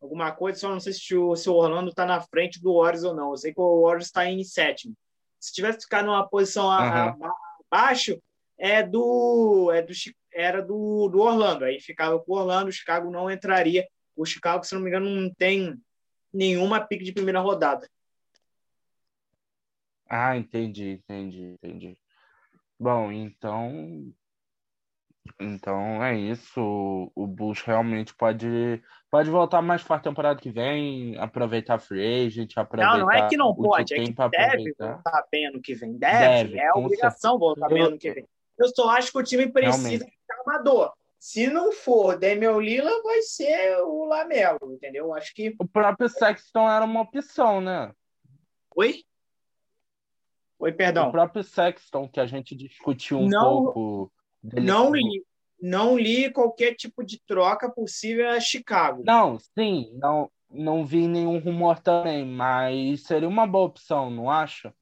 alguma 0.00 0.30
coisa, 0.32 0.60
só 0.60 0.68
não 0.68 0.78
sei 0.78 0.92
se 0.92 1.16
o, 1.16 1.34
se 1.34 1.48
o 1.48 1.54
Orlando 1.54 1.90
está 1.90 2.04
na 2.04 2.20
frente 2.20 2.60
do 2.60 2.74
Warriors 2.74 3.04
ou 3.04 3.14
não. 3.14 3.30
Eu 3.30 3.36
sei 3.36 3.54
que 3.54 3.60
o 3.60 3.82
Warriors 3.82 4.06
está 4.06 4.26
em 4.30 4.44
sétimo. 4.44 4.94
Se 5.40 5.52
tivesse 5.52 5.80
ficado 5.80 6.06
numa 6.06 6.28
posição 6.28 6.66
uhum. 6.66 7.30
abaixo, 7.72 8.20
é 8.58 8.82
do, 8.82 9.70
é 9.72 9.82
do, 9.82 9.92
era 10.32 10.62
do, 10.62 11.08
do 11.08 11.20
Orlando. 11.20 11.64
Aí 11.64 11.80
ficava 11.80 12.18
com 12.18 12.32
o 12.32 12.36
Orlando, 12.36 12.68
o 12.68 12.72
Chicago 12.72 13.10
não 13.10 13.30
entraria. 13.30 13.86
O 14.14 14.24
Chicago, 14.24 14.64
se 14.64 14.74
não 14.74 14.82
me 14.82 14.88
engano, 14.88 15.08
não 15.08 15.32
tem 15.32 15.78
nenhuma 16.32 16.80
pique 16.80 17.04
de 17.04 17.12
primeira 17.12 17.40
rodada. 17.40 17.88
Ah, 20.08 20.36
entendi, 20.36 21.02
entendi, 21.04 21.42
entendi. 21.42 21.98
Bom, 22.78 23.10
então. 23.10 24.12
Então 25.40 26.02
é 26.04 26.16
isso. 26.16 27.10
O 27.14 27.26
Bulls 27.26 27.60
realmente 27.62 28.14
pode, 28.14 28.80
pode 29.10 29.28
voltar 29.28 29.60
mais 29.60 29.82
para 29.82 29.96
a 29.96 30.00
temporada 30.00 30.40
que 30.40 30.50
vem, 30.50 31.18
aproveitar 31.18 31.74
a 31.74 31.78
free 31.78 32.26
agent, 32.26 32.56
aproveitar. 32.56 32.98
Não, 32.98 33.06
não 33.06 33.10
é 33.10 33.28
que 33.28 33.36
não 33.36 33.54
pode, 33.54 33.92
é 33.92 34.04
que 34.04 34.12
deve 34.12 34.72
voltar 34.78 35.26
bem 35.30 35.46
ano 35.46 35.60
que 35.60 35.74
vem. 35.74 35.98
Deve, 35.98 36.50
deve 36.50 36.60
é 36.60 36.72
obrigação 36.72 37.32
certeza. 37.32 37.38
voltar 37.38 37.68
bem 37.68 37.82
ano 37.82 37.98
que 37.98 38.12
vem. 38.12 38.28
Eu 38.58 38.68
só 38.74 38.90
acho 38.90 39.12
que 39.12 39.18
o 39.18 39.22
time 39.22 39.50
precisa 39.50 39.88
realmente. 39.88 40.06
de 40.06 40.34
armador. 40.40 40.92
Se 41.18 41.46
não 41.48 41.72
for 41.72 42.18
Damian 42.18 42.58
Lila, 42.58 42.90
vai 43.02 43.22
ser 43.22 43.78
o 43.82 44.04
Lamelo, 44.04 44.72
entendeu? 44.72 45.12
Acho 45.14 45.34
que. 45.34 45.54
O 45.58 45.66
próprio 45.66 46.08
Sexton 46.08 46.70
era 46.70 46.84
uma 46.84 47.00
opção, 47.00 47.60
né? 47.60 47.92
Oi? 48.76 49.02
Oi, 50.58 50.72
perdão. 50.72 51.08
O 51.08 51.12
próprio 51.12 51.42
Sexton, 51.42 52.08
que 52.08 52.20
a 52.20 52.26
gente 52.26 52.54
discutiu 52.54 53.18
um 53.18 53.28
não, 53.28 53.64
pouco. 53.64 54.12
Não 54.42 54.94
li, 54.94 55.24
não 55.60 55.98
li 55.98 56.30
qualquer 56.30 56.74
tipo 56.74 57.04
de 57.04 57.20
troca 57.26 57.70
possível 57.70 58.28
a 58.28 58.40
Chicago. 58.40 59.02
Não, 59.04 59.38
sim, 59.38 59.90
não, 59.94 60.30
não 60.50 60.84
vi 60.84 61.08
nenhum 61.08 61.38
rumor 61.38 61.80
também, 61.80 62.24
mas 62.24 63.02
seria 63.02 63.28
uma 63.28 63.46
boa 63.46 63.66
opção, 63.66 64.10
não 64.10 64.30
acha? 64.30 64.72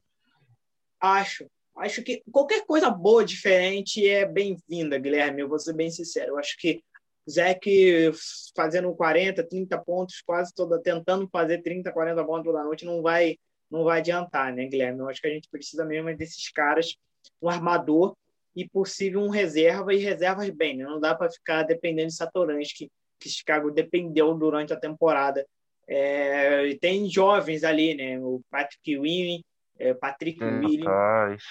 Acho. 1.00 1.46
Acho 1.76 2.02
que 2.02 2.22
qualquer 2.30 2.64
coisa 2.66 2.88
boa, 2.88 3.24
diferente, 3.24 4.08
é 4.08 4.24
bem-vinda, 4.24 4.98
Guilherme. 4.98 5.42
Eu 5.42 5.48
vou 5.48 5.58
ser 5.58 5.72
bem 5.72 5.90
sincero. 5.90 6.32
Eu 6.32 6.38
acho 6.38 6.56
que 6.56 6.82
Zeke 7.28 8.12
fazendo 8.54 8.94
40, 8.94 9.42
30 9.42 9.78
pontos, 9.78 10.22
quase 10.22 10.54
toda 10.54 10.80
tentando 10.80 11.28
fazer 11.28 11.62
30, 11.62 11.90
40 11.90 12.24
pontos 12.24 12.44
toda 12.44 12.64
noite, 12.64 12.84
não 12.84 13.02
vai 13.02 13.36
não 13.70 13.82
vai 13.82 13.98
adiantar, 13.98 14.52
né, 14.52 14.66
Guilherme? 14.66 15.00
Eu 15.00 15.08
acho 15.08 15.20
que 15.20 15.26
a 15.26 15.30
gente 15.30 15.48
precisa 15.48 15.84
mesmo 15.84 16.14
desses 16.16 16.48
caras, 16.50 16.94
um 17.42 17.48
armador 17.48 18.14
e 18.54 18.68
possível 18.68 19.20
um 19.20 19.30
reserva 19.30 19.92
e 19.92 19.98
reservas 19.98 20.48
bem, 20.50 20.76
né? 20.76 20.84
Não 20.84 21.00
dá 21.00 21.14
para 21.14 21.30
ficar 21.30 21.64
dependendo 21.64 22.08
de 22.08 22.14
Satoransky, 22.14 22.88
que 23.18 23.28
Chicago 23.28 23.70
dependeu 23.72 24.32
durante 24.34 24.72
a 24.72 24.78
temporada. 24.78 25.44
É, 25.88 26.76
tem 26.76 27.10
jovens 27.10 27.64
ali, 27.64 27.94
né? 27.94 28.18
O 28.20 28.40
Patrick 28.48 28.92
Ewing, 28.92 29.42
é, 29.78 29.94
Patrick 29.94 30.42
hum, 30.42 30.60
Williams, 30.60 31.42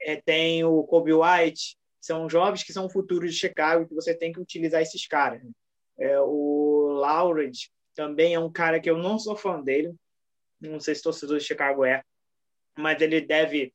é, 0.00 0.16
tem 0.16 0.64
o 0.64 0.82
Kobe 0.84 1.12
White, 1.12 1.76
são 2.00 2.28
jovens 2.28 2.62
que 2.62 2.72
são 2.72 2.86
o 2.86 2.90
futuro 2.90 3.26
de 3.26 3.32
Chicago, 3.32 3.86
que 3.86 3.94
você 3.94 4.14
tem 4.14 4.32
que 4.32 4.40
utilizar 4.40 4.80
esses 4.80 5.06
caras. 5.06 5.42
Né? 5.42 5.50
É, 5.98 6.20
o 6.20 6.98
Laured 7.00 7.70
também 7.94 8.34
é 8.34 8.38
um 8.38 8.52
cara 8.52 8.78
que 8.78 8.88
eu 8.88 8.98
não 8.98 9.18
sou 9.18 9.36
fã 9.36 9.60
dele, 9.60 9.94
não 10.60 10.78
sei 10.80 10.94
se 10.94 11.02
torcedor 11.02 11.38
de 11.38 11.44
Chicago 11.44 11.84
é, 11.84 12.02
mas 12.76 13.00
ele 13.00 13.20
deve 13.20 13.72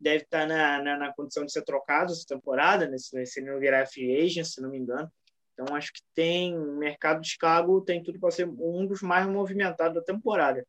deve 0.00 0.22
estar 0.22 0.46
na, 0.46 0.80
na, 0.80 0.96
na 0.96 1.12
condição 1.12 1.44
de 1.44 1.50
ser 1.50 1.62
trocado 1.62 2.12
essa 2.12 2.24
temporada, 2.24 2.86
né? 2.86 2.96
se, 2.98 3.26
se 3.26 3.40
ele 3.40 3.50
não 3.50 3.58
virar 3.58 3.84
free 3.86 4.16
agent, 4.16 4.46
se 4.46 4.60
não 4.60 4.70
me 4.70 4.78
engano. 4.78 5.10
Então, 5.52 5.74
acho 5.74 5.92
que 5.92 6.00
tem 6.14 6.56
o 6.56 6.78
mercado 6.78 7.20
de 7.20 7.28
Chicago 7.28 7.80
tem 7.80 8.00
tudo 8.00 8.20
para 8.20 8.30
ser 8.30 8.46
um 8.46 8.86
dos 8.86 9.02
mais 9.02 9.26
movimentados 9.26 9.94
da 9.94 10.02
temporada. 10.02 10.64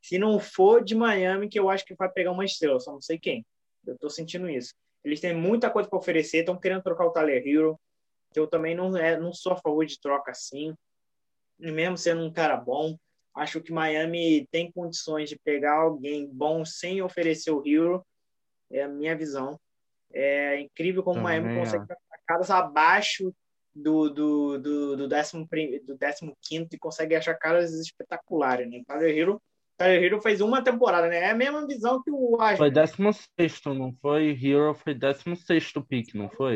Se 0.00 0.18
não 0.18 0.38
for 0.38 0.82
de 0.82 0.94
Miami, 0.94 1.48
que 1.48 1.58
eu 1.58 1.68
acho 1.68 1.84
que 1.84 1.94
vai 1.94 2.10
pegar 2.10 2.32
uma 2.32 2.44
estrela, 2.44 2.80
só 2.80 2.92
não 2.92 3.02
sei 3.02 3.18
quem. 3.18 3.44
Eu 3.86 3.94
estou 3.94 4.10
sentindo 4.10 4.48
isso. 4.48 4.74
Eles 5.04 5.20
têm 5.20 5.34
muita 5.34 5.70
coisa 5.70 5.88
para 5.88 5.98
oferecer, 5.98 6.38
estão 6.38 6.58
querendo 6.58 6.82
trocar 6.82 7.06
o 7.06 7.12
Tyler 7.12 7.42
Hero, 7.46 7.78
que 8.32 8.38
eu 8.38 8.46
também 8.46 8.74
não, 8.74 8.96
é, 8.96 9.18
não 9.18 9.32
sou 9.32 9.52
a 9.52 9.56
favor 9.56 9.84
de 9.84 9.98
troca 10.00 10.30
assim. 10.30 10.74
E 11.58 11.70
mesmo 11.70 11.96
sendo 11.96 12.22
um 12.22 12.32
cara 12.32 12.56
bom, 12.56 12.96
acho 13.34 13.60
que 13.60 13.72
Miami 13.72 14.46
tem 14.50 14.70
condições 14.70 15.28
de 15.28 15.38
pegar 15.38 15.74
alguém 15.74 16.26
bom 16.26 16.64
sem 16.64 17.02
oferecer 17.02 17.50
o 17.50 17.62
Hero. 17.66 18.04
É 18.70 18.82
a 18.82 18.88
minha 18.88 19.16
visão. 19.16 19.58
É 20.12 20.60
incrível 20.60 21.02
como 21.02 21.20
o 21.20 21.22
Miami 21.22 21.58
consegue 21.58 21.84
caras 22.26 22.50
abaixo 22.50 23.34
do, 23.74 24.08
do, 24.08 24.58
do, 24.58 24.96
do, 24.96 25.08
décimo, 25.08 25.48
do 25.84 25.96
décimo 25.96 26.36
quinto 26.40 26.76
e 26.76 26.78
consegue 26.78 27.16
achar 27.16 27.34
caras 27.34 27.72
espetaculares, 27.72 28.70
né? 28.70 28.82
Tyler 28.86 29.16
Hero, 29.16 29.42
Tyler 29.80 30.04
Hero 30.04 30.20
fez 30.20 30.42
uma 30.42 30.62
temporada, 30.62 31.08
né? 31.08 31.20
É 31.20 31.30
a 31.30 31.34
mesma 31.34 31.66
visão 31.66 32.02
que 32.02 32.10
o 32.10 32.38
Ashley. 32.38 32.58
Foi 32.58 32.70
décimo 32.70 33.10
sexto, 33.14 33.72
não 33.72 33.94
foi? 34.02 34.38
Hero 34.38 34.74
foi 34.74 34.92
décimo 34.92 35.34
sexto 35.34 35.82
pick, 35.82 36.14
não 36.14 36.28
foi? 36.28 36.54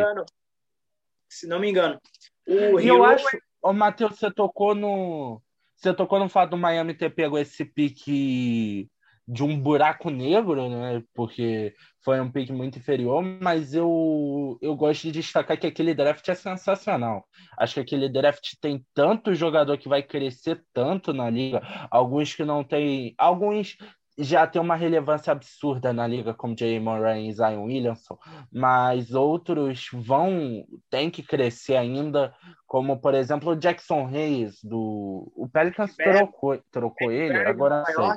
Se 1.26 1.46
não 1.46 1.58
me 1.58 1.70
engano. 1.70 1.98
O 2.46 2.78
Hero... 2.78 2.82
Eu 2.82 3.02
acho... 3.02 3.26
Ô, 3.62 3.72
Matheus, 3.72 4.18
você 4.18 4.30
tocou 4.30 4.74
no... 4.74 5.40
Você 5.74 5.94
tocou 5.94 6.18
no 6.18 6.28
fato 6.28 6.50
do 6.50 6.58
Miami 6.58 6.92
ter 6.92 7.14
pego 7.14 7.38
esse 7.38 7.64
pique 7.64 8.90
de 9.26 9.42
um 9.42 9.58
buraco 9.58 10.10
negro, 10.10 10.68
né? 10.68 11.02
Porque 11.14 11.74
foi 12.04 12.20
um 12.20 12.30
pick 12.30 12.50
muito 12.50 12.78
inferior, 12.78 13.22
mas 13.40 13.74
eu, 13.74 14.58
eu 14.60 14.76
gosto 14.76 15.02
de 15.02 15.12
destacar 15.12 15.58
que 15.58 15.66
aquele 15.66 15.94
draft 15.94 16.28
é 16.28 16.34
sensacional. 16.34 17.24
Acho 17.58 17.74
que 17.74 17.80
aquele 17.80 18.08
draft 18.08 18.54
tem 18.60 18.84
tanto 18.94 19.34
jogador 19.34 19.78
que 19.78 19.88
vai 19.88 20.02
crescer 20.02 20.62
tanto 20.72 21.12
na 21.12 21.30
liga, 21.30 21.62
alguns 21.90 22.34
que 22.34 22.44
não 22.44 22.62
tem, 22.62 23.14
alguns 23.16 23.76
já 24.16 24.46
tem 24.46 24.62
uma 24.62 24.76
relevância 24.76 25.32
absurda 25.32 25.92
na 25.92 26.06
liga, 26.06 26.32
como 26.32 26.56
Jay 26.56 26.78
Moran 26.78 27.20
e 27.20 27.32
Zion 27.32 27.64
Williamson, 27.64 28.16
mas 28.52 29.12
outros 29.12 29.88
vão, 29.92 30.64
tem 30.88 31.10
que 31.10 31.22
crescer 31.22 31.76
ainda, 31.76 32.32
como 32.66 33.00
por 33.00 33.14
exemplo 33.14 33.50
o 33.50 33.56
Jackson 33.56 34.06
Hayes, 34.06 34.62
do 34.62 35.32
o 35.34 35.48
Pelicans 35.52 35.96
trocou, 35.96 36.62
trocou 36.70 37.10
ele, 37.10 37.36
agora 37.38 37.78
não 37.78 37.86
sei 37.86 38.16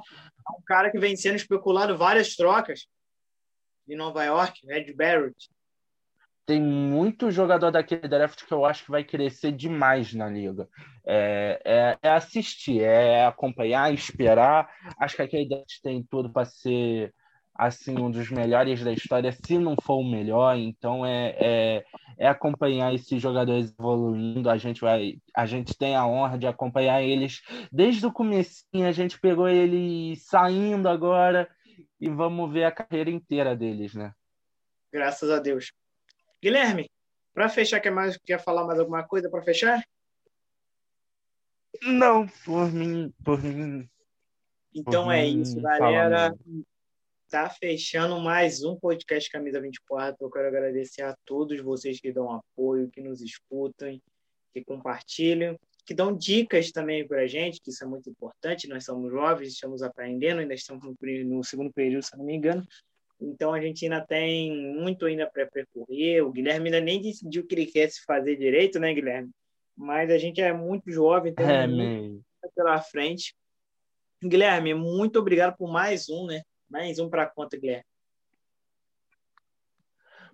um 0.56 0.62
cara 0.66 0.92
que 0.92 1.00
vem 1.00 1.16
sendo 1.16 1.36
especulado 1.36 1.98
várias 1.98 2.36
trocas 2.36 2.88
de 3.88 3.96
Nova 3.96 4.24
York, 4.24 4.66
Red 4.66 4.94
Barrett. 4.94 5.50
Tem 6.46 6.62
muito 6.62 7.30
jogador 7.30 7.72
daquele 7.72 8.08
draft 8.08 8.46
que 8.46 8.54
eu 8.54 8.66
acho 8.66 8.86
que 8.86 8.92
vai 8.92 9.04
crescer 9.04 9.52
demais 9.52 10.14
na 10.14 10.30
liga. 10.30 10.70
É, 11.06 11.62
é, 11.66 11.98
é 12.02 12.10
assistir, 12.10 12.82
é 12.82 13.26
acompanhar, 13.26 13.94
esperar. 13.94 14.70
Acho 14.98 15.18
que 15.18 15.22
aquele 15.22 15.50
draft 15.50 15.82
tem 15.84 16.02
tudo 16.10 16.32
para 16.32 16.46
ser 16.46 17.14
assim 17.58 17.98
um 17.98 18.12
dos 18.12 18.30
melhores 18.30 18.84
da 18.84 18.94
história, 18.94 19.32
se 19.32 19.58
não 19.58 19.76
for 19.82 19.98
o 19.98 20.10
melhor. 20.10 20.56
Então 20.56 21.06
é, 21.06 21.36
é, 21.40 21.86
é, 22.18 22.28
acompanhar 22.28 22.94
esses 22.94 23.22
jogadores 23.22 23.74
evoluindo. 23.78 24.50
A 24.50 24.58
gente 24.58 24.82
vai, 24.82 25.16
a 25.36 25.46
gente 25.46 25.76
tem 25.76 25.96
a 25.96 26.06
honra 26.06 26.38
de 26.38 26.46
acompanhar 26.46 27.02
eles 27.02 27.42
desde 27.72 28.06
o 28.06 28.12
começo. 28.12 28.64
A 28.74 28.92
gente 28.92 29.20
pegou 29.20 29.50
eles 29.50 30.24
saindo 30.26 30.88
agora 30.88 31.50
e 32.00 32.10
vamos 32.10 32.52
ver 32.52 32.66
a 32.66 32.72
carreira 32.72 33.10
inteira 33.10 33.56
deles, 33.56 33.96
né? 33.96 34.14
Graças 34.94 35.30
a 35.32 35.40
Deus. 35.40 35.74
Guilherme, 36.42 36.90
para 37.34 37.50
fechar, 37.50 37.80
quer 37.80 37.92
mais 37.92 38.18
quer 38.18 38.40
falar 38.40 38.66
mais 38.66 38.80
alguma 38.80 39.04
coisa 39.04 39.30
para 39.30 39.42
fechar? 39.42 39.84
Não, 41.82 42.28
por 42.46 42.72
mim, 42.72 43.14
por 43.24 43.42
mim. 43.44 43.90
Então 44.74 45.06
por 45.06 45.12
é 45.12 45.24
mim, 45.24 45.42
isso, 45.42 45.60
galera 45.60 46.34
tá 47.30 47.50
fechando 47.50 48.20
mais 48.22 48.64
um 48.64 48.78
podcast 48.78 49.30
Camisa 49.30 49.60
24. 49.60 50.18
Eu 50.22 50.32
quero 50.32 50.48
agradecer 50.48 51.02
a 51.02 51.16
todos 51.26 51.60
vocês 51.60 52.00
que 52.00 52.12
dão 52.12 52.32
apoio, 52.32 52.90
que 52.90 53.02
nos 53.02 53.22
escutam, 53.22 54.00
que 54.54 54.64
compartilham, 54.64 55.60
que 55.86 55.94
dão 55.94 56.16
dicas 56.16 56.72
também 56.72 57.06
para 57.06 57.24
a 57.24 57.28
gente, 57.28 57.60
que 57.62 57.70
isso 57.70 57.84
é 57.84 57.88
muito 57.88 58.10
importante. 58.10 58.70
Nós 58.70 58.86
somos 58.86 59.12
jovens, 59.12 59.50
estamos 59.50 59.82
aprendendo, 59.84 60.40
ainda 60.40 60.54
estamos 60.54 60.84
no 61.26 61.44
segundo 61.44 61.72
período, 61.74 62.04
se 62.04 62.18
não 62.18 62.24
me 62.24 62.34
engano. 62.34 62.66
Então 63.20 63.54
a 63.54 63.60
gente 63.60 63.84
ainda 63.84 64.06
tem 64.06 64.76
muito 64.76 65.06
ainda 65.06 65.30
para 65.30 65.46
percorrer. 65.48 66.22
O 66.22 66.32
Guilherme 66.32 66.68
ainda 66.68 66.80
nem 66.80 67.02
decidiu 67.02 67.44
o 67.44 67.46
que 67.46 67.56
ele 67.56 67.66
quer 67.66 67.90
se 67.90 68.06
fazer 68.06 68.38
direito, 68.38 68.80
né, 68.80 68.94
Guilherme? 68.94 69.32
Mas 69.76 70.10
a 70.12 70.18
gente 70.18 70.40
é 70.40 70.54
muito 70.54 70.90
jovem, 70.90 71.34
tem 71.34 71.46
é, 71.46 71.68
muito 71.68 72.24
pela 72.56 72.82
frente. 72.82 73.36
Guilherme, 74.24 74.74
muito 74.74 75.20
obrigado 75.20 75.58
por 75.58 75.70
mais 75.70 76.08
um, 76.10 76.26
né? 76.26 76.42
Mais 76.70 77.00
um 77.00 77.10
para 77.10 77.26
conta, 77.26 77.58
Guilherme. 77.58 77.86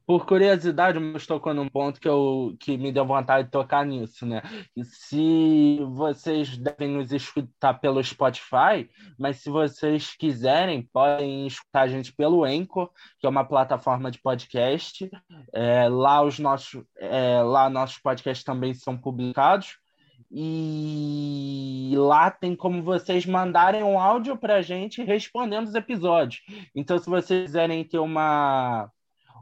Por 0.05 0.25
curiosidade, 0.25 0.99
mas 0.99 1.25
tocou 1.25 1.53
num 1.53 1.69
ponto 1.69 1.97
que, 1.97 2.09
eu, 2.09 2.57
que 2.59 2.77
me 2.77 2.91
deu 2.91 3.05
vontade 3.05 3.45
de 3.45 3.51
tocar 3.51 3.85
nisso, 3.85 4.25
né? 4.25 4.41
E 4.75 4.83
se 4.83 5.79
vocês 5.91 6.57
devem 6.57 6.89
nos 6.89 7.13
escutar 7.13 7.75
pelo 7.75 8.03
Spotify, 8.03 8.89
mas 9.17 9.37
se 9.37 9.49
vocês 9.49 10.13
quiserem, 10.13 10.89
podem 10.91 11.47
escutar 11.47 11.83
a 11.83 11.87
gente 11.87 12.13
pelo 12.13 12.43
Anchor, 12.43 12.91
que 13.17 13.25
é 13.25 13.29
uma 13.29 13.45
plataforma 13.45 14.11
de 14.11 14.19
podcast. 14.21 15.09
É, 15.53 15.87
lá 15.87 16.21
os 16.21 16.37
nossos, 16.37 16.83
é, 16.97 17.41
lá 17.41 17.69
nossos 17.69 17.97
podcasts 17.97 18.43
também 18.43 18.73
são 18.73 18.97
publicados. 18.97 19.77
E 20.35 21.93
lá 21.95 22.31
tem 22.31 22.55
como 22.55 22.81
vocês 22.81 23.23
mandarem 23.23 23.83
um 23.83 23.99
áudio 23.99 24.35
para 24.35 24.55
a 24.55 24.61
gente 24.63 25.03
respondendo 25.03 25.67
os 25.67 25.75
episódios. 25.75 26.41
Então, 26.75 26.97
se 26.97 27.07
vocês 27.07 27.45
quiserem 27.45 27.83
ter 27.83 27.99
uma, 27.99 28.91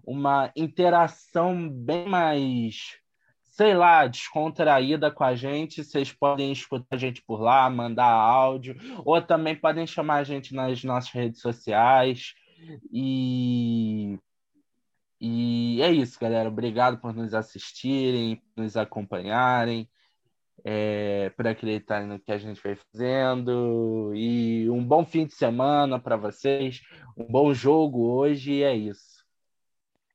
uma 0.05 0.51
interação 0.53 1.69
bem 1.69 2.09
mais, 2.09 2.97
sei 3.43 3.73
lá, 3.73 4.05
descontraída 4.05 5.09
com 5.09 5.23
a 5.23 5.33
gente, 5.33 5.81
vocês 5.81 6.11
podem 6.11 6.51
escutar 6.51 6.97
a 6.97 6.97
gente 6.97 7.23
por 7.25 7.39
lá, 7.39 7.69
mandar 7.69 8.11
áudio, 8.11 8.75
ou 9.05 9.21
também 9.21 9.55
podem 9.55 9.87
chamar 9.87 10.15
a 10.15 10.23
gente 10.25 10.53
nas 10.53 10.83
nossas 10.83 11.11
redes 11.11 11.39
sociais. 11.39 12.33
E 12.91 14.19
e 15.21 15.81
é 15.81 15.89
isso, 15.89 16.19
galera. 16.19 16.49
Obrigado 16.49 16.97
por 16.99 17.13
nos 17.13 17.33
assistirem, 17.33 18.41
nos 18.57 18.75
acompanharem 18.75 19.87
é, 20.63 21.29
por 21.31 21.47
acreditar 21.47 22.05
no 22.05 22.19
que 22.19 22.31
a 22.31 22.37
gente 22.37 22.61
vai 22.61 22.75
fazendo. 22.75 24.11
E 24.15 24.69
um 24.69 24.83
bom 24.83 25.05
fim 25.05 25.25
de 25.25 25.33
semana 25.33 25.99
para 25.99 26.15
vocês, 26.15 26.81
um 27.17 27.25
bom 27.25 27.53
jogo 27.53 28.09
hoje, 28.09 28.53
e 28.53 28.63
é 28.63 28.75
isso. 28.75 29.25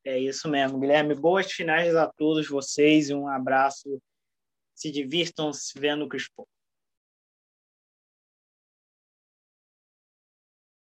É 0.04 0.18
isso 0.18 0.48
mesmo, 0.48 0.78
Guilherme. 0.78 1.14
Boas 1.14 1.50
finais 1.50 1.94
a 1.96 2.06
todos 2.06 2.48
vocês 2.48 3.10
e 3.10 3.14
um 3.14 3.26
abraço. 3.26 4.00
Se 4.74 4.90
divirtam 4.90 5.52
se 5.52 5.78
vendo 5.78 6.04
o 6.04 6.08
Crispo. 6.08 6.46